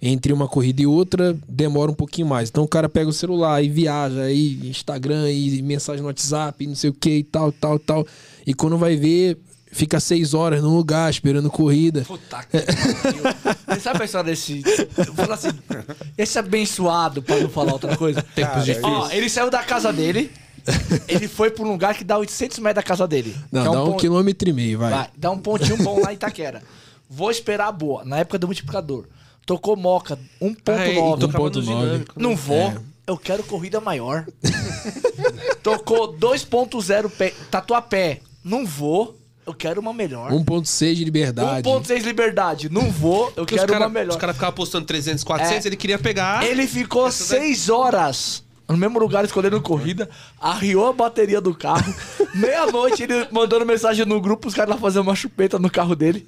[0.00, 2.48] entre uma corrida e outra demora um pouquinho mais.
[2.48, 6.66] Então o cara pega o celular e viaja, aí Instagram e mensagem no WhatsApp, e
[6.66, 8.06] não sei o que e tal, tal, tal.
[8.44, 9.38] E quando vai ver,
[9.72, 12.02] fica seis horas num lugar esperando corrida.
[12.06, 13.56] Puta que pariu.
[13.68, 14.62] Você sabe a história desse.
[14.96, 15.48] Eu falo assim,
[16.16, 18.22] esse abençoado, pra não falar outra coisa.
[18.34, 18.84] Tempos difíceis.
[18.84, 20.30] Ó, ele saiu da casa dele,
[21.08, 23.34] ele foi pra um lugar que dá 800 metros da casa dele.
[23.50, 24.90] Não, é dá um pon- quilômetro e meio, vai.
[24.90, 26.62] Vai, dá um pontinho bom lá em Itaquera.
[27.10, 29.06] Vou esperar a boa, na época do multiplicador.
[29.44, 31.14] Tocou Moca, 1.9.
[31.14, 31.62] Ah, tocava no 1.9.
[31.62, 32.12] dinâmico.
[32.16, 32.22] né?
[32.28, 32.56] Não vou.
[32.68, 32.76] É.
[33.04, 34.24] Eu quero corrida maior.
[35.62, 38.20] Tocou 2.0 pé, tatuapé.
[38.44, 39.18] Não vou.
[39.44, 40.30] Eu quero uma melhor.
[40.30, 41.68] 1.6 de liberdade.
[41.68, 42.68] 1.6 liberdade.
[42.68, 43.26] Não vou.
[43.28, 44.10] Eu Porque quero cara- uma melhor.
[44.10, 45.68] Os caras ficavam apostando 300, 400, É.
[45.68, 46.44] ele queria pegar.
[46.46, 50.08] Ele ficou seis horas no mesmo lugar escolhendo corrida,
[50.40, 51.92] arriou a bateria do carro.
[52.34, 56.26] Meia-noite ele mandando mensagem no grupo, os caras lá fazendo uma chupeta no carro dele.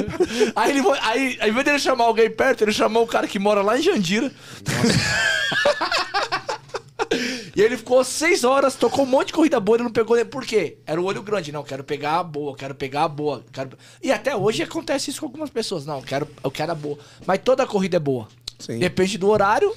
[0.56, 3.38] Aí ele foi- aí, ao invés dele chamar alguém perto, ele chamou o cara que
[3.38, 4.32] mora lá em Jandira.
[7.56, 10.22] E ele ficou seis horas, tocou um monte de corrida boa, ele não pegou.
[10.26, 10.76] Por quê?
[10.84, 11.50] Era o olho grande.
[11.50, 13.42] Não, quero pegar a boa, quero pegar a boa.
[13.50, 13.70] Quero...
[14.02, 15.86] E até hoje acontece isso com algumas pessoas.
[15.86, 16.98] Não, eu quero, eu quero a boa.
[17.26, 18.28] Mas toda corrida é boa.
[18.58, 18.78] Sim.
[18.78, 19.74] Depende do horário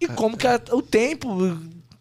[0.00, 1.28] e como que é o tempo.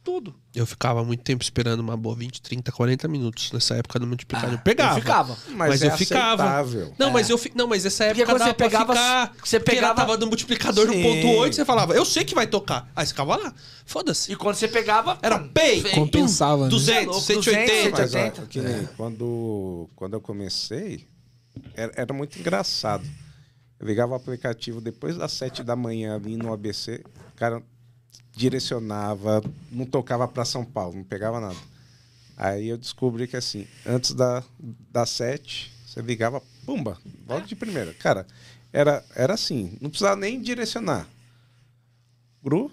[0.06, 0.36] Tudo.
[0.54, 4.52] Eu ficava muito tempo esperando uma boa 20, 30, 40 minutos nessa época do multiplicador.
[4.52, 4.98] Ah, eu pegava.
[4.98, 5.38] eu ficava.
[5.50, 6.44] Mas, Mas é eu ficava.
[6.44, 6.94] aceitável.
[6.98, 7.52] Não, mas eu fi...
[7.56, 9.46] não, mas essa época quando dava você pegava- pra ficar...
[9.48, 11.02] você pegava- tava no multiplicador do Sim.
[11.04, 12.90] ponto 8, você falava, eu sei que vai tocar.
[12.96, 13.54] Aí você ficava lá,
[13.86, 14.32] foda-se.
[14.32, 15.18] E quando você pegava.
[15.24, 15.96] Era pay, feio.
[15.96, 16.70] Compensava, né?
[16.70, 17.66] 200, louco, 180.
[17.66, 18.46] 200, Mas, ó, 80.
[18.48, 21.08] que nem quando, quando eu comecei,
[21.74, 23.04] era, era muito engraçado.
[23.80, 27.04] Eu ligava o aplicativo depois das 7 da manhã ali no ABC,
[27.34, 27.62] o cara
[28.36, 29.42] direcionava,
[29.72, 31.58] não tocava para São Paulo, não pegava nada.
[32.38, 34.44] Aí eu descobri que assim, antes da,
[34.92, 36.98] das 7, você ligava, pumba,
[37.28, 37.94] logo de primeira.
[37.94, 38.28] Cara,
[38.74, 41.08] era, era assim, não precisava nem direcionar.
[42.44, 42.70] Gru,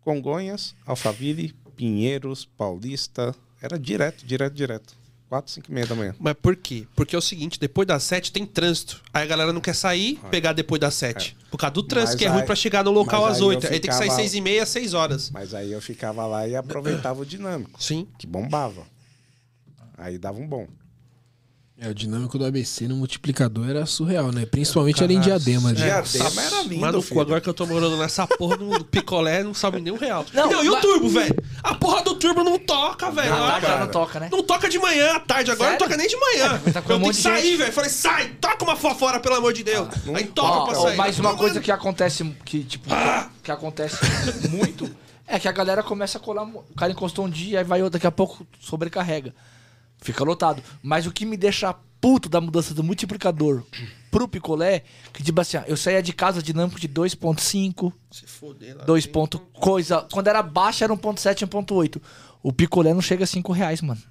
[0.00, 3.34] Congonhas, Alphaville, Pinheiros, Paulista.
[3.62, 4.94] Era direto, direto, direto.
[5.28, 6.14] 4, 5 e meia da manhã.
[6.18, 6.86] Mas por quê?
[6.94, 9.02] Porque é o seguinte, depois das 7 tem trânsito.
[9.12, 11.36] Aí a galera não quer sair, pegar depois das 7.
[11.50, 13.42] Por causa do trânsito, Mas que é ruim aí- pra chegar no local às aí
[13.42, 13.66] eu 8.
[13.66, 15.30] Aí tem que sair ficava- 6 e meia, 6 horas.
[15.30, 18.06] Mas aí eu ficava lá e aproveitava o dinâmico, Sim.
[18.18, 18.86] que bombava.
[19.98, 20.66] Aí dava um bom.
[21.76, 24.46] É, o dinâmico do ABC no multiplicador era surreal, né?
[24.46, 25.70] Principalmente ali em Diadema.
[25.70, 25.78] ali.
[25.78, 27.14] Diadema era lindo, Mas no filho.
[27.16, 30.24] cu, agora que eu tô morando nessa porra do picolé, não sobe nem um real.
[30.32, 31.34] Não, Não, e o mas- turbo, velho?
[31.64, 33.34] A porra do turbo não toca, velho.
[33.34, 34.28] À Ah, tarde não toca, né?
[34.30, 35.50] Não toca de manhã, à tarde.
[35.50, 35.80] Agora Sério?
[35.82, 36.62] não toca nem de manhã.
[36.64, 37.72] mas tá um eu tenho que sair, velho.
[37.72, 39.88] Falei, sai, toca uma fora, pelo amor de Deus.
[40.14, 40.96] Aí toca Ó, pra ó, sair.
[40.96, 41.64] mas uma coisa mano.
[41.64, 42.88] que acontece, que, tipo,
[43.42, 43.96] que acontece
[44.48, 44.88] muito,
[45.26, 46.44] é que a galera começa a colar.
[46.44, 49.34] O cara encostou um dia, aí vai outro, daqui a pouco sobrecarrega.
[50.04, 50.62] Fica lotado.
[50.82, 53.62] Mas o que me deixa puto da mudança do multiplicador
[54.10, 58.84] pro picolé, que tipo assim, eu saía de casa dinâmico de 2.5, Se foder lá.
[58.84, 60.06] 2 ponto coisa.
[60.12, 62.02] Quando era baixa era 1.7, 1.8.
[62.42, 64.02] O picolé não chega a 5 reais, mano.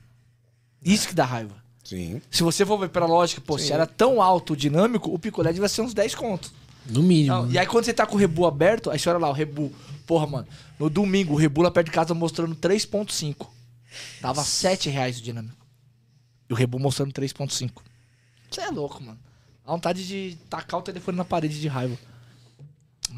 [0.83, 1.55] Isso que dá raiva.
[1.83, 2.19] Sim.
[2.31, 5.53] Se você for ver pela lógica, pô, se era tão alto o dinâmico, o picolé
[5.53, 6.51] devia ser uns 10 contos.
[6.87, 7.35] No mínimo.
[7.35, 7.53] Não, né?
[7.53, 9.71] e aí quando você tá com o rebu aberto, aí você olha lá, o rebu.
[10.07, 10.47] Porra, mano,
[10.79, 13.45] no domingo o rebu lá perto de casa mostrando 3.5.
[14.19, 15.62] Dava 7 reais o dinâmico.
[16.49, 17.71] E o rebu mostrando 3.5.
[18.49, 19.19] Você é louco, mano.
[19.65, 21.97] Dá vontade de tacar o telefone na parede de raiva.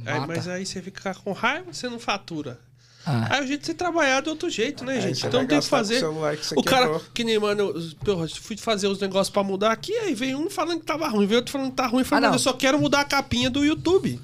[0.05, 2.59] É, mas aí você fica com raiva, você não fatura.
[3.07, 3.35] Ah.
[3.35, 5.19] Aí o jeito de você trabalhar é de outro jeito, né, Aí gente?
[5.27, 5.99] Então tem o que gastar com o fazer.
[5.99, 7.01] celular que você O cara, quebrou.
[7.13, 10.49] que nem, mano, eu, porra, fui fazer os negócios pra mudar aqui, aí veio um
[10.49, 11.99] falando que tava ruim, veio outro falando que tá ruim.
[12.01, 14.19] Eu falei, Ah, eu só quero mudar a capinha do YouTube.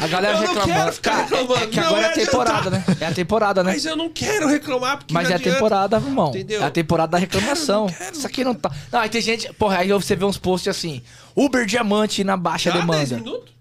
[0.00, 0.72] A galera Eu não reclamando.
[0.80, 2.30] quero ficar Cara, reclamando, É, é que não agora é a adianta.
[2.30, 2.84] temporada, né?
[3.00, 3.72] É a temporada, né?
[3.72, 6.28] Mas eu não quero reclamar, porque Mas não é a temporada, irmão.
[6.30, 6.62] Entendeu?
[6.62, 7.86] É a temporada da reclamação.
[7.86, 8.16] Quero, não quero.
[8.18, 8.70] Isso aqui não tá.
[8.90, 9.52] Não, aí tem gente.
[9.54, 11.02] Porra, aí você vê uns posts assim:
[11.36, 13.16] Uber Diamante na baixa Já 10 demanda.
[13.16, 13.52] minutos?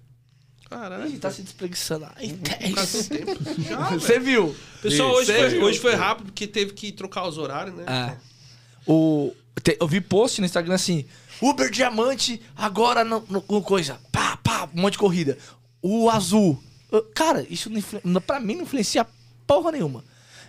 [0.69, 1.07] Caralho.
[1.07, 2.07] Ih, tá se despreguiçando.
[2.15, 3.25] Ai, Por causa do 10.
[3.25, 3.61] tempo.
[3.69, 3.99] Já, velho.
[3.99, 4.55] Você viu?
[4.81, 7.83] Pessoal, hoje foi, hoje foi rápido, porque teve que trocar os horários, né?
[7.87, 8.15] É.
[8.87, 11.05] O, te- eu vi post no Instagram assim:
[11.41, 13.97] Uber Diamante agora no, no- no coisa.
[14.13, 14.30] Pá,
[14.67, 15.37] pá, um monte de corrida.
[15.81, 16.61] O azul.
[16.91, 17.69] Eu- Cara, isso
[18.03, 19.05] não pra mim não influencia
[19.47, 20.03] porra nenhuma.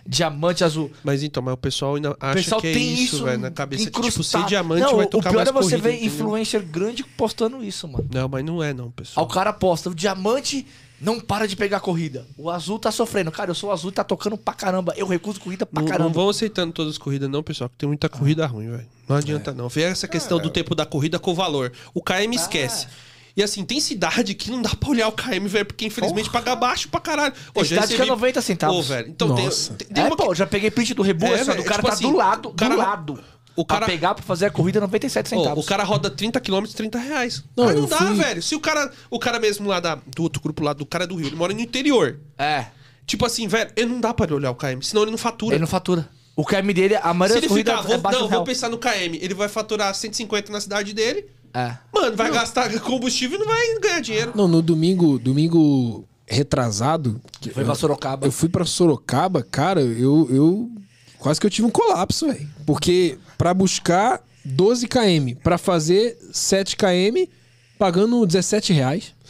[0.05, 0.91] Diamante azul.
[1.01, 3.39] Mas então, mas o pessoal ainda O acha pessoal que é tem isso, isso velho,
[3.39, 3.85] na cabeça.
[3.85, 4.47] Que, tipo, ser incrustado.
[4.47, 6.13] diamante não, vai o tocar pior mais é você corrida, ver entendeu?
[6.13, 8.05] influencer grande postando isso, mano.
[8.13, 9.25] Não, mas não é não, Aí pessoal.
[9.25, 10.67] o cara posta, o diamante
[10.99, 12.27] não para de pegar corrida.
[12.37, 13.31] O azul tá sofrendo.
[13.31, 14.93] Cara, eu sou o azul e tá tocando pra caramba.
[14.97, 16.09] Eu recuso corrida pra Não, caramba.
[16.09, 18.85] não vão aceitando todas as corridas, não, pessoal, que tem muita corrida ruim, velho.
[19.07, 19.53] Não adianta, É.
[19.53, 19.69] não.
[19.69, 21.71] Vê essa questão do tempo da corrida com o valor.
[21.93, 22.87] O KM esquece.
[23.35, 26.55] E assim, tem cidade que não dá pra olhar o KM, velho, porque infelizmente paga
[26.55, 27.33] baixo pra caralho.
[27.63, 28.77] Cidade que é recebi- 90 centavos.
[28.77, 29.73] Ô, velho, então tem, Nossa.
[29.73, 31.75] tem, tem É, uma pô, já peguei print do rebu, É, assim, velho, do cara
[31.77, 33.23] tipo tá assim, do lado, o cara- do lado.
[33.55, 35.63] o cara- Pra pegar, pra fazer a corrida, 97 Ô, centavos.
[35.65, 37.43] o cara roda 30 km, 30 reais.
[37.57, 38.43] Não, Mas não dá, fui- velho.
[38.43, 41.07] Se o cara, o cara mesmo lá da, do outro grupo lá, do cara é
[41.07, 42.19] do Rio, ele mora no interior.
[42.37, 42.65] É,
[43.05, 45.55] Tipo assim, velho, ele não dá pra ele olhar o KM, senão ele não fatura.
[45.55, 46.07] ele não fatura.
[46.37, 48.29] O KM dele, a Se maioria ele das corridas ficar, é vou, baixo não, do
[48.29, 48.39] real.
[48.39, 51.77] vou pensar no KM, ele vai faturar 150 na cidade dele, É.
[51.93, 54.31] mano, vai gastar combustível e não vai ganhar dinheiro.
[54.35, 57.21] Não, no domingo, domingo retrasado.
[57.39, 58.25] que- Foi pra Sorocaba.
[58.25, 60.71] Eu fui pra Sorocaba, cara, eu, eu
[61.19, 62.49] quase que eu tive um colapso, velho.
[62.65, 67.29] Porque pra buscar 12 km, pra fazer 7 km,
[67.77, 69.13] pagando 17 reais.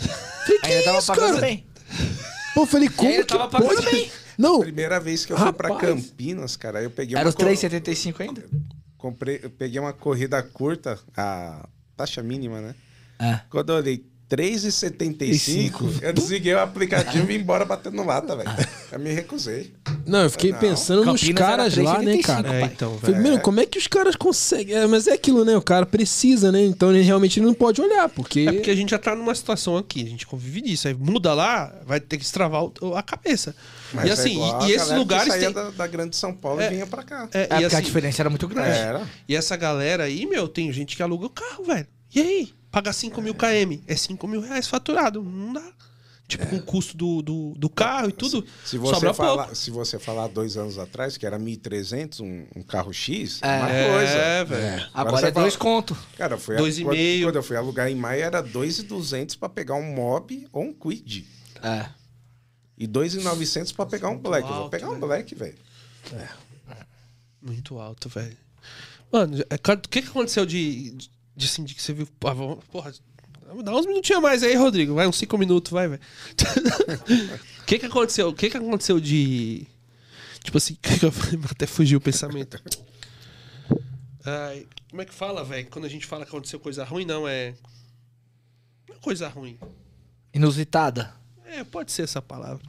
[0.46, 1.42] Falei, que Ainda tava isso, pagando cara?
[1.42, 1.66] bem.
[2.54, 3.92] Pô, eu falei, como ainda que tava pagando pode?
[3.92, 4.12] bem.
[4.38, 5.88] Não, Primeira vez que eu fui pra Rapaz.
[5.90, 8.44] Campinas, cara, eu peguei Era uma os co- 3,75 ainda?
[8.98, 12.76] comprei, eu peguei uma corrida curta, a taxa mínima, né?
[13.20, 13.40] É.
[13.50, 18.50] Quando eu olhei 3,75, eu desliguei o aplicativo e vim embora batendo lata, velho.
[18.92, 19.74] Eu me recusei.
[20.06, 20.60] não, eu fiquei Não.
[20.60, 22.54] pensando nos Campinas era caras lá, né, 3,75, cara?
[22.56, 23.28] É, então, Falei, velho.
[23.32, 24.76] mano, como é que os caras conseguem?
[24.76, 25.56] É, mas é aquilo, né?
[25.56, 26.62] O cara precisa, né?
[26.64, 28.42] Então ele realmente não pode olhar, porque.
[28.48, 30.88] É porque a gente já tá numa situação aqui, a gente convive disso.
[30.88, 33.56] Aí muda lá, vai ter que destravar o- a cabeça.
[33.94, 35.54] Mas e é assim, igual e, e a esses lugares saía tem.
[35.54, 36.68] da, da grande São Paulo É.
[36.68, 37.28] e vinha pra cá.
[37.34, 38.70] É, É, e, porque a assim, diferença era muito grande.
[38.78, 39.04] Era.
[39.28, 41.88] e essa galera aí, meu, tem gente que aluga o carro, velho.
[42.16, 42.54] E aí?
[42.74, 43.80] Paga 5 mil km.
[43.88, 45.22] É 5 mil reais faturado.
[45.24, 45.72] Não dá.
[46.28, 49.56] Tipo, com o custo do, do, do carro e tudo, Se você, sobra falar, pouco.
[49.56, 53.48] se você falar dois anos atrás, que era 1.300, um, um carro X, É.
[53.60, 54.46] uma É, coisa.
[54.46, 54.90] velho.
[54.94, 55.98] Agora você é dois fala- conto.
[56.18, 57.28] Cara, foi Dois e quando, meio.
[57.28, 61.26] quando eu fui alugar em maio era 2.200 pra pegar um mob ou um quid.
[61.62, 61.88] É.
[62.78, 64.44] E 2.900 pra pegar um black.
[64.48, 65.02] eu vou alto, pegar um velho.
[65.06, 65.56] black, velho.
[67.42, 68.38] Muito alto, velho.
[69.12, 70.96] Mano, é, o que, que aconteceu de,
[71.36, 72.08] de, assim, de que você viu?
[72.20, 72.94] Porra,
[73.64, 74.94] dá uns minutinhos a mais aí, Rodrigo.
[74.96, 76.02] Vai, uns cinco minutos, vai, velho.
[77.62, 78.30] O que que aconteceu?
[78.30, 79.68] O que que aconteceu de...
[80.44, 80.78] Tipo assim,
[81.50, 82.62] até fugiu o pensamento.
[84.26, 85.68] Ai, como é que fala, velho?
[85.70, 87.54] Quando a gente fala que aconteceu coisa ruim, não, é...
[88.88, 89.58] Não é coisa ruim.
[90.34, 91.14] Inusitada.
[91.46, 92.62] É, pode ser essa palavra.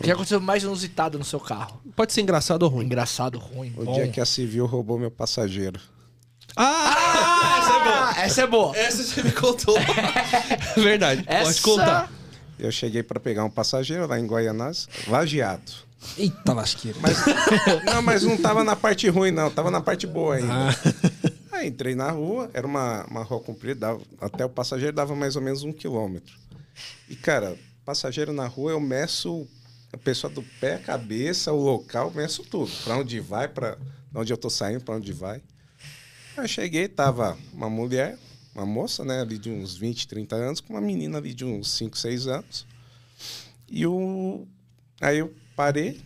[0.00, 1.82] O que aconteceu mais inusitado no seu carro?
[1.96, 2.84] Pode ser engraçado ou ruim.
[2.86, 3.94] Engraçado, ruim, O bom.
[3.94, 5.80] dia que a Civil roubou meu passageiro.
[6.56, 6.94] Ah,
[8.26, 8.72] essa é boa.
[8.74, 9.76] Ah, essa você me contou.
[10.76, 12.12] Verdade, pode Essa- contar.
[12.58, 15.70] Eu cheguei pra pegar um passageiro lá em Goianás, lajeado.
[16.16, 16.98] Eita lasqueira.
[17.00, 17.16] Mas,
[17.84, 19.50] não, mas não tava na parte ruim, não.
[19.50, 20.52] Tava na parte boa ainda.
[21.52, 25.34] Aí entrei na rua, era uma, uma rua comprida, dava- até o passageiro dava mais
[25.36, 26.34] ou menos um quilômetro.
[27.08, 29.46] E, cara, passageiro na rua, eu meço
[29.92, 32.70] a pessoa do pé, a cabeça, o local, meço tudo.
[32.84, 33.76] Pra onde vai, pra
[34.14, 35.40] onde eu tô saindo, pra onde vai.
[36.38, 38.16] Aí eu cheguei, tava uma mulher,
[38.54, 41.68] uma moça, né, ali de uns 20, 30 anos, com uma menina ali de uns
[41.72, 42.64] 5, 6 anos.
[43.68, 44.46] E o.
[45.00, 46.00] Aí eu parei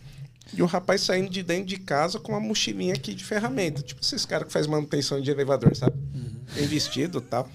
[0.51, 3.83] e o rapaz saindo de dentro de casa com uma mochilinha aqui de ferramenta.
[3.83, 5.95] Tipo esses caras que faz manutenção de elevador, sabe?
[6.55, 7.47] Bem vestido e tal.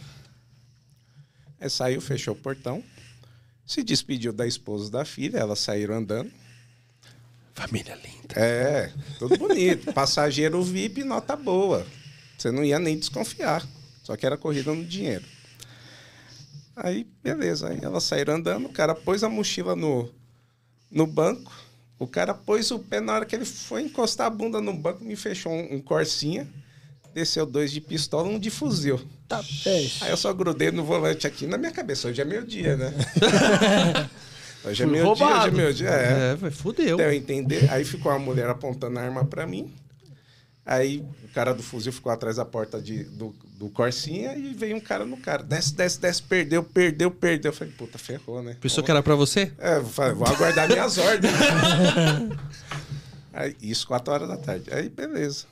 [1.61, 2.83] Aí saiu, fechou o portão.
[3.67, 6.31] Se despediu da esposa e da filha, elas saíram andando.
[7.55, 8.35] Família linda.
[8.37, 9.93] É, tudo bonito.
[9.93, 11.85] Passageiro VIP, nota boa.
[12.39, 13.67] Você não ia nem desconfiar.
[14.03, 15.25] Só que era corrida no dinheiro.
[16.77, 17.69] Aí, beleza.
[17.69, 20.09] Aí elas saíram andando, o cara pôs a mochila no,
[20.91, 21.53] no banco.
[21.99, 25.05] O cara pôs o pé na hora que ele foi encostar a bunda no banco,
[25.05, 26.49] me fechou um, um corsinha.
[27.13, 29.01] Desceu dois de pistola, um de fuzil.
[29.27, 30.05] Tá, peixe.
[30.05, 32.07] Aí eu só grudei no volante aqui na minha cabeça.
[32.07, 32.95] Hoje é meu dia, né?
[34.65, 35.89] Hoje é meu dia, hoje é meu dia.
[35.89, 36.33] É.
[36.33, 36.97] É, vai, fudeu.
[36.97, 37.71] Deu a entender.
[37.71, 39.73] Aí ficou a mulher apontando a arma pra mim.
[40.67, 41.03] Aí
[41.39, 45.05] cara do fuzil ficou atrás da porta de, do, do Corsinha e veio um cara
[45.05, 45.41] no cara.
[45.41, 47.53] Desce, desce, desce, perdeu, perdeu, perdeu.
[47.53, 48.57] Eu falei, puta, ferrou, né?
[48.61, 49.53] Pensou que era pra você?
[49.57, 51.33] É, falei, vou aguardar minhas ordens.
[53.33, 54.69] Aí, isso, quatro horas da tarde.
[54.75, 55.45] Aí, beleza.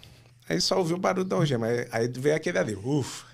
[0.49, 1.69] Aí só ouviu o barulho da algema.
[1.69, 3.25] Aí, aí veio aquele ali, ufa.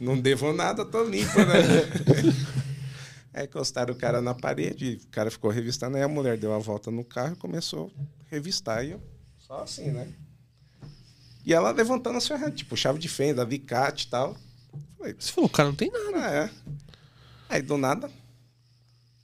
[0.00, 1.62] Não devo nada, tô limpo, né?
[3.32, 6.58] Aí encostaram o cara na parede, o cara ficou revistando, aí a mulher deu a
[6.58, 8.84] volta no carro e começou a revistar.
[8.84, 9.00] E eu,
[9.38, 10.06] só assim, né?
[11.44, 14.36] E ela levantando as ferramentas, tipo, chave de fenda, alicate e tal.
[14.96, 16.26] Falei, Você falou, cara, não tem nada.
[16.26, 16.50] ah, é.
[17.48, 18.10] Aí do nada,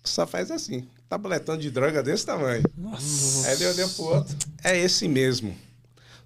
[0.05, 0.87] só faz assim.
[1.09, 2.63] Tabletão de droga desse tamanho.
[3.47, 4.37] Aí ele olhou pro outro.
[4.63, 5.57] É esse mesmo.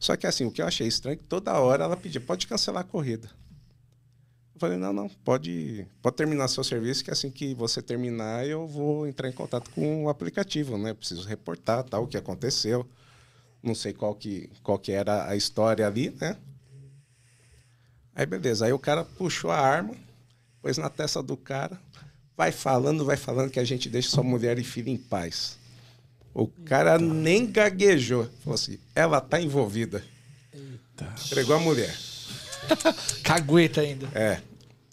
[0.00, 2.46] Só que assim, o que eu achei estranho é que toda hora ela pedia, pode
[2.48, 3.30] cancelar a corrida.
[4.54, 8.66] Eu falei, não, não, pode, pode terminar seu serviço, que assim que você terminar, eu
[8.66, 10.92] vou entrar em contato com o aplicativo, né?
[10.94, 12.84] Preciso reportar tal, o que aconteceu.
[13.62, 16.36] Não sei qual que, qual que era a história ali, né?
[18.14, 19.94] Aí beleza, aí o cara puxou a arma,
[20.60, 21.80] pôs na testa do cara,
[22.36, 25.58] vai falando, vai falando que a gente deixa sua mulher e filho em paz.
[26.34, 28.28] O cara nem gaguejou.
[28.42, 30.02] Falou assim, ela tá envolvida.
[31.26, 31.94] Entregou a mulher.
[33.22, 34.08] Cagueta ainda.
[34.14, 34.40] É.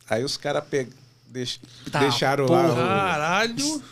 [0.10, 0.88] Aí os caras pe...
[1.28, 1.60] deix-
[1.92, 2.68] Tá, deixaram porra.
[2.68, 2.74] lá.
[2.74, 3.84] o- Caralho.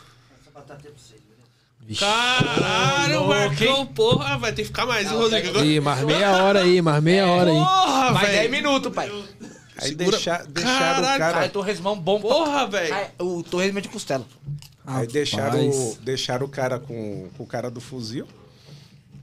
[1.95, 4.37] Caralho, Marcão, porra.
[4.37, 5.49] Vai ter que ficar mais, hein, Rodrigo?
[5.49, 7.57] Agora- Ih, mais meia hora aí, mais meia hora aí.
[7.57, 8.51] Porra, Mais 10 velho.
[8.51, 9.11] minutos, pai.
[9.79, 11.33] Aí Segura- deixa- deixaram Caralho, o cara.
[11.33, 12.93] Cara, torresmão bom pra- Porra, velho.
[12.93, 14.25] Ai, O torresmo é de costela.
[14.85, 18.25] Aí deixaram, o- deixaram o cara com, com o cara do fuzil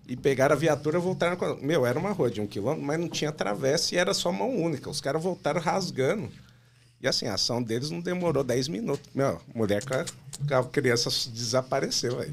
[0.06, 1.56] e pegaram a viatura e voltaram com.
[1.60, 4.54] Meu, era uma rua de um quilômetro, mas não tinha travessa e era só mão
[4.54, 4.88] única.
[4.90, 6.30] Os caras voltaram rasgando.
[7.02, 9.10] E assim, a ação deles não demorou 10 minutos.
[9.14, 10.04] Meu, mulher com a,
[10.51, 12.20] a criança desapareceu.
[12.20, 12.31] É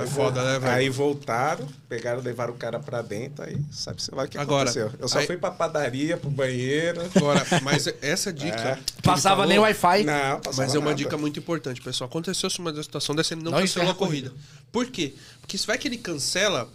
[0.00, 0.72] Aí foda, vol- né, velho?
[0.72, 4.68] Aí voltaram, pegaram, levaram o cara pra dentro, aí sabe sei lá o que Agora,
[4.68, 4.90] aconteceu.
[4.98, 7.00] Eu só aí- fui pra padaria, pro banheiro.
[7.14, 8.56] Agora, mas essa dica.
[8.60, 8.78] É.
[9.02, 10.02] Passava falou, nem Wi-Fi.
[10.02, 10.96] Não, passava Mas é uma nada.
[10.96, 12.08] dica muito importante, pessoal.
[12.10, 14.32] Aconteceu uma situação dessa, ele não, Não cancelou a encerra a corrida.
[14.72, 15.14] Por quê?
[15.40, 16.68] Porque se vai que ele cancela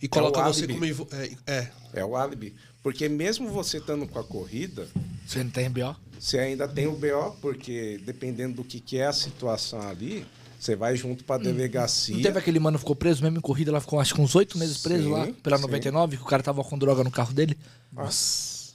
[0.00, 0.84] e coloca o você como.
[1.12, 1.70] É, é.
[1.94, 2.56] É o álibi.
[2.82, 4.88] Porque mesmo você estando com a corrida,
[5.26, 5.94] Você não tem BO?
[6.18, 10.26] Você ainda tem o BO, porque dependendo do que, que é a situação ali,
[10.58, 12.14] você vai junto pra delegacia.
[12.14, 14.34] Não teve aquele mano que ficou preso mesmo em corrida lá, ficou acho que uns
[14.34, 15.62] oito meses preso Sim, lá, pela sim.
[15.62, 17.56] 99, que o cara tava com droga no carro dele.
[17.92, 18.72] Nossa.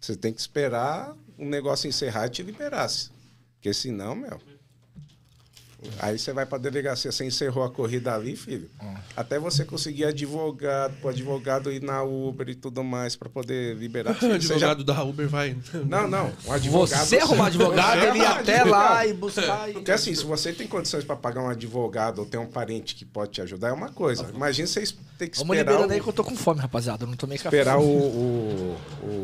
[0.00, 3.10] Você tem que esperar o negócio encerrar e te liberasse.
[3.54, 4.40] Porque senão, meu.
[6.00, 8.68] Aí você vai pra delegacia, você encerrou a corrida ali, filho.
[9.16, 14.12] Até você conseguir advogado, pro advogado ir na Uber e tudo mais pra poder liberar.
[14.18, 15.56] O você já- advogado da Uber vai.
[15.88, 16.32] Não, não.
[16.46, 17.06] Um advogado.
[17.06, 18.70] Você arrumar advogado, Você ele ir até advogado.
[18.70, 19.70] lá e buscar.
[19.70, 22.94] e- Porque assim, se você tem condições pra pagar um advogado ou tem um parente
[22.96, 24.26] que pode te ajudar, é uma coisa.
[24.34, 27.04] Imagina vocês ter que Vamos esperar, liberando o, aí que eu tô com fome, rapaziada.
[27.04, 27.56] Eu não tomei café.
[27.56, 28.76] esperar o, o,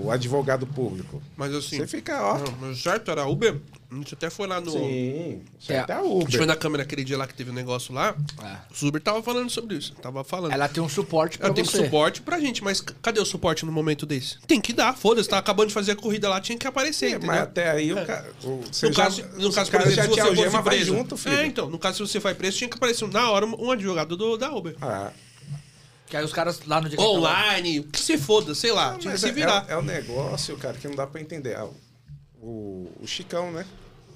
[0.05, 1.21] o advogado público.
[1.37, 1.79] Mas assim.
[1.79, 2.39] Você fica, ó.
[2.39, 3.61] Não, mas certo era Uber.
[3.95, 4.71] A gente até foi lá no.
[4.71, 5.75] Sim, É.
[5.75, 6.47] é até a A gente foi Uber.
[6.47, 8.15] na câmera aquele dia lá que teve um negócio lá.
[8.43, 8.57] É.
[8.85, 9.95] O Uber tava falando sobre isso.
[10.03, 10.53] Tava falando.
[10.53, 11.85] Ela tem um suporte pra Ela tem você.
[11.85, 14.39] suporte pra gente, mas cadê o suporte no momento desse?
[14.47, 15.29] Tem que dar, foda-se.
[15.29, 18.05] Tá acabando de fazer a corrida lá, tinha que aparecer, É, mas até aí o
[18.05, 18.31] cara.
[18.43, 20.75] o- Você No já, caso, no caso por exemplo, já se você fosse algema, vai
[20.77, 20.93] preso.
[20.97, 21.37] junto, filho.
[21.37, 24.17] É, então, no caso, se você vai preso, tinha que aparecer na hora um advogado
[24.17, 24.75] do, da Uber.
[24.83, 25.13] Ah,
[26.07, 28.97] Que aí os caras lá no dia tava- Online, o que se foda, sei lá,
[28.99, 29.65] tinha que se é, virar.
[29.69, 31.57] é, é um negócio, cara, que não dá pra entender.
[31.57, 31.67] Ah,
[32.41, 33.65] o, o Chicão, né?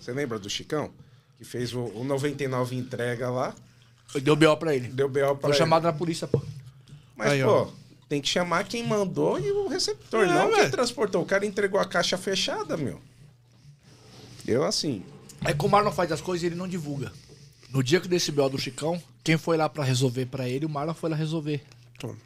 [0.00, 0.90] Você lembra do Chicão?
[1.36, 3.54] Que fez o, o 99 entrega lá,
[4.22, 4.56] Deu B.O.
[4.56, 4.88] pra ele.
[4.88, 5.34] deu B.O.
[5.36, 5.58] pra Foi ele.
[5.58, 6.40] chamado na polícia, pô.
[7.14, 7.68] Mas, Aí, pô, ó.
[8.08, 10.70] tem que chamar quem mandou e o receptor, É, não quem velho.
[10.70, 11.22] transportou.
[11.22, 13.00] O cara entregou a caixa fechada, meu.
[14.46, 15.02] Eu, assim,
[15.44, 17.12] Aí como o Marlon faz as coisas, ele não divulga.
[17.70, 18.48] No dia que desse B.O.
[18.48, 21.62] do Chicão, quem foi lá pra resolver pra ele, o Marlon foi lá resolver.
[21.98, 22.16] Toma.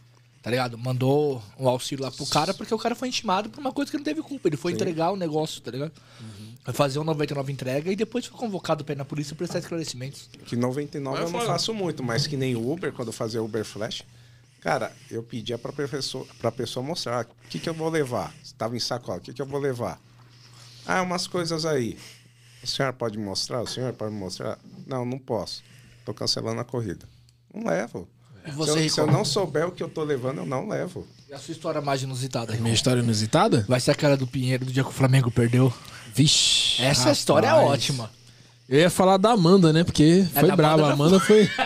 [0.40, 0.78] Tá ligado?
[0.78, 3.96] Mandou um auxílio lá pro cara porque o cara foi intimado por uma coisa que
[3.96, 4.48] não teve culpa.
[4.48, 5.92] Ele foi entregar o negócio, tá ligado?
[6.20, 10.28] Vai fazer um 99 entrega e depois foi convocado pra ir na polícia prestar esclarecimentos.
[10.46, 13.42] que 99 Mas eu não faço muito, mas que nem o Uber, quando eu fazia
[13.42, 14.04] Uber Flash,
[14.60, 18.32] cara, eu pedia pra pessoa, pra pessoa mostrar ah, o que, que eu vou levar.
[18.44, 20.00] Estava em sacola, o que, que eu vou levar?
[20.86, 21.98] Ah, umas coisas aí.
[22.62, 23.60] O senhor pode mostrar?
[23.60, 24.56] O senhor pode mostrar?
[24.86, 25.64] Não, não posso.
[26.04, 27.08] Tô cancelando a corrida.
[27.52, 28.08] Não levo.
[28.46, 30.68] E Se você, eu, se eu não souber o que eu tô levando, eu não
[30.68, 31.06] levo.
[31.28, 32.62] E a sua história mais inusitada, Rico?
[32.62, 33.64] Minha história inusitada?
[33.68, 35.72] Vai ser aquela do Pinheiro do dia que o Flamengo perdeu.
[36.14, 36.82] Vixe.
[36.82, 37.68] Essa história é rapaz.
[37.70, 38.10] ótima.
[38.68, 39.84] Eu ia falar da Amanda, né?
[39.84, 40.82] Porque foi da brava.
[40.88, 41.48] A Amanda Amanda foi.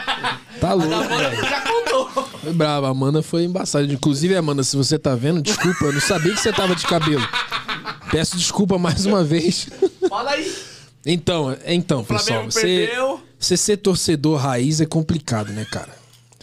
[0.61, 1.43] Tá louco, Agora velho.
[1.49, 2.09] já contou.
[2.43, 2.87] Foi brava.
[2.87, 3.85] A Amanda foi embaçada.
[3.93, 5.85] Inclusive, Amanda, se você tá vendo, desculpa.
[5.85, 7.27] Eu não sabia que você tava de cabelo.
[8.11, 9.69] Peço desculpa mais uma vez.
[10.09, 10.51] Fala aí.
[11.05, 12.91] Então, é- então, pessoal, você,
[13.39, 15.91] você ser torcedor raiz é complicado, né, cara?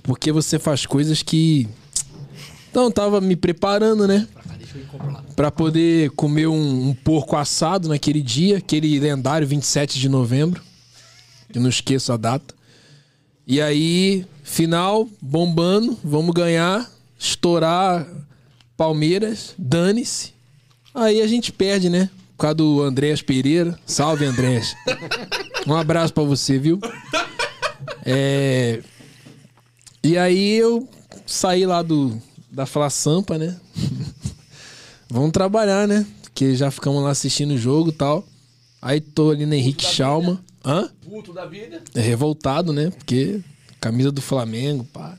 [0.03, 1.67] Porque você faz coisas que.
[2.69, 4.27] Então, tava me preparando, né?
[5.35, 10.61] Pra poder comer um, um porco assado naquele dia, aquele lendário 27 de novembro.
[11.53, 12.53] Eu não esqueço a data.
[13.45, 18.07] E aí, final, bombando, vamos ganhar, estourar
[18.77, 20.33] Palmeiras, dane-se.
[20.93, 22.09] Aí a gente perde, né?
[22.35, 23.77] Por causa do Andréas Pereira.
[23.85, 24.75] Salve, Andréas.
[25.65, 26.77] Um abraço pra você, viu?
[28.05, 28.81] É...
[30.03, 30.89] E aí eu
[31.25, 32.21] saí lá do
[32.51, 33.57] da Fla Sampa, né?
[35.13, 36.07] Vamos trabalhar, né?
[36.23, 38.25] Porque já ficamos lá assistindo o jogo e tal.
[38.81, 40.43] Aí tô ali no Henrique Schalma.
[40.65, 40.89] Hã?
[41.07, 41.83] Puto da vida.
[41.93, 42.89] É revoltado, né?
[42.89, 43.39] Porque
[43.79, 45.15] camisa do Flamengo, pá.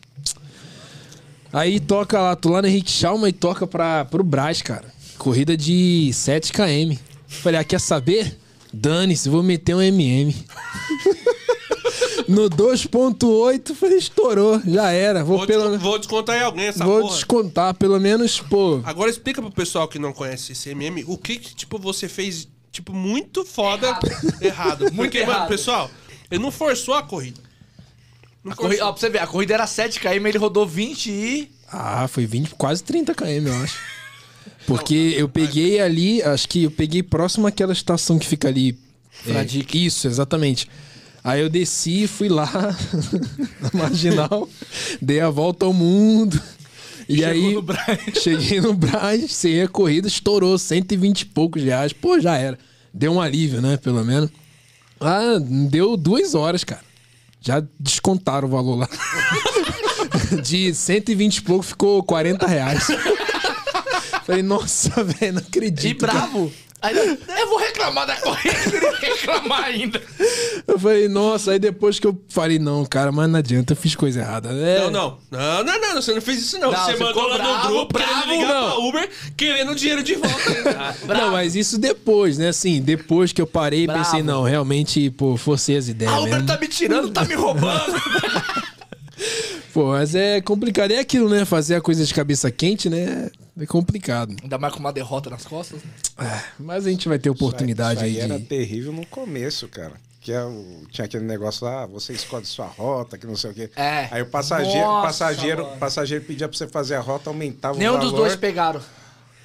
[1.52, 4.92] Aí toca lá, tô lá no Henrique Schalma e toca pra, pro Brás, cara.
[5.16, 6.96] Corrida de 7 km.
[7.28, 8.36] Falei, ah, quer saber?
[8.72, 10.34] Dane-se, vou meter um MM.
[12.28, 15.22] no 2.8, falei, estourou, já era.
[15.24, 17.14] Vou, Vou, pelo desco- vou descontar em alguém essa vou porra.
[17.14, 18.80] descontar, pelo menos, pô.
[18.84, 22.48] Agora explica pro pessoal que não conhece esse MM o que, que, tipo, você fez,
[22.72, 23.98] tipo, muito foda
[24.40, 24.82] errado.
[24.84, 25.48] Muito Porque, mano, errado.
[25.48, 25.90] pessoal,
[26.30, 27.40] ele não forçou a corrida.
[28.42, 31.50] Não A corrida, ó, pra você ver, a corrida era 7km, ele rodou 20 e.
[31.72, 33.78] Ah, foi 20, quase 30 km, eu acho.
[34.66, 38.78] Porque eu peguei ali, acho que eu peguei próximo àquela estação que fica ali.
[39.26, 40.68] é, isso, exatamente.
[41.24, 42.46] Aí eu desci, fui lá
[43.58, 44.46] na marginal,
[45.00, 46.38] dei a volta ao mundo.
[47.08, 51.94] E Chegou aí no cheguei no Braz, sei a corrida, estourou 120 e poucos reais.
[51.94, 52.58] Pô, já era.
[52.92, 54.28] Deu um alívio, né, pelo menos.
[55.00, 55.38] Ah,
[55.70, 56.82] deu duas horas, cara.
[57.40, 58.88] Já descontaram o valor lá.
[60.42, 62.86] De 120 e pouco ficou 40 reais.
[64.24, 65.90] Falei, nossa, velho, não acredito.
[65.90, 66.52] E bravo.
[66.84, 68.56] Aí, eu vou reclamar da corrida,
[69.00, 70.02] reclamar ainda.
[70.66, 73.94] Eu falei, nossa, aí depois que eu falei, não, cara, mas não adianta, eu fiz
[73.96, 74.50] coisa errada.
[74.50, 75.18] É, Não, não.
[75.30, 76.02] Não, não, não.
[76.02, 76.70] Você não fez isso, não.
[76.70, 78.70] Não, você você mandou lá bravo, no grupo bravo, querendo ligar não.
[78.70, 80.94] pra Uber querendo dinheiro de volta.
[81.06, 82.48] Não, mas isso depois, né?
[82.48, 84.02] Assim, depois que eu parei, Bravo.
[84.04, 86.46] pensei, não, realmente, pô, forcei as ideias A Uber mesmo.
[86.46, 87.94] tá me tirando, tá me roubando.
[89.74, 90.92] Pô, mas é complicado.
[90.92, 91.44] É aquilo, né?
[91.44, 93.28] Fazer a coisa de cabeça quente, né?
[93.60, 94.34] É complicado.
[94.42, 95.80] Ainda mais com uma derrota nas costas.
[96.58, 98.46] Mas a gente vai ter oportunidade Isso aí aí era de...
[98.46, 99.92] terrível no começo, cara.
[100.20, 103.54] Que é o- tinha aquele negócio lá, você escolhe sua rota, que não sei o
[103.54, 103.70] quê.
[103.76, 104.08] É.
[104.10, 105.76] Aí o passageiro, Nossa, passageiro, mano.
[105.76, 108.10] passageiro pedia pra você fazer a rota, aumentava Nenhum o valor.
[108.10, 108.80] dos dois pegaram.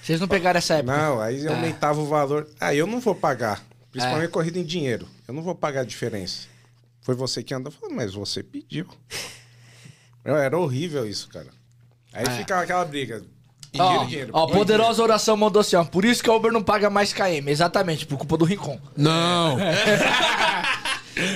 [0.01, 0.95] Vocês não pegaram essa época.
[0.95, 1.49] Não, aí É.
[1.49, 2.47] aumentava o valor.
[2.61, 3.61] Ah, eu não vou pagar.
[3.91, 5.05] Principalmente corrida em dinheiro.
[5.27, 6.47] Eu não vou pagar a diferença.
[7.01, 7.71] foi você que andou.
[7.73, 8.85] Falei, mas você pediu.
[10.37, 11.47] Era horrível isso, cara.
[12.13, 13.23] Aí fica aquela briga.
[13.77, 14.31] Ó, Dinheiro, dinheiro.
[14.33, 15.83] ó, poderosa oração mandou assim, ó.
[15.85, 17.47] Por isso que a Uber não paga mais KM.
[17.47, 18.79] Exatamente, por culpa do Rincon.
[18.97, 19.57] Não.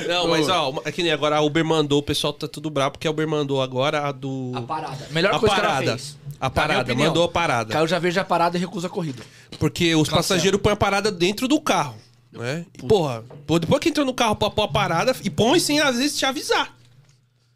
[0.08, 2.92] Não, mas ó, é que nem agora a Uber mandou, o pessoal tá tudo bravo,
[2.92, 4.54] porque a Uber mandou agora a do.
[4.56, 5.08] A parada.
[5.12, 5.84] Melhor A coisa que parada.
[5.84, 6.18] ela fez.
[6.40, 7.74] A parada, mandou a parada.
[7.74, 9.22] Caio já vejo a parada e recusa a corrida.
[9.60, 11.96] Porque os passageiros põem a parada dentro do carro.
[12.32, 12.66] Né?
[12.82, 13.24] E, porra,
[13.60, 16.26] depois que entrou no carro pra pôr a parada, e põe sem às vezes te
[16.26, 16.74] avisar.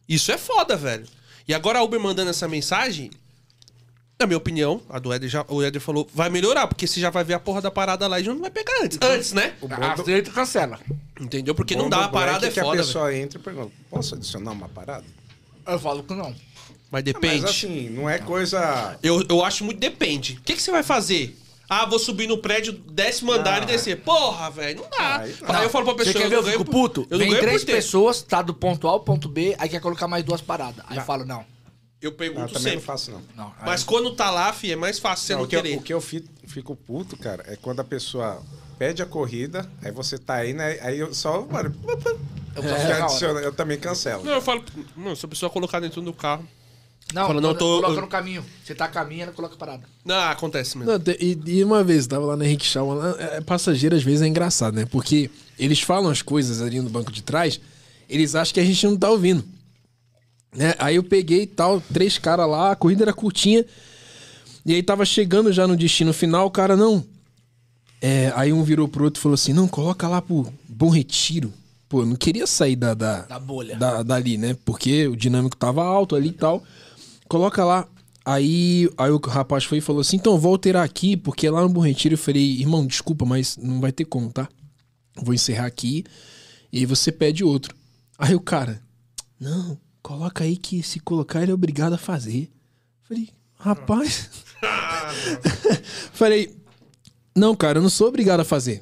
[0.07, 1.05] Isso é foda, velho.
[1.47, 3.09] E agora a Uber mandando essa mensagem,
[4.19, 7.09] na minha opinião, a do Éder já, o Éder falou, vai melhorar, porque você já
[7.09, 8.97] vai ver a porra da parada lá e já não vai pegar antes.
[9.01, 9.55] Antes, né?
[9.61, 10.79] O bom do- Aceita e cancela.
[11.19, 11.55] Entendeu?
[11.55, 12.85] Porque não dá, a parada Black é que foda, a velho.
[12.85, 15.05] pessoa entra e pergunta, posso adicionar uma parada?
[15.65, 16.35] Eu falo que não.
[16.91, 17.41] Mas depende.
[17.41, 18.97] Mas assim, não é coisa...
[19.03, 20.37] Eu, eu acho muito depende.
[20.39, 21.37] O que, que você vai fazer?
[21.69, 23.97] Ah, vou subir no prédio, décimo andar e descer.
[24.01, 25.17] Porra, velho, não dá.
[25.17, 25.63] Aí Aí, não.
[25.63, 27.01] eu falo pra pessoa, Você quer eu ver não eu ganho fico por- puto?
[27.09, 29.81] Eu não Vem ganho três pessoas, tá do ponto A ao ponto B, aí quer
[29.81, 30.83] colocar mais duas paradas.
[30.87, 31.43] Aí eu falo, não.
[32.01, 32.85] Eu Não, pergunto eu também não sempre.
[32.85, 33.21] faço, não.
[33.35, 33.47] Não.
[33.59, 35.61] Aí- Mas quando tá lá, fi, é mais fácil você Não, não, o, que eu,
[35.63, 35.77] querer.
[35.77, 38.41] o que eu fico, fico puto, cara, é quando a pessoa
[38.77, 40.77] pede a corrida, aí você tá aí, né?
[40.83, 41.41] Aí eu só.
[41.41, 41.75] Mano,
[42.55, 44.23] eu eu, posso adiciono, eu também cancelo.
[44.23, 44.63] Não, eu falo,
[44.95, 46.47] não, se a pessoa colocar dentro do carro.
[47.13, 48.43] Não, Fala, não, tô- coloca eu- no caminho.
[48.63, 49.83] Você tá caminhando, coloca parada.
[50.03, 50.91] Não, acontece mesmo.
[50.91, 54.21] Não, e, e uma vez, tava lá na Henrique Shaw, lá, é, passageiro às vezes
[54.21, 54.85] é engraçado, né?
[54.85, 57.61] Porque eles falam as coisas ali no banco de trás,
[58.09, 59.43] eles acham que a gente não tá ouvindo.
[60.53, 60.73] Né?
[60.79, 63.65] Aí eu peguei e tal, três caras lá, a corrida era curtinha,
[64.65, 67.05] e aí tava chegando já no destino final, o cara, não.
[68.01, 71.53] É, aí um virou pro outro e falou assim: não, coloca lá pro Bom Retiro.
[71.89, 73.77] Pô, eu não queria sair da, da, Da bolha.
[73.77, 74.57] da- dali, né?
[74.65, 76.61] Porque o dinâmico tava alto ali e tal.
[77.27, 77.87] Coloca lá.
[78.25, 81.69] Aí, aí o rapaz foi e falou assim: então, vou alterar aqui, porque lá no
[81.69, 84.49] Bom Retiro eu falei, irmão, desculpa, mas não vai ter como, tá?
[85.15, 86.03] Vou encerrar aqui
[86.71, 87.75] e aí você pede outro.
[88.17, 88.81] Aí o cara,
[89.39, 92.51] não, coloca aí que se colocar ele é obrigado a fazer.
[93.03, 94.29] Falei, rapaz.
[96.11, 96.55] falei,
[97.35, 98.81] não, cara, eu não sou obrigado a fazer.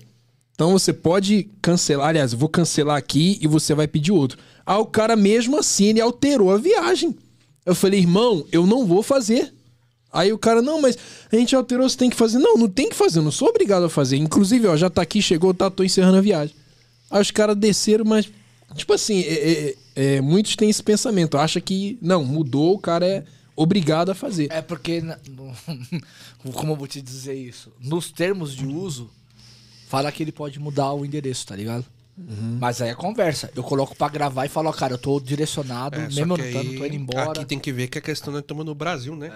[0.53, 4.39] Então você pode cancelar, aliás, vou cancelar aqui e você vai pedir outro.
[4.65, 7.15] Aí o cara mesmo assim, ele alterou a viagem.
[7.65, 9.51] Eu falei, irmão, eu não vou fazer.
[10.13, 10.97] Aí o cara, não, mas
[11.31, 12.37] a gente alterou, você tem que fazer.
[12.37, 14.17] Não, não tem que fazer, não sou obrigado a fazer.
[14.17, 16.55] Inclusive, ó, já tá aqui, chegou, tá, tô encerrando a viagem.
[17.11, 18.29] Aí os caras desceram, mas,
[18.75, 23.05] tipo assim, é- é- é, muitos têm esse pensamento, acha que, não, mudou, o cara
[23.05, 23.23] é
[23.55, 24.47] obrigado a fazer.
[24.51, 25.17] É porque, no-
[26.53, 27.71] como eu vou te dizer isso?
[27.81, 29.09] Nos termos de uso,
[29.87, 31.85] fala que ele pode mudar o endereço, tá ligado?
[32.17, 32.57] Uhum.
[32.61, 33.51] Mas aí é conversa.
[33.55, 36.51] Eu coloco pra gravar e falo, ó, cara, eu tô direcionado, É, mesmo não aí-
[36.53, 37.31] tô indo embora.
[37.31, 39.31] Aqui tem que ver que a questão nós estamos no Brasil, né?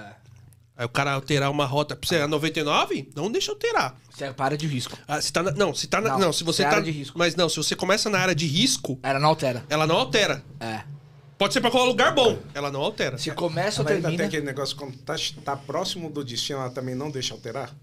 [0.77, 3.97] Aí o cara alterar uma rota pra você a 99, não deixa alterar.
[4.09, 4.97] Você é para de risco.
[5.05, 6.83] Ah, se tá na- não, se tá na- Não, não, se você é tá área
[6.83, 7.19] de risco.
[7.19, 9.65] Mas não, se você começa na área de risco, Ela não altera.
[9.69, 10.41] ela não altera.
[10.57, 10.81] É.
[11.37, 13.17] Pode ser pra qualquer lugar bom, ela não altera.
[13.17, 14.09] Se começa ou termina.
[14.17, 17.73] tem aquele negócio, quando tá, tá próximo do destino, ela também não deixa alterar?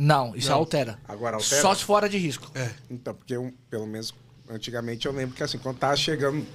[0.00, 0.96] Não, isso altera.
[1.08, 1.60] Agora altera?
[1.60, 2.48] Só se fora de risco.
[2.54, 2.70] É.
[2.88, 4.14] Então, porque eu, pelo menos
[4.48, 6.46] antigamente eu lembro que assim, quando tava chegando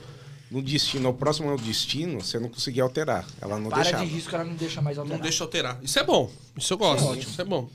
[0.49, 3.25] no destino, ou próximo ao destino, você não conseguia alterar.
[3.41, 4.05] Ela não Para deixava.
[4.05, 5.21] de risco, ela não deixa mais Não alterar.
[5.21, 5.79] deixa alterar.
[5.83, 6.31] Isso é bom.
[6.55, 7.15] Isso eu gosto.
[7.19, 7.69] Isso é bom.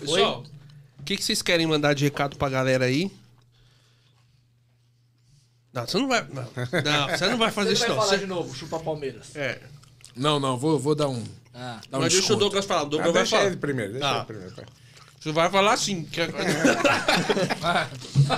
[0.00, 0.44] Pessoal,
[0.98, 3.10] o que, que vocês querem mandar de recado pra galera aí?
[5.72, 6.26] Não, você não vai.
[6.28, 6.42] Não,
[6.82, 7.96] não você não vai fazer Você isso, vai não.
[7.96, 9.36] falar Você- de novo, chupa Palmeiras.
[9.36, 9.60] É.
[10.16, 11.22] Não, não, vou, vou dar um.
[11.60, 11.80] Ah.
[11.90, 12.36] Dar um Mas deixa o.
[12.36, 12.82] Douglas falar.
[12.82, 13.48] O Ah, Douglas vai deixa falar.
[13.48, 14.16] ele primeiro, deixa Ah.
[14.18, 14.54] ele primeiro.
[15.20, 16.04] Você vai falar assim.
[16.04, 16.20] Que...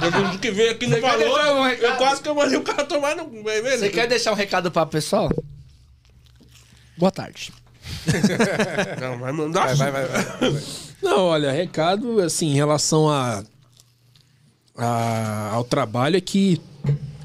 [0.00, 1.26] Depois do que veio aqui não falou.
[1.38, 1.98] um eu recado?
[1.98, 3.28] quase que eu mandei o cara tomar no.
[3.42, 5.28] Você quer deixar um recado pra pessoal?
[6.96, 7.52] Boa tarde.
[9.00, 10.62] Não, vai mandar Vai, vai, vai, vai, vai.
[11.02, 13.42] Não, olha, recado, assim, em relação a,
[14.76, 16.60] a- ao trabalho é que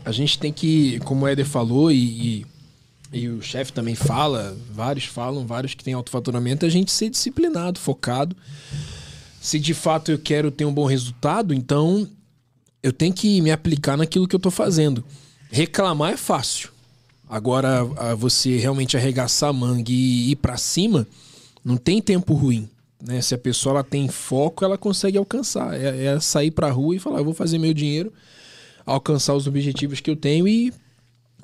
[0.05, 2.45] a gente tem que, como o Éder falou e, e,
[3.15, 7.09] e o chefe também fala, vários falam, vários que têm autofaturamento, é a gente ser
[7.09, 8.35] disciplinado, focado.
[9.39, 12.07] Se de fato eu quero ter um bom resultado, então
[12.83, 15.03] eu tenho que me aplicar naquilo que eu tô fazendo.
[15.49, 16.69] Reclamar é fácil.
[17.29, 21.07] Agora, a- você realmente arregaçar a manga e ir pra cima,
[21.63, 22.69] não tem tempo ruim.
[23.01, 23.21] Né?
[23.21, 25.73] Se a pessoa ela tem foco, ela consegue alcançar.
[25.79, 28.11] É, é sair pra rua e falar, eu vou fazer meu dinheiro,
[28.85, 30.73] alcançar os objetivos que eu tenho e,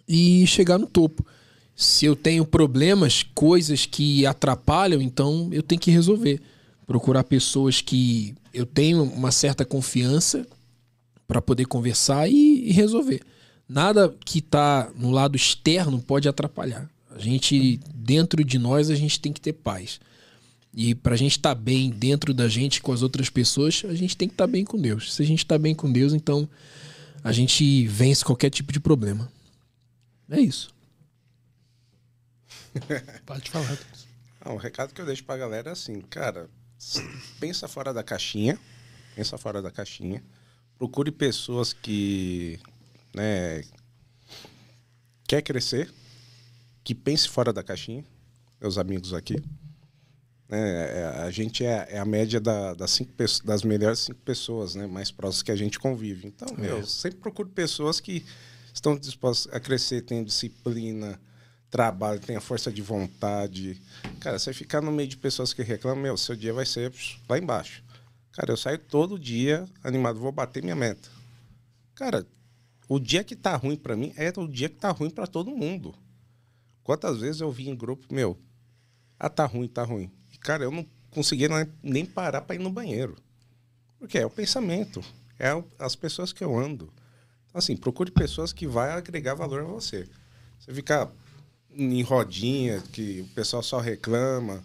[0.07, 1.25] e chegar no topo.
[1.75, 6.41] Se eu tenho problemas, coisas que atrapalham, então eu tenho que resolver.
[6.85, 10.45] Procurar pessoas que eu tenho uma certa confiança
[11.27, 13.21] para poder conversar e, e resolver.
[13.67, 16.89] Nada que está no lado externo pode atrapalhar.
[17.09, 19.99] A gente, dentro de nós, a gente tem que ter paz.
[20.73, 24.15] E para a gente estar bem dentro da gente com as outras pessoas, a gente
[24.15, 25.13] tem que estar bem com Deus.
[25.13, 26.47] Se a gente está bem com Deus, então
[27.23, 29.31] a gente vence qualquer tipo de problema.
[30.29, 30.73] É isso.
[33.25, 33.77] Pode falar.
[34.39, 36.49] Ah, o recado que eu deixo pra galera é assim, cara,
[37.39, 38.59] pensa fora da caixinha,
[39.15, 40.23] pensa fora da caixinha,
[40.77, 42.59] procure pessoas que,
[43.13, 43.63] né,
[45.27, 45.93] quer crescer,
[46.83, 48.03] que pense fora da caixinha,
[48.59, 49.35] meus amigos aqui.
[50.49, 53.11] Né, é, a gente é, é a média da- das, cinco,
[53.45, 56.27] das melhores cinco pessoas, né, mais próximas que a gente convive.
[56.27, 58.25] Então, meu, sempre procure pessoas que
[58.73, 61.19] estão dispostas a crescer, têm disciplina,
[61.71, 63.81] trabalho, tem a força de vontade.
[64.19, 66.93] Cara, você ficar no meio de pessoas que reclamam, meu, seu dia vai ser
[67.27, 67.81] lá embaixo.
[68.33, 71.09] Cara, eu saio todo dia animado, vou bater minha meta.
[71.95, 72.27] Cara,
[72.89, 75.49] o dia que tá ruim pra mim é o dia que tá ruim pra todo
[75.49, 75.95] mundo.
[76.83, 78.37] Quantas vezes eu vi em grupo, meu,
[79.17, 80.11] ah, tá ruim, tá ruim.
[80.33, 81.47] E, cara, eu não conseguia
[81.81, 83.15] nem- parar pra ir no banheiro.
[83.97, 85.01] Porque é o pensamento,
[85.39, 85.49] é
[85.79, 86.91] as pessoas que eu ando.
[87.47, 90.09] Então, assim, procure pessoas que vai agregar valor a você.
[90.59, 91.09] Você ficar
[91.75, 94.63] em rodinha, que o pessoal só reclama,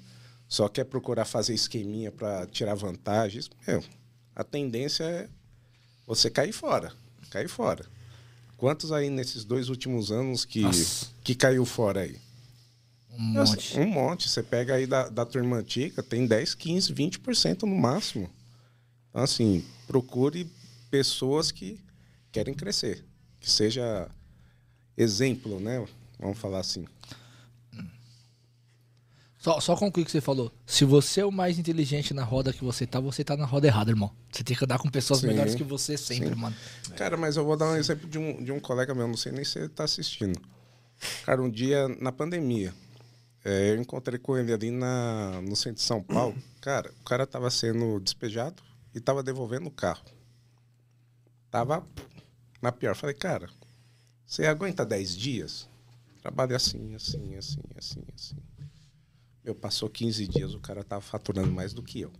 [0.48, 3.82] só quer procurar fazer esqueminha para tirar vantagens, meu,
[4.34, 5.28] a tendência é
[6.06, 6.92] você cair fora,
[7.30, 7.86] cair fora.
[8.56, 11.08] Quantos aí nesses dois últimos anos que, Nossa.
[11.22, 12.16] que caiu fora aí?
[13.18, 13.78] Um monte.
[13.78, 14.28] Um monte.
[14.28, 18.30] Você pega aí da, da turma antiga, tem 10, 15, 20% no máximo.
[19.10, 20.50] Então, assim, procure
[20.90, 21.80] pessoas que
[22.30, 23.04] querem crescer.
[23.40, 24.08] Que seja
[24.96, 25.86] exemplo, né?
[26.18, 26.86] Vamos falar assim.
[29.46, 30.50] Só, só concluir o que você falou.
[30.66, 33.68] Se você é o mais inteligente na roda que você tá, você tá na roda
[33.68, 34.10] errada, irmão.
[34.28, 35.28] Você tem que andar com pessoas Sim.
[35.28, 36.34] melhores que você sempre, Sim.
[36.34, 36.56] mano.
[36.96, 39.30] Cara, mas eu vou dar um exemplo de um, de um colega meu, não sei
[39.30, 40.36] nem se ele tá assistindo.
[41.24, 42.74] Cara, um dia na pandemia,
[43.44, 46.34] é, eu encontrei com ele ali na, no centro de São Paulo.
[46.60, 48.60] Cara, o cara tava sendo despejado
[48.92, 50.02] e tava devolvendo o carro.
[51.52, 51.86] Tava
[52.60, 52.96] na pior.
[52.96, 53.48] Falei, cara,
[54.26, 55.68] você aguenta 10 dias?
[56.20, 58.55] Trabalha assim, assim, assim, assim, assim.
[59.46, 62.12] Meu, passou 15 dias, o cara tava faturando mais do que eu.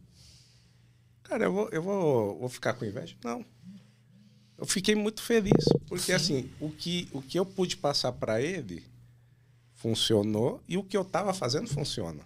[1.24, 3.16] Cara, eu vou, eu vou, vou ficar com inveja?
[3.24, 3.44] Não.
[4.57, 8.85] Eu fiquei muito feliz, porque assim, o que, o que eu pude passar para ele
[9.74, 12.23] funcionou e o que eu tava fazendo funciona.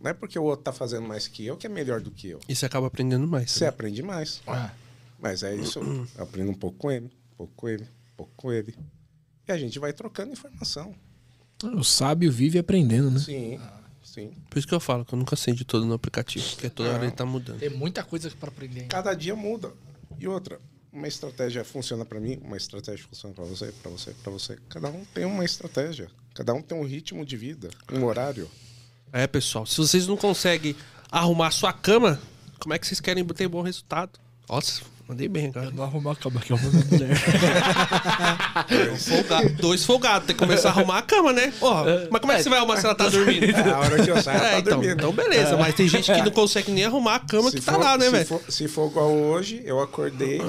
[0.00, 2.28] Não é porque o outro tá fazendo mais que eu que é melhor do que
[2.28, 2.38] eu.
[2.48, 3.50] E você acaba aprendendo mais.
[3.50, 4.40] Você aprende mais.
[4.46, 4.70] Ah,
[5.18, 8.32] Mas é isso, eu aprendo um pouco com ele, um pouco com ele, um pouco
[8.36, 8.76] com ele.
[9.48, 10.94] E a gente vai trocando informação.
[11.64, 13.18] O sábio vive aprendendo, né?
[13.18, 13.60] Sim,
[14.14, 14.32] sim.
[14.48, 16.90] Por isso que eu falo que eu nunca sei de todo no aplicativo, porque toda
[16.90, 17.58] hora ele tá mudando.
[17.58, 18.94] tem muita coisa pra aprender ainda.
[18.94, 19.72] Cada dia muda.
[20.18, 20.60] E outra,
[20.92, 24.58] uma estratégia funciona para mim, uma estratégia funciona para você, para você, para você.
[24.68, 26.10] Cada um tem uma estratégia.
[26.34, 28.48] Cada um tem um ritmo de vida, um horário.
[29.12, 30.76] É, pessoal, se vocês não conseguem
[31.10, 32.20] arrumar a sua cama,
[32.60, 34.18] como é que vocês querem ter bom resultado?
[34.48, 35.66] Nossa, mandei bem, cara.
[35.66, 37.16] Eu não arrumar a cama aqui, eu vou minha mulher.
[38.98, 41.52] Folgado, dois folgados, tem que começar a arrumar a cama, né?
[41.60, 43.44] Ó, mas como é que você vai arrumar se ela tá dormindo?
[43.46, 44.92] É a hora que eu saio, ela É, tá então, dormindo.
[44.98, 47.80] então beleza, mas tem gente que não consegue nem arrumar a cama que tá for-
[47.80, 48.26] lá, né, se velho?
[48.26, 50.40] for- Se for igual hoje, eu acordei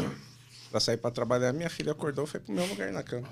[0.72, 3.28] pra sair pra trabalhar, minha filha acordou foi pro meu lugar na cama.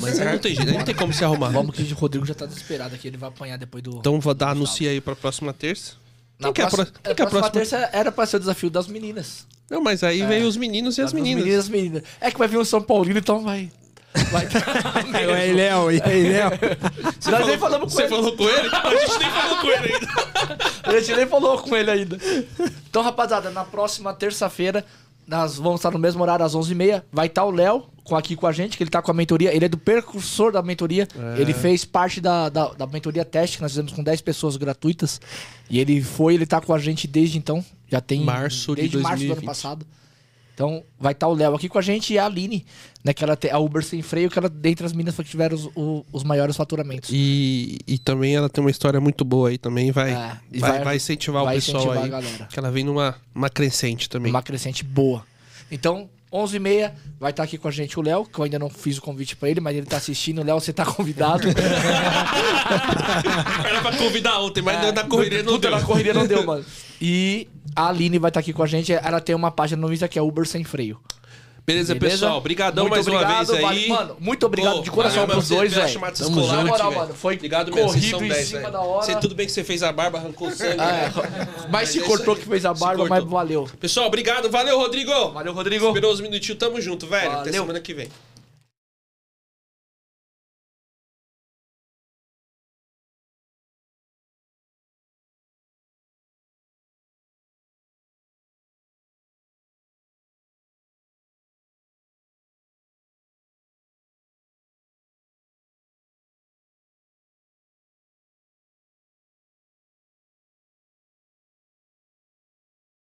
[0.00, 1.50] Mas aí não tem jeito, aí não tem como se arrumar.
[1.50, 3.98] Vamos que o Rodrigo já tá desesperado aqui, ele vai apanhar depois do...
[3.98, 5.92] Então vou dar anúncio aí pra próxima terça.
[6.40, 7.78] Quem que é a próxima, pró- quem que é a próxima próxima?
[7.80, 9.46] terça era pra ser o desafio das meninas.
[9.70, 11.44] Não, mas aí veio os meninos e as Os meninas.
[11.44, 12.02] meninos, as meninas.
[12.20, 13.70] É que vai vir um São Paulino, então vai...
[14.32, 14.48] Vai
[15.34, 16.50] Aí, Léo, e aí, Léo?
[17.30, 18.08] Nós nem falamos com Você ele.
[18.08, 18.68] falou com ele?
[18.74, 20.08] A gente nem falou com ele ainda.
[20.82, 22.18] A gente nem falou com ele ainda.
[22.88, 24.84] Então, rapaziada, na próxima terça-feira,
[25.26, 27.02] nós vamos estar no mesmo horário, às 11h30.
[27.12, 29.54] Vai estar o Léo com- aqui com a gente, que ele tá com a mentoria.
[29.54, 31.06] Ele é do percursor da mentoria.
[31.36, 35.20] Ele fez parte da, da, da mentoria teste, que nós fizemos com 10 pessoas gratuitas.
[35.70, 37.62] E ele foi, ele tá com a gente desde então.
[37.90, 38.20] Já tem.
[38.22, 39.46] Março de desde março do ano 2020.
[39.46, 39.86] passado.
[40.54, 42.66] Então, vai estar o Léo aqui com a gente e a Aline,
[43.04, 43.12] né?
[43.14, 45.54] Que ela tem a Uber sem freio, que ela, dentre as minas, foi que tiveram
[45.54, 47.10] os, o- os maiores faturamentos.
[47.12, 49.92] E, e também ela tem uma história muito boa aí também.
[49.92, 52.08] Vai, É, vai, vai- vai incentivar vai o pessoal incentivar aí.
[52.08, 52.46] a galera.
[52.46, 54.30] Que ela vem numa uma crescente também.
[54.32, 55.24] Uma crescente boa.
[55.70, 58.98] Então, 11h30, vai estar aqui com a gente o Léo, que eu ainda não fiz
[58.98, 60.42] o convite pra ele, mas ele tá assistindo.
[60.44, 61.48] Léo, você tá convidado.
[63.66, 65.78] Era pra convidar ontem, mas na correria não Puta, deu.
[65.78, 66.64] na correria não deu, mano.
[67.00, 68.92] E a Aline vai estar aqui com a gente.
[68.92, 70.98] Ela tem uma página no Insta que é Uber Sem Freio.
[71.68, 72.16] Beleza, Beleza?
[72.20, 72.38] pessoal.
[72.38, 73.88] Obrigadão Muito mais uma obrigado, vez aí.
[73.88, 76.00] mano, muito obrigado Pô, de coração valeu, pros dois, velho.
[76.00, 76.66] Tamo escolar junto.
[76.66, 78.72] moral, mano, foi Obrigado mesmo, corrido em 10, cima velho.
[78.72, 79.04] da hora.
[79.04, 80.78] Você, tudo bem que você fez a barba, arrancou sangue.
[80.88, 83.68] É, mas se é cortou que fez a barba, mas valeu.
[83.78, 84.48] Pessoal, obrigado.
[84.50, 85.12] Valeu, Rodrigo.
[85.32, 85.88] Valeu, Rodrigo.
[85.88, 86.58] Esperou uns minutinhos.
[86.58, 87.32] Tamo junto, velho.
[87.32, 88.08] Até semana que vem.